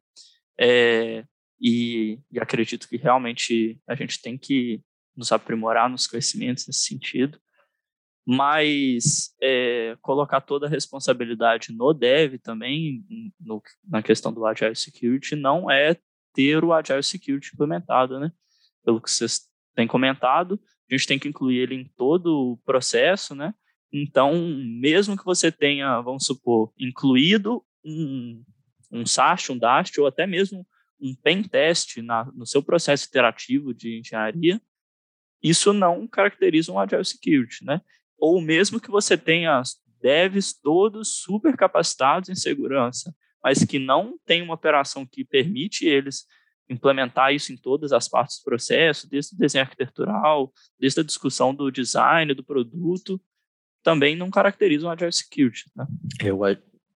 É, 0.59 1.23
e, 1.59 2.19
e, 2.31 2.39
acredito 2.39 2.87
que 2.87 2.97
realmente 2.97 3.79
a 3.87 3.95
gente 3.95 4.21
tem 4.21 4.37
que 4.37 4.81
nos 5.15 5.31
aprimorar 5.31 5.89
nos 5.89 6.07
conhecimentos 6.07 6.65
nesse 6.67 6.85
sentido, 6.85 7.39
mas 8.25 9.35
é, 9.41 9.95
colocar 10.01 10.41
toda 10.41 10.67
a 10.67 10.69
responsabilidade 10.69 11.71
no 11.71 11.93
dev 11.93 12.35
também, 12.41 13.03
no, 13.39 13.61
na 13.87 14.01
questão 14.01 14.33
do 14.33 14.45
Agile 14.45 14.75
Security, 14.75 15.35
não 15.35 15.69
é 15.69 15.97
ter 16.33 16.63
o 16.63 16.73
Agile 16.73 17.03
Security 17.03 17.51
implementado, 17.53 18.19
né? 18.19 18.31
Pelo 18.83 19.01
que 19.01 19.09
vocês 19.11 19.41
têm 19.75 19.87
comentado, 19.87 20.59
a 20.93 20.97
gente 20.97 21.07
tem 21.07 21.19
que 21.19 21.27
incluir 21.27 21.59
ele 21.59 21.75
em 21.75 21.85
todo 21.97 22.51
o 22.51 22.57
processo, 22.57 23.33
né? 23.33 23.53
Então, 23.91 24.33
mesmo 24.79 25.17
que 25.17 25.25
você 25.25 25.51
tenha, 25.51 25.99
vamos 26.01 26.25
supor, 26.25 26.71
incluído 26.79 27.63
um, 27.83 28.43
um 28.91 29.05
SAST, 29.05 29.51
um 29.51 29.57
DAST, 29.57 29.99
ou 29.99 30.07
até 30.07 30.25
mesmo 30.25 30.65
um 30.99 31.15
pen 31.15 31.43
test 31.43 31.97
na, 31.97 32.25
no 32.33 32.45
seu 32.45 32.61
processo 32.61 33.07
iterativo 33.07 33.73
de 33.73 33.99
engenharia, 33.99 34.61
isso 35.41 35.73
não 35.73 36.07
caracteriza 36.07 36.71
um 36.71 36.79
Agile 36.79 37.03
Security, 37.03 37.65
né? 37.65 37.81
Ou 38.17 38.39
mesmo 38.39 38.79
que 38.79 38.91
você 38.91 39.17
tenha 39.17 39.61
devs 40.01 40.53
todos 40.53 41.21
super 41.21 41.55
capacitados 41.57 42.29
em 42.29 42.35
segurança, 42.35 43.13
mas 43.43 43.63
que 43.65 43.79
não 43.79 44.19
tem 44.25 44.41
uma 44.41 44.53
operação 44.53 45.05
que 45.05 45.25
permite 45.25 45.85
eles 45.85 46.25
implementar 46.71 47.33
isso 47.33 47.51
em 47.51 47.57
todas 47.57 47.91
as 47.91 48.07
partes 48.07 48.39
do 48.39 48.43
processo, 48.43 49.09
desde 49.09 49.35
o 49.35 49.37
desenho 49.37 49.63
arquitetural, 49.63 50.51
desde 50.79 51.01
a 51.01 51.03
discussão 51.03 51.53
do 51.53 51.71
design, 51.71 52.33
do 52.33 52.43
produto, 52.43 53.19
também 53.83 54.15
não 54.15 54.29
caracterizam 54.29 54.89
um 54.89 54.91
Agile 54.91 55.11
Security. 55.11 55.65
Né? 55.75 55.85
Eu, 56.19 56.39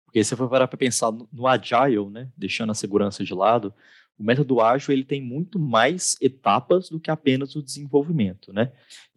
porque 0.05 0.23
se 0.23 0.29
você 0.29 0.35
for 0.35 0.49
parar 0.49 0.67
para 0.67 0.77
pensar 0.77 1.11
no 1.11 1.47
Agile, 1.47 2.09
né, 2.09 2.29
deixando 2.37 2.71
a 2.71 2.75
segurança 2.75 3.23
de 3.23 3.33
lado, 3.33 3.73
o 4.17 4.23
método 4.23 4.61
ágil 4.61 4.93
ele 4.93 5.03
tem 5.03 5.21
muito 5.21 5.59
mais 5.59 6.15
etapas 6.21 6.89
do 6.89 6.99
que 6.99 7.11
apenas 7.11 7.55
o 7.55 7.61
desenvolvimento, 7.61 8.53
né? 8.53 8.71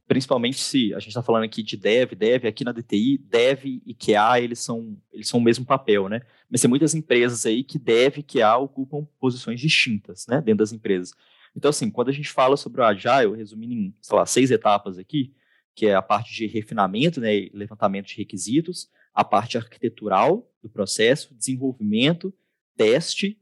Principalmente 0.08 0.58
se 0.58 0.94
a 0.94 0.98
gente 0.98 1.10
está 1.10 1.22
falando 1.22 1.44
aqui 1.44 1.62
de 1.62 1.76
dev, 1.76 2.14
dev, 2.14 2.46
aqui 2.46 2.64
na 2.64 2.72
DTI, 2.72 3.18
dev 3.18 3.64
e 3.64 3.94
QA, 3.94 4.40
eles 4.40 4.58
são, 4.58 4.96
eles 5.12 5.28
são 5.28 5.38
o 5.38 5.42
mesmo 5.42 5.66
papel, 5.66 6.08
né? 6.08 6.22
Mas 6.50 6.62
tem 6.62 6.68
muitas 6.68 6.94
empresas 6.94 7.44
aí 7.44 7.62
que 7.62 7.78
dev 7.78 8.16
e 8.16 8.22
QA 8.22 8.56
ocupam 8.56 9.06
posições 9.20 9.60
distintas, 9.60 10.26
né, 10.26 10.40
dentro 10.40 10.58
das 10.58 10.72
empresas. 10.72 11.12
Então, 11.54 11.68
assim, 11.68 11.90
quando 11.90 12.08
a 12.08 12.12
gente 12.12 12.30
fala 12.30 12.56
sobre 12.56 12.80
o 12.80 12.84
Agile, 12.84 13.36
resumindo 13.36 13.74
em, 13.74 13.94
sei 14.00 14.16
lá, 14.16 14.24
seis 14.24 14.50
etapas 14.50 14.96
aqui, 14.96 15.34
que 15.74 15.86
é 15.86 15.94
a 15.94 16.02
parte 16.02 16.34
de 16.34 16.46
refinamento, 16.46 17.20
né, 17.20 17.48
levantamento 17.52 18.06
de 18.06 18.16
requisitos, 18.16 18.88
a 19.12 19.22
parte 19.22 19.58
arquitetural 19.58 20.50
do 20.62 20.70
processo, 20.70 21.34
desenvolvimento, 21.34 22.32
teste 22.76 23.38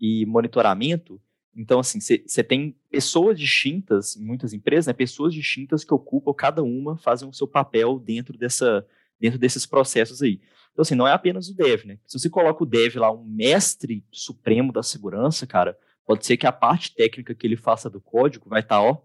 e 0.00 0.24
monitoramento, 0.24 1.20
então, 1.56 1.80
assim, 1.80 1.98
você 2.00 2.44
tem 2.44 2.76
pessoas 2.90 3.38
distintas, 3.38 4.14
em 4.14 4.22
muitas 4.22 4.52
empresas, 4.52 4.86
né, 4.86 4.92
pessoas 4.92 5.32
distintas 5.32 5.84
que 5.84 5.94
ocupam, 5.94 6.34
cada 6.34 6.62
uma 6.62 6.98
fazem 6.98 7.26
o 7.26 7.32
seu 7.32 7.48
papel 7.48 7.98
dentro, 7.98 8.36
dessa, 8.36 8.86
dentro 9.18 9.38
desses 9.38 9.64
processos 9.64 10.22
aí. 10.22 10.38
Então, 10.72 10.82
assim, 10.82 10.94
não 10.94 11.08
é 11.08 11.12
apenas 11.12 11.48
o 11.48 11.56
dev, 11.56 11.86
né? 11.86 11.98
Se 12.06 12.18
você 12.18 12.28
coloca 12.28 12.62
o 12.62 12.66
dev 12.66 12.96
lá, 12.96 13.10
um 13.10 13.24
mestre 13.24 14.04
supremo 14.12 14.70
da 14.70 14.82
segurança, 14.82 15.46
cara, 15.46 15.78
pode 16.04 16.26
ser 16.26 16.36
que 16.36 16.46
a 16.46 16.52
parte 16.52 16.94
técnica 16.94 17.34
que 17.34 17.46
ele 17.46 17.56
faça 17.56 17.88
do 17.88 18.02
código 18.02 18.50
vai 18.50 18.60
estar, 18.60 18.76
tá, 18.76 18.82
ó, 18.82 18.98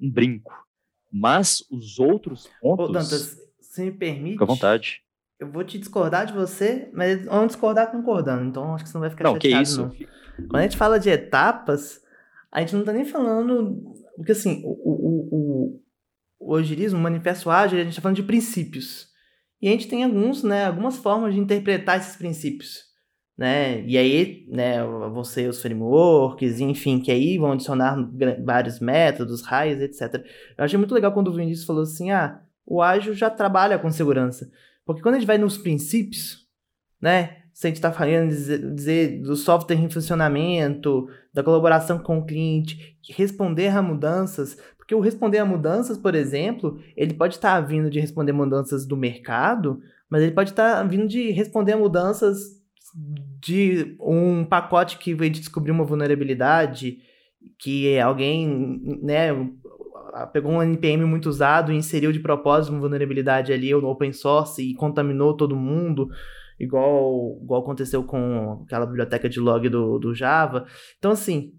um 0.00 0.10
brinco. 0.10 0.66
Mas 1.12 1.62
os 1.70 1.98
outros 1.98 2.48
pontos... 2.62 2.88
Ô, 2.88 2.92
Dantas, 2.92 3.38
se 3.60 3.84
me 3.84 3.92
permite... 3.92 4.32
Fica 4.32 4.44
à 4.44 4.46
vontade. 4.46 5.02
Eu 5.38 5.50
vou 5.50 5.64
te 5.64 5.78
discordar 5.78 6.26
de 6.26 6.32
você, 6.32 6.88
mas 6.94 7.26
vamos 7.26 7.48
discordar 7.48 7.90
concordando, 7.90 8.46
então 8.46 8.74
acho 8.74 8.84
que 8.84 8.90
você 8.90 8.96
não 8.96 9.00
vai 9.02 9.10
ficar 9.10 9.24
não, 9.24 9.34
chateado, 9.34 9.56
que 9.56 9.62
isso? 9.62 9.82
não. 9.82 10.19
Quando 10.48 10.60
a 10.60 10.62
gente 10.62 10.76
fala 10.76 10.98
de 10.98 11.10
etapas, 11.10 12.00
a 12.50 12.60
gente 12.60 12.72
não 12.72 12.80
está 12.80 12.92
nem 12.92 13.04
falando. 13.04 13.82
Porque 14.16 14.32
assim, 14.32 14.62
o, 14.64 14.70
o, 14.70 15.28
o, 15.30 15.82
o 16.38 16.56
agilismo, 16.56 16.98
o 16.98 17.02
manifesto 17.02 17.50
ágil, 17.50 17.78
a 17.78 17.82
gente 17.82 17.90
está 17.90 18.02
falando 18.02 18.16
de 18.16 18.22
princípios. 18.22 19.08
E 19.60 19.68
a 19.68 19.70
gente 19.72 19.88
tem 19.88 20.04
alguns, 20.04 20.42
né, 20.42 20.66
algumas 20.66 20.96
formas 20.96 21.34
de 21.34 21.40
interpretar 21.40 21.98
esses 21.98 22.16
princípios. 22.16 22.90
Né? 23.36 23.82
E 23.86 23.96
aí, 23.96 24.46
né, 24.50 24.84
você 25.12 25.48
os 25.48 25.62
frameworks, 25.62 26.60
enfim, 26.60 27.00
que 27.00 27.10
aí 27.10 27.38
vão 27.38 27.52
adicionar 27.52 27.96
vários 28.44 28.80
métodos, 28.80 29.42
raios, 29.42 29.80
etc. 29.80 30.22
Eu 30.58 30.64
achei 30.64 30.78
muito 30.78 30.94
legal 30.94 31.12
quando 31.12 31.28
o 31.28 31.32
Vinícius 31.32 31.66
falou 31.66 31.82
assim: 31.82 32.10
ah, 32.10 32.42
o 32.66 32.82
ágil 32.82 33.14
já 33.14 33.30
trabalha 33.30 33.78
com 33.78 33.90
segurança. 33.90 34.50
Porque 34.84 35.00
quando 35.00 35.14
a 35.14 35.18
gente 35.18 35.26
vai 35.26 35.38
nos 35.38 35.56
princípios, 35.56 36.46
né, 37.00 37.39
se 37.60 37.66
a 37.66 37.68
gente 37.68 37.76
está 37.76 37.92
falando 37.92 38.30
dizer, 38.30 38.74
dizer, 38.74 39.20
do 39.20 39.36
software 39.36 39.76
em 39.76 39.90
funcionamento, 39.90 41.06
da 41.30 41.42
colaboração 41.42 41.98
com 41.98 42.16
o 42.16 42.24
cliente, 42.24 42.96
responder 43.10 43.68
a 43.68 43.82
mudanças, 43.82 44.56
porque 44.78 44.94
o 44.94 45.00
responder 45.00 45.36
a 45.40 45.44
mudanças, 45.44 45.98
por 45.98 46.14
exemplo, 46.14 46.80
ele 46.96 47.12
pode 47.12 47.34
estar 47.34 47.56
tá 47.56 47.60
vindo 47.60 47.90
de 47.90 48.00
responder 48.00 48.32
mudanças 48.32 48.86
do 48.86 48.96
mercado, 48.96 49.78
mas 50.08 50.22
ele 50.22 50.32
pode 50.32 50.52
estar 50.52 50.76
tá 50.76 50.82
vindo 50.84 51.06
de 51.06 51.32
responder 51.32 51.74
a 51.74 51.76
mudanças 51.76 52.38
de 53.42 53.94
um 54.00 54.42
pacote 54.42 54.96
que 54.96 55.12
veio 55.12 55.30
de 55.30 55.40
descobrir 55.40 55.70
uma 55.70 55.84
vulnerabilidade, 55.84 56.96
que 57.58 57.98
alguém, 57.98 58.80
né, 59.02 59.28
pegou 60.32 60.52
um 60.52 60.62
NPM 60.62 61.04
muito 61.04 61.28
usado 61.28 61.70
e 61.70 61.76
inseriu 61.76 62.10
de 62.10 62.20
propósito 62.20 62.72
uma 62.72 62.80
vulnerabilidade 62.80 63.52
ali 63.52 63.70
no 63.74 63.90
open 63.90 64.14
source 64.14 64.62
e 64.62 64.74
contaminou 64.74 65.36
todo 65.36 65.54
mundo 65.54 66.08
igual, 66.60 67.38
igual 67.42 67.62
aconteceu 67.62 68.04
com 68.04 68.62
aquela 68.64 68.86
biblioteca 68.86 69.28
de 69.28 69.40
log 69.40 69.68
do, 69.68 69.98
do 69.98 70.14
Java. 70.14 70.66
Então, 70.98 71.12
assim, 71.12 71.54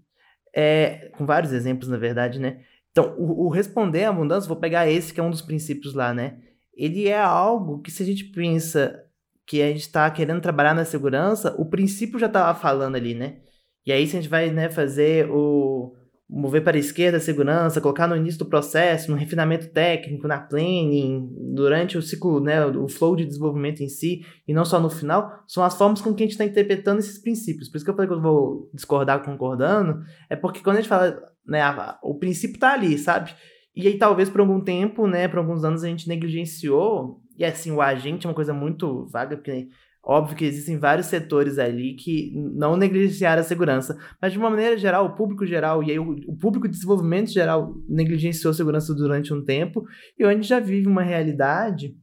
é, 0.54 1.10
com 1.18 1.26
vários 1.26 1.52
exemplos, 1.52 1.88
na 1.88 1.96
verdade, 1.96 2.38
né? 2.38 2.62
Então, 2.90 3.14
o, 3.18 3.46
o 3.46 3.48
responder 3.48 4.04
à 4.04 4.12
mudança, 4.12 4.46
vou 4.46 4.56
pegar 4.56 4.88
esse 4.88 5.12
que 5.12 5.20
é 5.20 5.22
um 5.22 5.30
dos 5.30 5.42
princípios 5.42 5.94
lá, 5.94 6.14
né? 6.14 6.38
Ele 6.74 7.08
é 7.08 7.20
algo 7.20 7.80
que, 7.80 7.90
se 7.90 8.02
a 8.02 8.06
gente 8.06 8.24
pensa 8.24 9.04
que 9.46 9.60
a 9.60 9.68
gente 9.68 9.80
está 9.80 10.10
querendo 10.10 10.40
trabalhar 10.40 10.74
na 10.74 10.84
segurança, 10.84 11.54
o 11.58 11.66
princípio 11.66 12.18
já 12.18 12.26
estava 12.26 12.58
falando 12.58 12.96
ali, 12.96 13.14
né? 13.14 13.40
E 13.84 13.92
aí, 13.92 14.06
se 14.06 14.16
a 14.16 14.20
gente 14.20 14.30
vai 14.30 14.50
né, 14.50 14.70
fazer 14.70 15.28
o, 15.30 15.94
mover 16.34 16.64
para 16.64 16.78
a 16.78 16.80
esquerda 16.80 17.18
a 17.18 17.20
segurança, 17.20 17.78
colocar 17.78 18.08
no 18.08 18.16
início 18.16 18.38
do 18.38 18.46
processo, 18.46 19.10
no 19.10 19.16
refinamento 19.18 19.68
técnico, 19.68 20.26
na 20.26 20.40
planning, 20.40 21.28
durante 21.54 21.98
o 21.98 22.02
ciclo, 22.02 22.40
né, 22.40 22.64
o 22.64 22.88
flow 22.88 23.14
de 23.14 23.26
desenvolvimento 23.26 23.82
em 23.82 23.88
si, 23.88 24.24
e 24.48 24.54
não 24.54 24.64
só 24.64 24.80
no 24.80 24.88
final, 24.88 25.44
são 25.46 25.62
as 25.62 25.76
formas 25.76 26.00
com 26.00 26.14
que 26.14 26.22
a 26.22 26.26
gente 26.26 26.32
está 26.32 26.44
interpretando 26.46 27.00
esses 27.00 27.18
princípios. 27.18 27.68
Por 27.68 27.76
isso 27.76 27.84
que 27.84 27.90
eu 27.90 27.94
falei 27.94 28.08
que 28.08 28.14
eu 28.14 28.22
vou 28.22 28.70
discordar 28.72 29.22
concordando, 29.22 30.00
é 30.30 30.34
porque 30.34 30.60
quando 30.60 30.76
a 30.76 30.80
gente 30.80 30.88
fala, 30.88 31.22
né, 31.46 31.60
o 32.02 32.14
princípio 32.14 32.54
está 32.54 32.72
ali, 32.72 32.96
sabe? 32.96 33.34
E 33.76 33.86
aí 33.86 33.98
talvez 33.98 34.30
por 34.30 34.40
algum 34.40 34.60
tempo, 34.60 35.06
né, 35.06 35.28
por 35.28 35.38
alguns 35.38 35.64
anos 35.64 35.84
a 35.84 35.88
gente 35.88 36.08
negligenciou, 36.08 37.20
e 37.36 37.44
assim, 37.44 37.70
o 37.72 37.82
agente 37.82 38.26
é 38.26 38.30
uma 38.30 38.34
coisa 38.34 38.54
muito 38.54 39.06
vaga, 39.06 39.36
porque 39.36 39.68
Óbvio 40.04 40.36
que 40.36 40.44
existem 40.44 40.78
vários 40.78 41.06
setores 41.06 41.60
ali 41.60 41.94
que 41.94 42.32
não 42.34 42.76
negligenciaram 42.76 43.40
a 43.40 43.44
segurança, 43.44 43.96
mas 44.20 44.32
de 44.32 44.38
uma 44.38 44.50
maneira 44.50 44.76
geral, 44.76 45.06
o 45.06 45.14
público 45.14 45.46
geral 45.46 45.80
e 45.80 45.92
aí 45.92 45.98
o, 45.98 46.16
o 46.26 46.36
público 46.36 46.66
de 46.66 46.74
desenvolvimento 46.74 47.30
geral 47.30 47.72
negligenciou 47.88 48.50
a 48.50 48.54
segurança 48.54 48.92
durante 48.94 49.32
um 49.32 49.44
tempo, 49.44 49.84
e 50.18 50.24
gente 50.32 50.48
já 50.48 50.58
vive 50.58 50.88
uma 50.88 51.04
realidade 51.04 51.94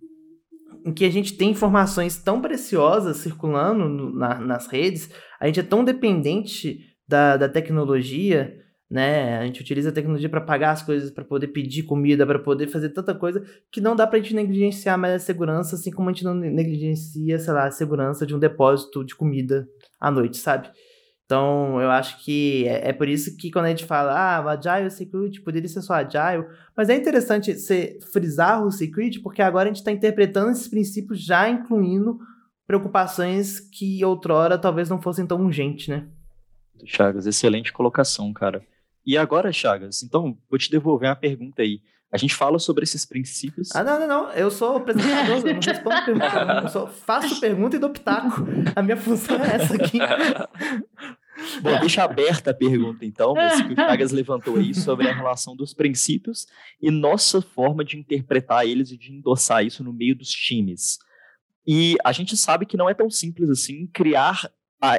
em 0.86 0.94
que 0.94 1.04
a 1.04 1.10
gente 1.10 1.36
tem 1.36 1.52
informações 1.52 2.18
tão 2.18 2.42
preciosas 2.42 3.18
circulando 3.18 3.90
no, 3.90 4.16
na, 4.16 4.40
nas 4.40 4.68
redes, 4.68 5.10
a 5.38 5.46
gente 5.48 5.60
é 5.60 5.64
tão 5.64 5.84
dependente 5.84 6.80
da, 7.06 7.36
da 7.36 7.50
tecnologia 7.50 8.54
né? 8.90 9.38
A 9.38 9.46
gente 9.46 9.62
utiliza 9.62 9.90
a 9.90 9.92
tecnologia 9.92 10.28
para 10.28 10.42
pagar 10.42 10.72
as 10.72 10.82
coisas, 10.82 11.12
para 11.12 11.24
poder 11.24 11.48
pedir 11.50 11.84
comida, 11.84 12.26
para 12.26 12.40
poder 12.40 12.68
fazer 12.68 12.90
tanta 12.90 13.14
coisa 13.14 13.44
que 13.72 13.80
não 13.80 13.96
dá 13.96 14.08
para 14.08 14.18
a 14.18 14.22
gente 14.22 14.34
negligenciar 14.34 14.98
mais 14.98 15.14
a 15.14 15.20
segurança, 15.20 15.76
assim 15.76 15.92
como 15.92 16.10
a 16.10 16.14
gente 16.14 16.24
não 16.24 16.34
negligencia, 16.34 17.38
sei 17.38 17.54
lá, 17.54 17.68
a 17.68 17.72
segurança 17.72 18.26
de 18.26 18.36
um 18.36 18.40
depósito 18.40 19.04
de 19.04 19.16
comida 19.16 19.68
à 20.00 20.10
noite, 20.10 20.38
sabe? 20.38 20.70
Então, 21.24 21.80
eu 21.80 21.92
acho 21.92 22.24
que 22.24 22.68
é, 22.68 22.90
é 22.90 22.94
por 22.94 23.08
isso 23.08 23.38
que 23.38 23.52
quando 23.52 23.66
a 23.66 23.70
gente 23.70 23.86
fala, 23.86 24.14
ah, 24.14 24.52
Agile 24.52 24.90
Security 24.90 25.40
poderia 25.42 25.70
ser 25.70 25.84
só 25.84 25.94
Agile, 25.94 26.48
mas 26.76 26.90
é 26.90 26.96
interessante 26.96 27.54
você 27.54 28.00
frisar 28.12 28.66
o 28.66 28.72
Security, 28.72 29.20
porque 29.20 29.44
agora 29.44 29.66
a 29.66 29.68
gente 29.68 29.78
está 29.78 29.92
interpretando 29.92 30.50
esses 30.50 30.68
princípios 30.68 31.24
já 31.24 31.48
incluindo 31.48 32.18
preocupações 32.66 33.60
que 33.60 34.04
outrora 34.04 34.58
talvez 34.58 34.90
não 34.90 35.00
fossem 35.00 35.28
tão 35.28 35.46
urgentes, 35.46 35.88
né? 35.88 36.08
Chagas, 36.84 37.28
excelente 37.28 37.72
colocação, 37.72 38.34
cara. 38.34 38.64
E 39.10 39.18
agora, 39.18 39.52
Chagas, 39.52 40.04
então 40.04 40.38
vou 40.48 40.60
te 40.60 40.70
devolver 40.70 41.10
uma 41.10 41.16
pergunta 41.16 41.64
aí. 41.64 41.82
A 42.12 42.18
gente 42.18 42.36
fala 42.36 42.60
sobre 42.60 42.84
esses 42.84 43.08
princípios. 43.08 43.76
Ah, 43.76 43.84
não, 43.84 44.00
não, 44.02 44.08
não. 44.08 44.32
Eu 44.34 44.52
sou 44.52 44.76
apresentador, 44.76 45.38
eu 45.38 45.54
não 45.56 45.60
respondo 45.60 46.06
pergunta. 46.06 46.62
Eu 46.62 46.70
só 46.70 46.86
faço 46.86 47.40
pergunta 47.42 47.76
e 47.76 47.80
dou 47.80 47.90
pitaco. 47.90 48.46
A 48.76 48.84
minha 48.84 48.96
função 48.96 49.36
é 49.44 49.56
essa 49.56 49.74
aqui. 49.74 49.98
Bom, 51.60 51.80
deixa 51.80 52.04
aberta 52.04 52.52
a 52.52 52.54
pergunta, 52.54 53.04
então, 53.04 53.34
mas 53.34 53.60
que 53.60 53.74
o 53.74 53.76
Chagas 53.76 54.12
levantou 54.12 54.58
aí 54.58 54.76
sobre 54.76 55.08
a 55.08 55.16
relação 55.16 55.56
dos 55.56 55.74
princípios 55.74 56.46
e 56.80 56.92
nossa 56.92 57.42
forma 57.42 57.84
de 57.84 57.98
interpretar 57.98 58.68
eles 58.68 58.92
e 58.92 58.98
de 58.98 59.12
endossar 59.12 59.66
isso 59.66 59.84
no 59.84 59.92
meio 59.92 60.16
dos 60.16 60.30
times. 60.30 61.00
E 61.66 61.96
a 62.04 62.12
gente 62.12 62.38
sabe 62.38 62.64
que 62.64 62.78
não 62.78 62.88
é 62.88 62.94
tão 62.94 63.10
simples 63.10 63.50
assim 63.50 63.88
criar 63.88 64.52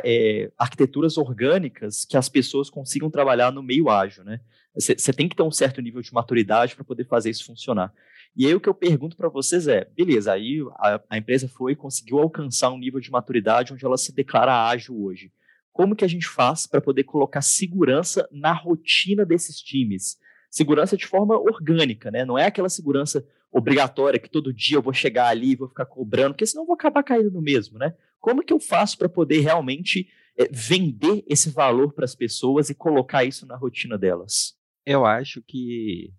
é, 0.05 0.51
arquiteturas 0.59 1.17
orgânicas 1.17 2.05
que 2.05 2.17
as 2.17 2.29
pessoas 2.29 2.69
consigam 2.69 3.11
trabalhar 3.11 3.51
no 3.51 3.63
meio 3.63 3.89
ágil, 3.89 4.25
né? 4.25 4.41
Você 4.75 5.13
tem 5.13 5.29
que 5.29 5.35
ter 5.35 5.43
um 5.43 5.51
certo 5.51 5.81
nível 5.83 6.01
de 6.01 6.13
maturidade 6.13 6.77
para 6.77 6.85
poder 6.85 7.05
fazer 7.05 7.31
isso 7.31 7.45
funcionar. 7.45 7.93
E 8.37 8.47
aí 8.47 8.55
o 8.55 8.61
que 8.61 8.69
eu 8.69 8.75
pergunto 8.75 9.17
para 9.17 9.29
vocês 9.29 9.67
é, 9.67 9.85
beleza, 9.97 10.33
aí 10.33 10.61
a, 10.77 11.01
a 11.11 11.19
empresa 11.19 11.49
foi 11.49 11.75
conseguiu 11.75 12.21
alcançar 12.21 12.71
um 12.71 12.79
nível 12.79 13.01
de 13.01 13.11
maturidade 13.11 13.73
onde 13.73 13.85
ela 13.85 13.99
se 13.99 14.15
declara 14.15 14.69
ágil 14.69 15.03
hoje. 15.03 15.33
Como 15.73 15.97
que 15.97 16.05
a 16.05 16.09
gente 16.09 16.29
faz 16.29 16.67
para 16.67 16.81
poder 16.81 17.05
colocar 17.05 17.43
segurança 17.43 18.29
na 18.31 18.53
rotina 18.53 19.25
desses 19.25 19.57
times? 19.61 20.19
Segurança 20.51 20.97
de 20.97 21.07
forma 21.07 21.37
orgânica, 21.39 22.11
né? 22.11 22.25
Não 22.25 22.39
é 22.39 22.47
aquela 22.47 22.69
segurança 22.69 23.25
obrigatória 23.53 24.19
que 24.19 24.31
todo 24.31 24.53
dia 24.53 24.77
eu 24.77 24.83
vou 24.83 24.93
chegar 24.93 25.29
ali 25.29 25.53
e 25.53 25.57
vou 25.57 25.69
ficar 25.69 25.87
cobrando, 25.87 26.35
porque 26.35 26.47
senão 26.47 26.63
eu 26.63 26.67
vou 26.67 26.75
acabar 26.75 27.03
caindo 27.03 27.31
no 27.31 27.41
mesmo, 27.41 27.79
né? 27.79 27.95
Como 28.21 28.45
que 28.45 28.53
eu 28.53 28.61
faço 28.61 28.99
para 28.99 29.09
poder 29.09 29.41
realmente 29.41 30.09
é, 30.39 30.47
vender 30.51 31.25
esse 31.27 31.51
valor 31.51 31.93
para 31.93 32.05
as 32.05 32.15
pessoas 32.15 32.71
e 32.71 32.75
colocar 32.75 33.25
isso 33.25 33.47
na 33.47 33.57
rotina 33.57 33.99
delas? 33.99 34.55
Eu 34.87 35.05
acho 35.05 35.43
que 35.43 36.13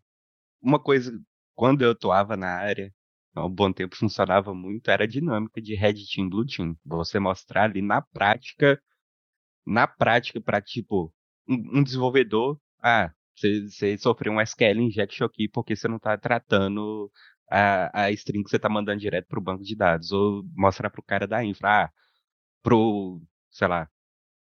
uma 0.62 0.80
coisa, 0.80 1.12
quando 1.56 1.84
eu 1.84 1.92
atuava 1.92 2.36
na 2.36 2.50
área, 2.50 2.94
há 3.36 3.46
um 3.46 3.50
bom 3.50 3.72
tempo 3.72 3.96
funcionava 3.96 4.54
muito, 4.54 4.90
era 4.90 5.04
a 5.04 5.08
dinâmica 5.08 5.62
de 5.62 5.76
Red 5.76 5.96
Team, 6.14 6.30
Blue 6.30 6.46
Team. 6.46 6.76
Você 6.86 7.20
mostrar 7.20 7.66
ali 7.66 7.82
na 7.82 8.02
prática, 8.02 8.82
na 9.66 9.88
prática, 9.88 10.42
para 10.42 10.62
tipo, 10.62 11.14
um, 11.48 11.80
um, 11.80 11.84
desenvolvedor, 11.84 12.60
ah, 12.84 13.12
você 13.36 13.98
sofreu 13.98 14.34
um 14.34 14.42
SQL 14.42 14.82
injection 14.82 15.26
aqui 15.26 15.48
porque 15.48 15.76
você 15.76 15.88
não 15.88 15.98
está 15.98 16.18
tratando 16.18 17.12
a, 17.52 18.06
a 18.06 18.12
string 18.12 18.44
que 18.44 18.50
você 18.50 18.56
está 18.56 18.70
mandando 18.70 19.00
direto 19.00 19.28
para 19.28 19.40
o 19.40 19.44
banco 19.44 19.64
de 19.64 19.76
dados, 19.76 20.12
ou 20.12 20.44
mostrar 20.56 20.90
para 20.90 21.02
o 21.02 21.04
cara 21.04 21.28
da 21.28 21.44
infra, 21.44 21.86
ah, 21.86 21.92
pro, 22.64 23.22
sei 23.50 23.68
lá, 23.68 23.90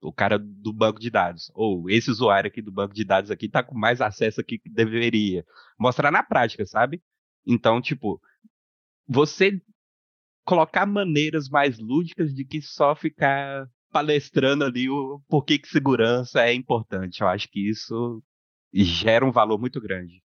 o 0.02 0.12
cara 0.14 0.40
do 0.40 0.74
banco 0.74 1.00
de 1.00 1.10
dados, 1.10 1.52
ou 1.54 1.90
esse 1.90 2.10
usuário 2.10 2.48
aqui 2.48 2.62
do 2.62 2.72
banco 2.72 2.94
de 2.94 3.04
dados 3.04 3.32
aqui 3.32 3.46
está 3.48 3.64
com 3.64 3.78
mais 3.78 4.02
acesso 4.02 4.42
aqui 4.42 4.60
que 4.60 4.70
deveria. 4.70 5.46
Mostrar 5.80 6.12
na 6.12 6.24
prática, 6.24 6.66
sabe? 6.66 7.02
Então, 7.46 7.82
tipo, 7.82 8.22
você 9.08 9.62
colocar 10.46 10.86
maneiras 10.86 11.50
mais 11.50 11.78
lúdicas 11.80 12.34
de 12.34 12.46
que 12.46 12.62
só 12.62 12.96
ficar 12.96 13.68
palestrando 13.92 14.64
ali 14.64 14.90
o 14.90 15.20
porquê 15.28 15.58
que 15.60 15.68
segurança 15.68 16.42
é 16.42 16.54
importante. 16.54 17.22
Eu 17.22 17.28
acho 17.28 17.50
que 17.50 17.70
isso 17.70 18.24
gera 18.74 19.26
um 19.26 19.32
valor 19.32 19.60
muito 19.60 19.82
grande. 19.82 20.22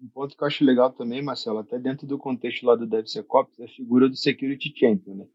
Um 0.00 0.08
ponto 0.08 0.36
que 0.36 0.42
eu 0.42 0.46
acho 0.46 0.64
legal 0.64 0.92
também, 0.92 1.22
Marcelo, 1.22 1.58
até 1.58 1.78
dentro 1.78 2.06
do 2.06 2.18
contexto 2.18 2.64
lá 2.64 2.76
do 2.76 2.86
DevSecOps, 2.86 3.58
é 3.58 3.64
a 3.64 3.68
figura 3.68 4.08
do 4.08 4.16
Security 4.16 4.72
Champion, 4.76 5.14
né? 5.16 5.26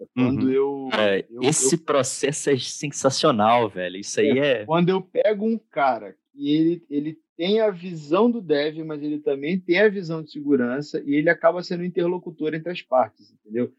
É 0.00 0.06
quando 0.14 0.44
uhum. 0.44 0.50
eu, 0.50 0.88
é, 0.94 1.26
eu, 1.30 1.42
Esse 1.42 1.74
eu, 1.74 1.80
processo 1.80 2.50
é 2.50 2.58
sensacional, 2.58 3.68
velho. 3.68 3.96
Isso 3.98 4.20
aí 4.20 4.38
é, 4.38 4.62
é, 4.62 4.64
Quando 4.64 4.88
eu 4.88 5.02
pego 5.02 5.46
um 5.46 5.58
cara 5.58 6.16
e 6.34 6.50
ele, 6.50 6.86
ele 6.88 7.18
tem 7.36 7.60
a 7.60 7.70
visão 7.70 8.30
do 8.30 8.40
dev, 8.40 8.78
mas 8.84 9.02
ele 9.02 9.18
também 9.18 9.58
tem 9.58 9.78
a 9.78 9.88
visão 9.88 10.22
de 10.22 10.30
segurança 10.30 11.02
e 11.04 11.14
ele 11.14 11.28
acaba 11.28 11.62
sendo 11.62 11.84
interlocutor 11.84 12.54
entre 12.54 12.70
as 12.70 12.82
partes, 12.82 13.32
entendeu? 13.32 13.72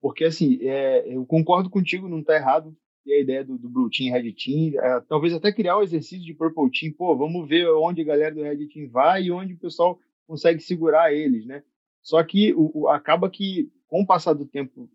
Porque, 0.00 0.24
assim, 0.24 0.58
é, 0.62 1.14
eu 1.14 1.24
concordo 1.26 1.68
contigo, 1.68 2.08
não 2.08 2.20
está 2.20 2.34
errado 2.34 2.76
ter 3.04 3.14
a 3.14 3.20
ideia 3.20 3.44
do, 3.44 3.58
do 3.58 3.68
Blue 3.68 3.90
Team, 3.90 4.12
Red 4.12 4.32
Team, 4.32 4.80
é, 4.80 5.00
talvez 5.08 5.32
até 5.32 5.52
criar 5.52 5.76
o 5.76 5.80
um 5.80 5.82
exercício 5.82 6.24
de 6.24 6.34
Purple 6.34 6.70
Team, 6.70 6.92
pô, 6.92 7.16
vamos 7.16 7.48
ver 7.48 7.68
onde 7.68 8.00
a 8.00 8.04
galera 8.04 8.34
do 8.34 8.42
Red 8.42 8.66
Team 8.68 8.88
vai 8.88 9.24
e 9.24 9.32
onde 9.32 9.54
o 9.54 9.58
pessoal 9.58 9.98
consegue 10.26 10.60
segurar 10.60 11.12
eles, 11.12 11.44
né? 11.46 11.62
Só 12.02 12.22
que 12.22 12.54
o, 12.54 12.70
o, 12.74 12.88
acaba 12.88 13.28
que, 13.28 13.70
com 13.88 14.02
o 14.02 14.06
passar 14.06 14.32
do 14.32 14.46
tempo, 14.46 14.88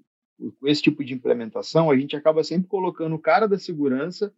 com 0.60 0.68
esse 0.68 0.82
tipo 0.82 1.03
de 1.03 1.14
implementação, 1.14 1.91
a 1.91 1.97
gente 1.97 2.16
acaba 2.16 2.43
sempre 2.43 2.68
colocando 2.68 3.16
o 3.16 3.20
cara 3.20 3.47
da 3.47 3.58
segurança 3.58 4.34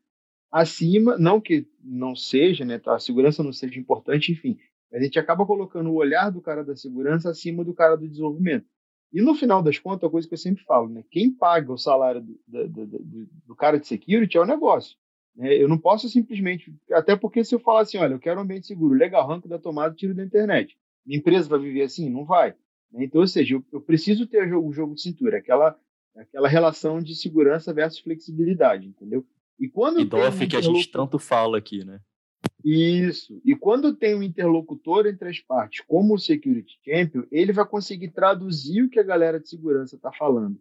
acima, 0.52 1.18
não 1.18 1.42
que 1.42 1.68
não 1.84 2.16
seja, 2.16 2.64
né, 2.64 2.80
tá, 2.80 2.96
a 2.96 3.00
segurança 3.00 3.44
não 3.44 3.52
seja 3.52 3.80
importante, 3.80 4.32
enfim, 4.32 4.58
a 4.94 5.00
gente 5.00 5.20
acaba 5.20 5.46
colocando 5.46 5.90
o 5.90 5.96
olhar 5.96 6.30
do 6.30 6.42
cara 6.42 6.64
da 6.64 6.76
segurança 6.76 7.30
acima 7.30 7.64
do 7.64 7.74
cara 7.74 7.98
do 7.98 8.08
desenvolvimento. 8.08 8.66
E 9.12 9.22
no 9.22 9.34
final 9.36 9.62
das 9.62 9.80
contas, 9.80 10.08
a 10.08 10.12
coisa 10.12 10.28
que 10.28 10.34
eu 10.34 10.38
sempre 10.38 10.64
falo, 10.64 10.90
né? 10.90 11.04
Quem 11.10 11.32
paga 11.32 11.72
o 11.72 11.78
salário 11.78 12.22
do, 12.22 12.68
do, 12.68 12.86
do, 12.88 13.30
do 13.48 13.56
cara 13.56 13.80
de 13.80 13.88
security 13.88 14.38
é 14.38 14.42
o 14.42 14.46
negócio. 14.46 14.98
Né? 15.36 15.54
Eu 15.54 15.68
não 15.68 15.78
posso 15.78 16.10
simplesmente. 16.10 16.74
Até 16.92 17.16
porque 17.16 17.44
se 17.44 17.56
eu 17.56 17.60
falar 17.60 17.82
assim, 17.82 17.98
olha, 17.98 18.14
eu 18.14 18.20
quero 18.20 18.40
um 18.40 18.44
ambiente 18.44 18.68
seguro, 18.68 18.94
legal, 18.94 19.24
arranco 19.24 19.48
da 19.48 19.60
tomada 19.60 19.96
tiro 19.96 20.14
da 20.14 20.24
internet. 20.24 20.78
Minha 21.06 21.20
empresa 21.20 21.48
vai 21.48 21.60
viver 21.60 21.84
assim? 21.84 22.10
Não 22.10 22.26
vai. 22.26 22.54
Né? 22.92 23.06
Então, 23.06 23.22
ou 23.22 23.28
seja, 23.28 23.56
eu, 23.56 23.64
eu 23.72 23.80
preciso 23.80 24.28
ter 24.28 24.54
o 24.54 24.74
jogo 24.74 24.96
de 24.96 25.02
cintura, 25.02 25.38
aquela, 25.38 25.80
aquela 26.16 26.48
relação 26.48 27.02
de 27.02 27.16
segurança 27.16 27.74
versus 27.74 28.00
flexibilidade, 28.00 28.88
entendeu? 28.88 29.26
E 29.60 29.70
quando. 29.70 30.00
E 30.00 30.06
DOF 30.06 30.48
que 30.48 30.56
a 30.56 30.62
gente 30.62 30.90
tanto 30.90 31.18
fala 31.18 31.58
aqui, 31.58 31.84
né? 31.84 32.00
Isso. 32.64 33.40
E 33.46 33.56
quando 33.56 33.96
tem 33.96 34.16
um 34.16 34.24
interlocutor 34.24 35.08
entre 35.08 35.30
as 35.30 35.40
partes, 35.40 35.84
como 35.88 36.16
o 36.16 36.20
Security 36.20 36.78
Champion, 36.84 37.24
ele 37.32 37.54
vai 37.54 37.66
conseguir 37.66 38.10
traduzir 38.10 38.84
o 38.84 38.90
que 38.90 39.00
a 39.00 39.04
galera 39.04 39.40
de 39.40 39.48
segurança 39.48 39.96
está 39.96 40.12
falando 40.12 40.60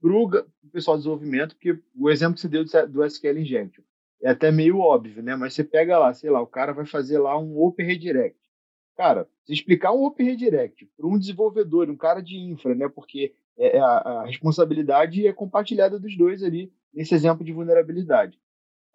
para 0.00 0.12
o 0.12 0.46
pessoal 0.72 0.96
de 0.96 1.02
desenvolvimento, 1.02 1.54
porque 1.54 1.78
o 1.94 2.08
exemplo 2.08 2.34
que 2.34 2.40
você 2.40 2.48
deu 2.48 2.64
do 2.88 3.04
SQL 3.04 3.38
Injection 3.38 3.82
é 4.22 4.30
até 4.30 4.50
meio 4.50 4.78
óbvio, 4.78 5.22
né? 5.22 5.36
Mas 5.36 5.54
você 5.54 5.64
pega 5.64 5.98
lá, 5.98 6.12
sei 6.12 6.30
lá, 6.30 6.40
o 6.40 6.46
cara 6.46 6.72
vai 6.72 6.86
fazer 6.86 7.18
lá 7.18 7.38
um 7.38 7.58
Open 7.58 7.86
Redirect. 7.86 8.38
Cara, 8.96 9.28
se 9.44 9.52
explicar 9.52 9.92
um 9.92 10.04
Open 10.04 10.26
Redirect 10.26 10.88
para 10.96 11.06
um 11.06 11.18
desenvolvedor, 11.18 11.88
um 11.88 11.96
cara 11.96 12.20
de 12.20 12.36
infra, 12.36 12.74
né? 12.74 12.88
Porque 12.88 13.34
é, 13.58 13.76
é 13.76 13.80
a, 13.80 13.86
a 13.86 14.26
responsabilidade 14.26 15.26
é 15.26 15.32
compartilhada 15.32 15.98
dos 15.98 16.16
dois 16.16 16.42
ali 16.42 16.72
nesse 16.92 17.14
exemplo 17.14 17.44
de 17.44 17.52
vulnerabilidade. 17.52 18.38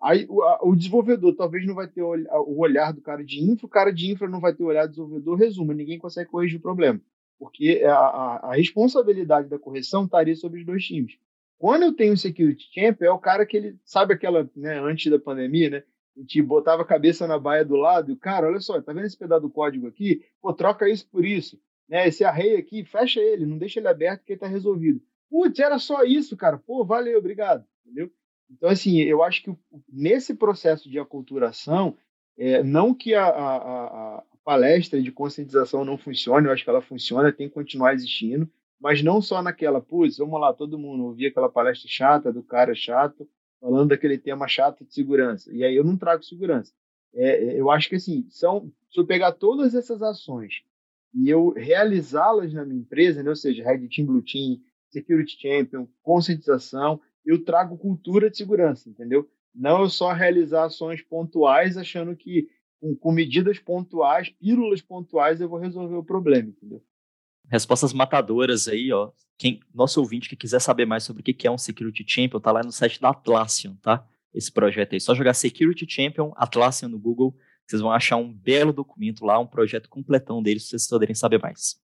Aí 0.06 0.28
o, 0.30 0.44
a, 0.44 0.60
o, 0.62 0.76
desenvolvedor 0.76 1.36
talvez 1.36 1.66
não 1.66 1.74
vai 1.74 1.88
ter 1.88 2.04
o, 2.04 2.14
o, 2.14 2.60
olhar 2.60 2.94
do 2.94 3.02
cara 3.02 3.26
de 3.26 3.42
infra, 3.44 3.66
o 3.66 3.70
cara 3.70 3.92
de 3.92 4.12
infra 4.12 4.30
não 4.30 4.40
vai 4.40 4.54
ter 4.54 4.64
o 4.64 4.68
olhar 4.68 4.86
do 4.86 4.92
desenvolvedor, 4.92 5.36
resumo, 5.36 5.74
ninguém 5.74 5.98
consegue 5.98 6.30
corrigir 6.30 6.60
o 6.60 6.62
problema. 6.62 7.02
Porque 7.40 7.82
a, 7.84 7.96
a, 7.96 8.36
a 8.52 8.56
responsabilidade 8.56 9.50
da 9.50 9.58
correção 9.58 10.06
estaria 10.06 10.36
sobre 10.36 10.60
os 10.60 10.66
dois 10.66 10.86
times. 10.86 11.18
Quando 11.58 11.84
eu 11.84 11.94
tenho 11.94 12.14
o 12.14 12.18
security 12.18 12.70
champ, 12.72 13.02
é 13.02 13.10
o 13.10 13.18
cara 13.18 13.48
que 13.48 13.58
ele 13.58 13.80
sabe 13.84 14.14
aquela, 14.14 14.48
né, 14.56 14.80
antes 14.80 15.12
da 15.12 15.18
pandemia, 15.18 15.72
né? 15.72 15.84
a 16.16 16.20
gente 16.20 16.40
botava 16.44 16.84
a 16.84 16.86
cabeça 16.86 17.26
na 17.26 17.40
baia 17.40 17.66
do 17.66 17.76
lado 17.76 18.12
e, 18.12 18.16
cara, 18.16 18.48
olha 18.48 18.60
só, 18.60 18.80
tá 18.80 18.94
vendo 18.94 19.08
esse 19.08 19.18
pedaço 19.18 19.42
do 19.42 19.50
código 19.50 19.88
aqui? 19.88 20.24
Pô, 20.40 20.54
troca 20.54 20.88
isso 20.88 21.10
por 21.10 21.26
isso. 21.26 21.60
Né? 21.90 22.08
Esse 22.08 22.24
array 22.24 22.56
aqui, 22.58 22.86
fecha 22.86 23.20
ele, 23.20 23.48
não 23.48 23.58
deixa 23.58 23.80
ele 23.80 23.88
aberto 23.88 24.24
que 24.24 24.34
ele 24.34 24.40
tá 24.40 24.48
resolvido. 24.48 25.02
Putz, 25.32 25.60
era 25.60 25.80
só 25.80 26.04
isso, 26.04 26.38
cara. 26.38 26.60
Pô, 26.60 26.86
valeu, 26.86 27.18
obrigado. 27.18 27.66
Entendeu? 27.84 28.12
Então, 28.50 28.70
assim, 28.70 29.00
eu 29.02 29.24
acho 29.24 29.44
que 29.44 29.56
nesse 29.92 30.36
processo 30.36 30.90
de 30.90 31.00
aculturação, 31.00 31.98
é, 32.38 32.64
não 32.64 32.94
que 32.94 33.14
a, 33.14 33.26
a, 33.26 33.56
a, 34.18 34.24
palestra 34.44 35.02
de 35.02 35.12
conscientização 35.12 35.84
não 35.84 35.98
funcione, 35.98 36.46
eu 36.46 36.54
acho 36.54 36.64
que 36.64 36.70
ela 36.70 36.82
funciona, 36.82 37.32
tem 37.32 37.48
que 37.48 37.54
continuar 37.56 37.94
existindo, 37.94 38.50
mas 38.80 39.02
não 39.02 39.22
só 39.22 39.42
naquela, 39.42 39.82
putz, 39.82 40.18
vamos 40.18 40.40
lá, 40.40 40.54
todo 40.54 40.78
mundo 40.78 41.06
ouvir 41.06 41.28
aquela 41.28 41.50
palestra 41.50 41.90
chata 41.90 42.32
do 42.32 42.44
cara 42.44 42.76
chato, 42.76 43.28
falando 43.60 43.90
daquele 43.90 44.18
tema 44.18 44.48
chato 44.48 44.86
de 44.86 44.94
segurança. 44.94 45.52
E 45.52 45.64
aí 45.64 45.76
eu 45.76 45.84
não 45.84 45.98
trago 45.98 46.24
segurança. 46.24 46.72
É, 47.14 47.46
é, 47.46 47.60
eu 47.60 47.72
acho 47.72 47.90
que 47.90 47.96
assim, 47.96 48.28
são, 48.30 48.72
se 48.92 49.00
eu 49.00 49.06
pegar 49.06 49.32
todas 49.32 49.74
essas 49.74 50.04
ações 50.04 50.62
e 51.14 51.30
eu 51.30 51.50
realizá-las 51.52 52.54
na 52.54 52.66
minha 52.66 52.82
empresa, 52.82 53.24
né, 53.24 53.30
ou 53.30 53.36
seja, 53.36 53.64
Red 53.64 53.88
Team, 53.88 54.06
Blue 54.06 54.22
Team, 54.22 54.60
Security 54.90 55.38
Champion, 55.42 55.88
conscientização, 56.04 57.00
eu 57.26 57.44
trago 57.44 57.78
cultura 57.78 58.30
de 58.30 58.38
segurança, 58.38 58.90
entendeu? 58.90 59.28
Não 59.54 59.82
eu 59.82 59.90
só 59.90 60.12
realizar 60.12 60.66
ações 60.66 61.02
pontuais 61.02 61.78
achando 61.78 62.16
que 62.16 62.48
com, 62.80 62.96
com 62.96 63.12
medidas 63.12 63.58
pontuais, 63.58 64.30
pílulas 64.30 64.82
pontuais, 64.82 65.42
eu 65.42 65.50
vou 65.50 65.60
resolver 65.60 65.96
o 65.96 66.04
problema, 66.04 66.50
entendeu? 66.50 66.84
Respostas 67.50 67.94
matadoras 67.94 68.68
aí, 68.68 68.92
ó. 68.92 69.12
Quem, 69.38 69.60
nosso 69.74 70.00
ouvinte 70.00 70.30
que 70.30 70.36
quiser 70.36 70.60
saber 70.60 70.86
mais 70.86 71.04
sobre 71.04 71.22
o 71.22 71.24
que 71.24 71.48
é 71.48 71.52
um 71.52 71.58
Security 71.58 72.04
Champion, 72.08 72.40
tá 72.40 72.52
lá 72.52 72.64
no 72.64 72.72
site 72.72 73.02
da 73.02 73.10
Atlassian, 73.10 73.76
tá? 73.82 74.06
Esse 74.34 74.52
projeto 74.52 74.94
aí. 74.94 75.00
Só 75.00 75.14
jogar 75.14 75.34
Security 75.34 75.86
Champion 75.90 76.32
Atlassian 76.36 76.90
no 76.90 77.00
Google, 77.00 77.36
vocês 77.66 77.82
vão 77.82 77.92
achar 77.92 78.18
um 78.18 78.32
belo 78.32 78.72
documento 78.72 79.26
lá, 79.26 79.40
um 79.40 79.48
projeto 79.48 79.90
completão 79.90 80.42
deles, 80.42 80.64
para 80.64 80.78
vocês 80.78 80.88
poderem 80.88 81.16
saber 81.16 81.40
mais. 81.40 81.80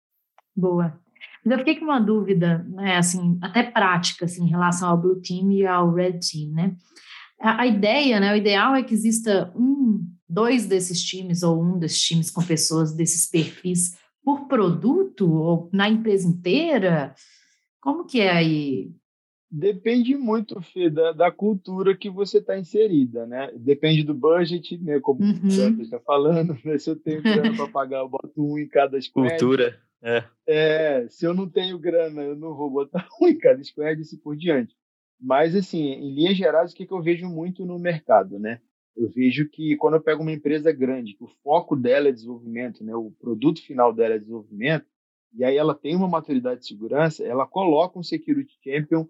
Boa. 0.55 0.99
Mas 1.43 1.51
eu 1.53 1.59
fiquei 1.59 1.75
com 1.77 1.85
uma 1.85 1.99
dúvida, 1.99 2.65
né, 2.69 2.97
assim, 2.97 3.37
até 3.41 3.63
prática, 3.63 4.25
assim, 4.25 4.45
em 4.45 4.49
relação 4.49 4.89
ao 4.89 4.97
Blue 4.97 5.21
Team 5.21 5.51
e 5.51 5.65
ao 5.65 5.93
Red 5.93 6.19
Team, 6.19 6.51
né? 6.51 6.75
A, 7.39 7.61
a 7.61 7.67
ideia, 7.67 8.19
né, 8.19 8.33
o 8.33 8.37
ideal 8.37 8.75
é 8.75 8.83
que 8.83 8.93
exista 8.93 9.51
um, 9.55 10.05
dois 10.29 10.65
desses 10.65 11.03
times 11.03 11.43
ou 11.43 11.61
um 11.61 11.79
desses 11.79 12.01
times 12.01 12.29
com 12.29 12.43
pessoas 12.43 12.93
desses 12.93 13.29
perfis 13.29 13.97
por 14.23 14.47
produto 14.47 15.31
ou 15.31 15.69
na 15.73 15.89
empresa 15.89 16.27
inteira? 16.27 17.13
Como 17.81 18.05
que 18.05 18.21
é 18.21 18.31
aí? 18.31 18.91
Depende 19.53 20.15
muito, 20.15 20.61
Fê, 20.61 20.89
da, 20.89 21.11
da 21.11 21.29
cultura 21.29 21.97
que 21.97 22.09
você 22.09 22.37
está 22.37 22.57
inserida, 22.57 23.25
né? 23.25 23.51
Depende 23.57 24.01
do 24.01 24.13
budget, 24.13 24.77
né? 24.77 24.99
Como 25.01 25.21
uhum. 25.21 25.77
o 25.77 25.81
está 25.81 25.99
falando, 25.99 26.57
né? 26.63 26.77
Se 26.77 26.91
eu 26.91 26.95
tenho 26.95 27.21
grana 27.21 27.53
para 27.53 27.67
pagar, 27.67 27.99
eu 27.99 28.07
boto 28.07 28.31
um 28.37 28.57
em 28.57 28.67
cada 28.67 29.01
squad. 29.01 29.29
Cultura, 29.31 29.77
é. 30.03 30.23
é. 30.47 31.07
Se 31.09 31.25
eu 31.25 31.33
não 31.33 31.49
tenho 31.49 31.79
grana, 31.79 32.21
eu 32.21 32.35
não 32.35 32.55
vou 32.55 32.69
botar 32.69 33.07
em 33.21 33.37
cada 33.37 33.63
squad 33.63 33.99
e 33.99 34.01
assim 34.01 34.17
por 34.17 34.35
diante. 34.35 34.75
Mas, 35.19 35.55
assim, 35.55 35.91
em 35.91 36.13
linhas 36.13 36.35
gerais, 36.35 36.71
o 36.71 36.75
que, 36.75 36.85
que 36.85 36.93
eu 36.93 37.01
vejo 37.01 37.27
muito 37.29 37.65
no 37.65 37.77
mercado, 37.77 38.39
né? 38.39 38.59
eu 38.95 39.09
vejo 39.09 39.47
que 39.49 39.75
quando 39.77 39.95
eu 39.95 40.01
pego 40.01 40.21
uma 40.21 40.31
empresa 40.31 40.71
grande, 40.71 41.13
que 41.13 41.23
o 41.23 41.31
foco 41.43 41.75
dela 41.75 42.09
é 42.09 42.11
desenvolvimento, 42.11 42.83
né, 42.83 42.95
o 42.95 43.11
produto 43.11 43.61
final 43.61 43.93
dela 43.93 44.15
é 44.15 44.19
desenvolvimento, 44.19 44.85
e 45.33 45.43
aí 45.43 45.55
ela 45.55 45.73
tem 45.73 45.95
uma 45.95 46.07
maturidade 46.07 46.61
de 46.61 46.67
segurança, 46.67 47.23
ela 47.23 47.47
coloca 47.47 47.97
um 47.97 48.03
security 48.03 48.57
champion, 48.63 49.07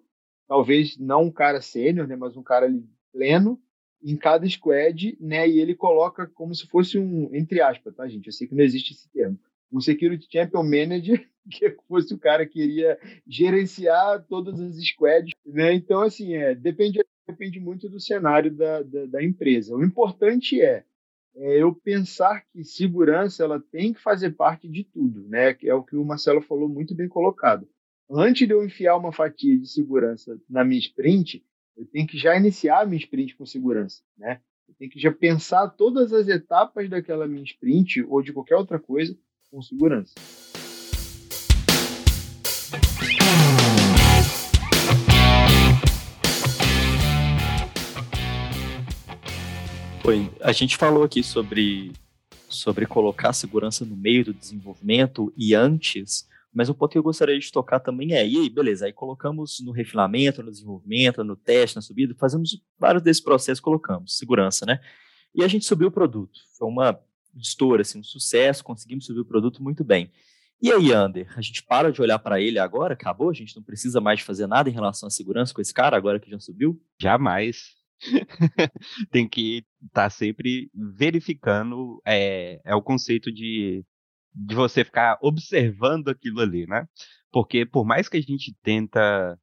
talvez 0.48 0.98
não 0.98 1.24
um 1.24 1.32
cara 1.32 1.62
sênior, 1.62 2.08
né, 2.08 2.16
mas 2.16 2.38
um 2.38 2.44
cara 2.44 2.66
ali 2.68 2.86
pleno, 3.12 3.60
em 4.04 4.16
cada 4.16 4.48
squad, 4.48 5.18
né, 5.20 5.48
e 5.48 5.60
ele 5.60 5.76
coloca 5.76 6.28
como 6.28 6.54
se 6.54 6.68
fosse 6.68 6.98
um, 6.98 7.34
entre 7.36 7.62
aspas, 7.62 7.96
tá, 7.96 8.08
gente? 8.08 8.28
Eu 8.28 8.34
sei 8.34 8.48
que 8.48 8.56
não 8.56 8.64
existe 8.64 8.94
esse 8.94 9.08
termo. 9.12 9.38
Um 9.72 9.80
security 9.80 10.28
champion 10.30 10.64
manager, 10.64 11.26
que 11.50 11.70
fosse 11.88 12.14
o 12.14 12.20
cara 12.20 12.46
que 12.46 12.62
iria 12.62 13.00
gerenciar 13.28 14.24
todas 14.28 14.60
as 14.60 14.76
squads, 14.84 15.34
né? 15.46 15.74
Então, 15.74 16.02
assim, 16.02 16.34
é, 16.34 16.54
depende 16.54 17.00
depende 17.28 17.60
muito 17.60 17.88
do 17.88 18.00
cenário 18.00 18.52
da, 18.52 18.84
da, 18.84 19.06
da 19.06 19.24
empresa. 19.24 19.76
O 19.76 19.84
importante 19.84 20.62
é, 20.62 20.84
é, 21.36 21.62
eu 21.62 21.74
pensar 21.74 22.44
que 22.52 22.64
segurança 22.64 23.44
ela 23.44 23.60
tem 23.60 23.94
que 23.94 24.02
fazer 24.02 24.32
parte 24.32 24.68
de 24.68 24.84
tudo, 24.84 25.28
né? 25.28 25.54
Que 25.54 25.70
é 25.70 25.74
o 25.74 25.84
que 25.84 25.96
o 25.96 26.04
Marcelo 26.04 26.42
falou 26.42 26.68
muito 26.68 26.94
bem 26.94 27.08
colocado. 27.08 27.68
Antes 28.10 28.46
de 28.46 28.54
eu 28.54 28.64
enfiar 28.64 28.98
uma 28.98 29.14
fatia 29.14 29.58
de 29.58 29.68
segurança 29.68 30.38
na 30.50 30.66
minha 30.66 30.80
sprint, 30.80 31.44
eu 31.78 31.86
tenho 31.86 32.06
que 32.06 32.18
já 32.18 32.36
iniciar 32.36 32.82
a 32.82 32.86
minha 32.86 33.00
sprint 33.00 33.36
com 33.36 33.46
segurança, 33.46 34.04
né? 34.18 34.42
Eu 34.68 34.76
tenho 34.76 34.92
que 34.92 35.00
já 35.00 35.12
pensar 35.12 35.70
todas 35.70 36.12
as 36.12 36.28
etapas 36.28 36.90
daquela 36.90 37.28
minha 37.28 37.44
sprint 37.44 38.04
ou 38.04 38.22
de 38.22 38.34
qualquer 38.34 38.56
outra 38.56 38.80
coisa 38.80 39.18
com 39.52 39.62
segurança. 39.62 40.14
Foi. 50.02 50.32
A 50.42 50.52
gente 50.54 50.78
falou 50.78 51.04
aqui 51.04 51.22
sobre, 51.22 51.92
sobre 52.48 52.86
colocar 52.86 53.30
a 53.30 53.34
segurança 53.34 53.86
no 53.86 53.96
meio 53.96 54.26
do 54.26 54.34
desenvolvimento 54.34 55.32
e 55.38 55.54
antes, 55.54 56.28
mas 56.54 56.70
um 56.70 56.74
ponto 56.74 56.94
que 56.94 56.98
eu 56.98 57.04
gostaria 57.04 57.38
de 57.38 57.52
tocar 57.52 57.82
também 57.82 58.14
é, 58.14 58.26
e 58.26 58.38
aí, 58.38 58.50
beleza, 58.50 58.86
aí 58.86 58.94
colocamos 58.94 59.60
no 59.60 59.72
refinamento, 59.72 60.42
no 60.42 60.50
desenvolvimento, 60.50 61.24
no 61.24 61.36
teste, 61.36 61.76
na 61.76 61.82
subida, 61.82 62.16
fazemos 62.18 62.62
vários 62.80 63.04
desses 63.04 63.22
processos, 63.22 63.60
colocamos, 63.60 64.18
segurança, 64.18 64.66
né? 64.66 64.80
E 65.36 65.44
a 65.44 65.48
gente 65.48 65.66
subiu 65.66 65.90
o 65.90 65.92
produto. 65.92 66.40
Foi 66.58 66.68
uma 66.68 67.00
estoura, 67.36 67.82
assim, 67.82 68.00
um 68.00 68.04
sucesso, 68.04 68.64
conseguimos 68.64 69.06
subir 69.06 69.20
o 69.20 69.26
produto 69.26 69.62
muito 69.62 69.84
bem. 69.84 70.12
E 70.62 70.72
aí, 70.72 70.92
Ander, 70.94 71.28
a 71.36 71.42
gente 71.42 71.64
para 71.64 71.92
de 71.92 72.02
olhar 72.02 72.20
para 72.20 72.40
ele 72.40 72.60
agora? 72.60 72.94
Acabou? 72.94 73.32
A 73.32 73.34
gente 73.34 73.56
não 73.56 73.64
precisa 73.64 74.00
mais 74.00 74.20
de 74.20 74.26
fazer 74.26 74.46
nada 74.46 74.70
em 74.70 74.74
relação 74.74 75.08
à 75.08 75.10
segurança 75.10 75.54
com 75.54 75.62
esse 75.62 75.74
cara 75.74 75.98
agora 75.98 76.20
que 76.20 76.30
já 76.30 76.40
subiu? 76.40 76.80
Jamais. 77.00 77.76
tem 79.12 79.28
que 79.28 79.66
estar 79.88 80.04
tá 80.04 80.10
sempre 80.10 80.70
verificando. 80.74 82.00
É, 82.06 82.62
é 82.64 82.76
o 82.76 82.82
conceito 82.82 83.32
de, 83.32 83.84
de 84.36 84.54
você 84.54 84.84
ficar 84.84 85.18
observando 85.22 86.10
aquilo 86.10 86.42
ali, 86.42 86.68
né? 86.68 86.88
Porque 87.32 87.66
por 87.66 87.84
mais 87.84 88.08
que 88.08 88.18
a 88.18 88.22
gente 88.22 88.56
tenta 88.62 89.40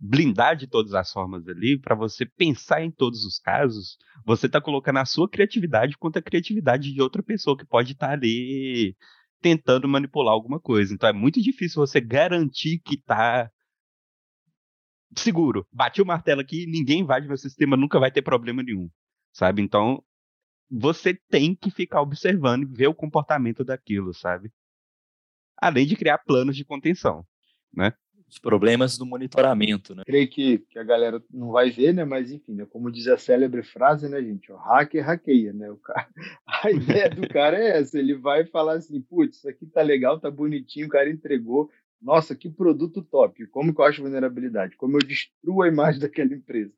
blindar 0.00 0.56
de 0.56 0.66
todas 0.66 0.94
as 0.94 1.12
formas 1.12 1.46
ali, 1.48 1.78
para 1.78 1.94
você 1.94 2.24
pensar 2.24 2.82
em 2.82 2.90
todos 2.90 3.24
os 3.24 3.38
casos, 3.38 3.98
você 4.24 4.46
está 4.46 4.60
colocando 4.60 4.98
a 4.98 5.04
sua 5.04 5.28
criatividade 5.28 5.98
contra 5.98 6.20
a 6.20 6.22
criatividade 6.22 6.92
de 6.92 7.02
outra 7.02 7.22
pessoa 7.22 7.56
que 7.56 7.66
pode 7.66 7.92
estar 7.92 8.08
tá 8.08 8.12
ali 8.12 8.96
tentando 9.40 9.88
manipular 9.88 10.32
alguma 10.32 10.60
coisa. 10.60 10.94
Então 10.94 11.08
é 11.08 11.12
muito 11.12 11.42
difícil 11.42 11.84
você 11.84 12.00
garantir 12.00 12.78
que 12.78 12.94
está 12.94 13.50
seguro. 15.16 15.66
Bati 15.72 16.00
o 16.00 16.06
martelo 16.06 16.40
aqui, 16.40 16.66
ninguém 16.66 17.00
invade 17.00 17.26
meu 17.26 17.36
sistema, 17.36 17.76
nunca 17.76 17.98
vai 17.98 18.10
ter 18.10 18.22
problema 18.22 18.62
nenhum. 18.62 18.88
Sabe? 19.32 19.62
Então, 19.62 20.02
você 20.70 21.14
tem 21.28 21.54
que 21.54 21.70
ficar 21.70 22.02
observando 22.02 22.62
e 22.62 22.76
ver 22.76 22.88
o 22.88 22.94
comportamento 22.94 23.64
daquilo, 23.64 24.12
sabe? 24.12 24.52
Além 25.56 25.86
de 25.86 25.96
criar 25.96 26.18
planos 26.18 26.56
de 26.56 26.64
contenção, 26.64 27.26
né? 27.72 27.92
Os 28.28 28.38
problemas 28.38 28.98
do 28.98 29.06
monitoramento, 29.06 29.94
né? 29.94 30.02
Creio 30.04 30.28
que, 30.28 30.58
que 30.58 30.78
a 30.78 30.84
galera 30.84 31.22
não 31.32 31.50
vai 31.50 31.70
ver, 31.70 31.94
né? 31.94 32.04
Mas 32.04 32.30
enfim, 32.30 32.54
né? 32.54 32.66
como 32.66 32.90
diz 32.90 33.08
a 33.08 33.16
célebre 33.16 33.62
frase, 33.62 34.08
né, 34.08 34.22
gente? 34.22 34.52
O 34.52 34.56
hacker 34.56 35.04
hackeia, 35.04 35.52
né? 35.52 35.70
O 35.70 35.76
cara... 35.76 36.08
A 36.62 36.70
ideia 36.70 37.08
do 37.08 37.28
cara 37.28 37.56
é 37.56 37.78
essa, 37.78 37.98
ele 37.98 38.14
vai 38.14 38.44
falar 38.44 38.74
assim, 38.74 39.00
putz, 39.00 39.38
isso 39.38 39.48
aqui 39.48 39.64
tá 39.66 39.80
legal, 39.80 40.18
tá 40.18 40.30
bonitinho, 40.30 40.86
o 40.86 40.90
cara 40.90 41.08
entregou, 41.08 41.70
nossa, 42.00 42.34
que 42.34 42.48
produto 42.48 43.02
top. 43.02 43.46
Como 43.46 43.74
que 43.74 43.80
eu 43.80 43.84
acho 43.84 44.02
vulnerabilidade? 44.02 44.76
Como 44.76 44.96
eu 44.96 45.00
destruo 45.00 45.62
a 45.62 45.68
imagem 45.68 46.00
daquela 46.00 46.32
empresa? 46.34 46.72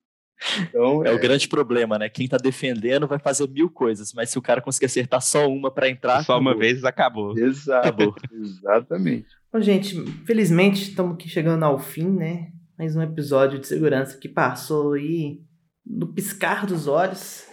Então, 0.63 1.05
é, 1.05 1.11
é, 1.11 1.13
o 1.13 1.21
grande 1.21 1.49
problema, 1.49 1.99
né? 1.99 2.09
Quem 2.09 2.25
está 2.25 2.37
defendendo 2.37 3.07
vai 3.07 3.19
fazer 3.19 3.49
mil 3.49 3.69
coisas, 3.69 4.13
mas 4.15 4.31
se 4.31 4.39
o 4.39 4.43
cara 4.43 4.61
conseguir 4.61 4.87
acertar 4.87 5.21
só 5.21 5.49
uma 5.49 5.71
para 5.71 5.89
entrar. 5.89 6.25
Só 6.25 6.33
acabou. 6.33 6.41
uma 6.41 6.59
vez 6.59 6.85
acabou. 6.85 7.39
Exato. 7.39 7.89
Acabou. 7.89 8.15
Exatamente. 8.33 9.27
Bom, 9.53 9.61
gente, 9.61 9.95
felizmente 10.25 10.91
estamos 10.91 11.15
aqui 11.15 11.29
chegando 11.29 11.65
ao 11.65 11.79
fim, 11.79 12.09
né? 12.09 12.49
Mais 12.79 12.97
um 12.97 13.03
episódio 13.03 13.59
de 13.59 13.67
segurança 13.67 14.17
que 14.17 14.29
passou 14.29 14.95
aí 14.95 15.41
no 15.87 16.13
piscar 16.13 16.67
dos 16.67 16.87
olhos. 16.87 17.45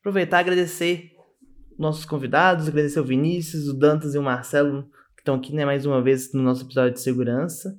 Aproveitar 0.00 0.38
e 0.38 0.40
agradecer 0.40 1.10
nossos 1.78 2.04
convidados, 2.04 2.68
agradecer 2.68 3.00
o 3.00 3.04
Vinícius, 3.04 3.68
o 3.68 3.74
Dantas 3.74 4.14
e 4.14 4.18
o 4.18 4.22
Marcelo 4.22 4.88
estão 5.26 5.34
aqui, 5.34 5.52
né, 5.52 5.64
mais 5.64 5.84
uma 5.84 6.00
vez 6.00 6.32
no 6.32 6.40
nosso 6.40 6.64
episódio 6.64 6.92
de 6.92 7.00
segurança. 7.00 7.76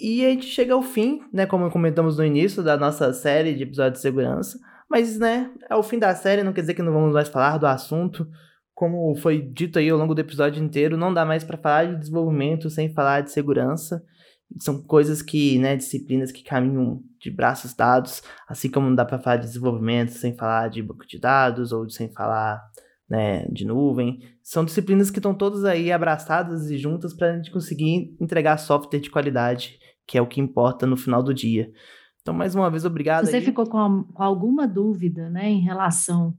E 0.00 0.24
a 0.24 0.30
gente 0.30 0.46
chega 0.46 0.72
ao 0.72 0.80
fim, 0.82 1.20
né, 1.30 1.44
como 1.44 1.70
comentamos 1.70 2.16
no 2.16 2.24
início 2.24 2.62
da 2.62 2.74
nossa 2.74 3.12
série 3.12 3.54
de 3.54 3.64
episódios 3.64 3.98
de 3.98 4.00
segurança. 4.00 4.58
Mas, 4.88 5.18
né, 5.18 5.50
é 5.68 5.76
o 5.76 5.82
fim 5.82 5.98
da 5.98 6.14
série, 6.14 6.42
não 6.42 6.54
quer 6.54 6.62
dizer 6.62 6.72
que 6.72 6.82
não 6.82 6.92
vamos 6.92 7.12
mais 7.12 7.28
falar 7.28 7.58
do 7.58 7.66
assunto. 7.66 8.26
Como 8.74 9.14
foi 9.16 9.42
dito 9.42 9.78
aí 9.78 9.90
ao 9.90 9.98
longo 9.98 10.14
do 10.14 10.20
episódio 10.22 10.64
inteiro, 10.64 10.96
não 10.96 11.12
dá 11.12 11.26
mais 11.26 11.44
para 11.44 11.58
falar 11.58 11.84
de 11.84 11.98
desenvolvimento 11.98 12.70
sem 12.70 12.94
falar 12.94 13.20
de 13.20 13.30
segurança. 13.30 14.02
São 14.58 14.82
coisas 14.82 15.20
que, 15.20 15.58
né, 15.58 15.76
disciplinas 15.76 16.32
que 16.32 16.42
caminham 16.42 17.02
de 17.20 17.30
braços 17.30 17.74
dados, 17.74 18.22
assim 18.48 18.70
como 18.70 18.88
não 18.88 18.94
dá 18.94 19.04
para 19.04 19.18
falar 19.18 19.36
de 19.36 19.46
desenvolvimento 19.46 20.12
sem 20.12 20.34
falar 20.34 20.68
de 20.68 20.82
banco 20.82 21.06
de 21.06 21.20
dados 21.20 21.72
ou 21.72 21.88
sem 21.90 22.10
falar 22.10 22.58
né, 23.10 23.44
de 23.50 23.66
nuvem. 23.66 24.20
São 24.40 24.64
disciplinas 24.64 25.10
que 25.10 25.18
estão 25.18 25.34
todas 25.34 25.64
aí 25.64 25.90
abraçadas 25.90 26.70
e 26.70 26.78
juntas 26.78 27.12
para 27.12 27.32
a 27.32 27.36
gente 27.36 27.50
conseguir 27.50 28.16
entregar 28.20 28.56
software 28.56 29.00
de 29.00 29.10
qualidade, 29.10 29.79
que 30.10 30.18
é 30.18 30.22
o 30.22 30.26
que 30.26 30.40
importa 30.40 30.88
no 30.88 30.96
final 30.96 31.22
do 31.22 31.32
dia. 31.32 31.70
Então, 32.20 32.34
mais 32.34 32.56
uma 32.56 32.68
vez, 32.68 32.84
obrigado. 32.84 33.26
Você 33.26 33.36
aí. 33.36 33.44
ficou 33.44 33.64
com, 33.64 34.02
com, 34.12 34.20
alguma 34.20 34.66
dúvida 34.66 35.30
né, 35.30 35.48
em 35.48 35.60
relação 35.60 36.34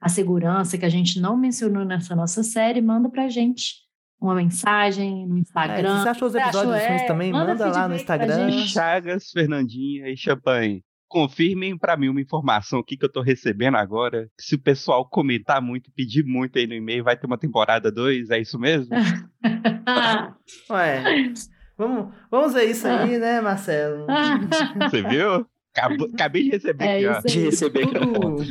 à 0.00 0.08
segurança 0.08 0.78
que 0.78 0.84
a 0.84 0.88
gente 0.88 1.20
não 1.20 1.36
mencionou 1.36 1.84
nessa 1.84 2.14
nossa 2.14 2.44
série, 2.44 2.80
manda 2.80 3.10
para 3.10 3.24
a 3.24 3.28
gente 3.28 3.84
uma 4.20 4.36
mensagem 4.36 5.26
no 5.26 5.36
Instagram. 5.36 5.88
É, 5.88 5.96
se 5.96 6.02
você 6.04 6.08
achou 6.08 6.28
os 6.28 6.34
episódios 6.36 6.74
achou, 6.74 6.94
é, 6.94 7.06
também, 7.08 7.32
manda, 7.32 7.48
manda 7.48 7.66
lá 7.66 7.88
no 7.88 7.96
Instagram. 7.96 8.50
Chagas, 8.68 9.32
Fernandinha 9.32 10.08
e 10.08 10.16
Champanhe 10.16 10.84
confirmem 11.08 11.78
para 11.78 11.96
mim 11.96 12.08
uma 12.08 12.20
informação 12.20 12.80
aqui 12.80 12.96
que 12.96 13.04
eu 13.04 13.12
tô 13.12 13.22
recebendo 13.22 13.76
agora. 13.76 14.28
Se 14.38 14.56
o 14.56 14.60
pessoal 14.60 15.08
comentar 15.08 15.62
muito, 15.62 15.90
pedir 15.92 16.24
muito 16.24 16.58
aí 16.58 16.66
no 16.66 16.74
e-mail, 16.74 17.04
vai 17.04 17.16
ter 17.16 17.26
uma 17.26 17.38
temporada 17.38 17.90
2, 17.90 18.30
é 18.30 18.40
isso 18.40 18.58
mesmo? 18.58 18.90
Ué, 20.68 21.32
vamos, 21.76 22.14
vamos 22.30 22.54
ver 22.54 22.64
isso 22.64 22.86
aí, 22.86 23.18
né, 23.18 23.40
Marcelo? 23.40 24.06
Você 24.90 25.02
viu? 25.02 25.46
Acabou, 25.74 26.08
acabei 26.12 26.44
de 26.44 26.50
receber 26.50 26.84
é 26.84 26.96
aqui, 26.96 27.06
ó. 27.06 27.20
De 27.20 27.40
receber 27.40 27.84
aqui 27.84 27.94
tudo, 27.94 28.44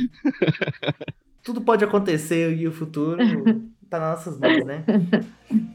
tudo 1.42 1.60
pode 1.60 1.84
acontecer 1.84 2.56
e 2.56 2.68
o 2.68 2.72
futuro 2.72 3.18
tá 3.90 3.98
nas 3.98 4.18
nossas 4.18 4.38
mãos, 4.38 4.64
né? 4.64 4.84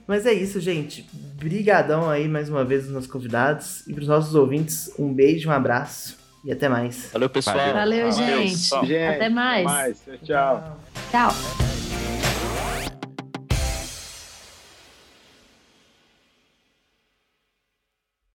Mas 0.07 0.25
é 0.25 0.33
isso, 0.33 0.59
gente. 0.59 1.05
Brigadão 1.35 2.09
aí 2.09 2.27
mais 2.27 2.49
uma 2.49 2.63
vez 2.63 2.85
nos 2.85 2.93
nossos 2.93 3.09
convidados 3.09 3.85
e 3.87 3.93
para 3.93 4.01
os 4.01 4.07
nossos 4.07 4.35
ouvintes, 4.35 4.93
um 4.97 5.13
beijo, 5.13 5.49
um 5.49 5.53
abraço. 5.53 6.19
E 6.43 6.51
até 6.51 6.67
mais. 6.67 7.11
Valeu, 7.13 7.29
pessoal. 7.29 7.55
Valeu, 7.55 8.09
Valeu 8.09 8.11
gente. 8.11 8.57
gente. 8.57 8.97
Até 8.97 9.29
mais. 9.29 9.67
Até 9.67 9.73
mais. 9.73 10.03
Tchau. 10.23 10.79
Tchau. 11.11 11.70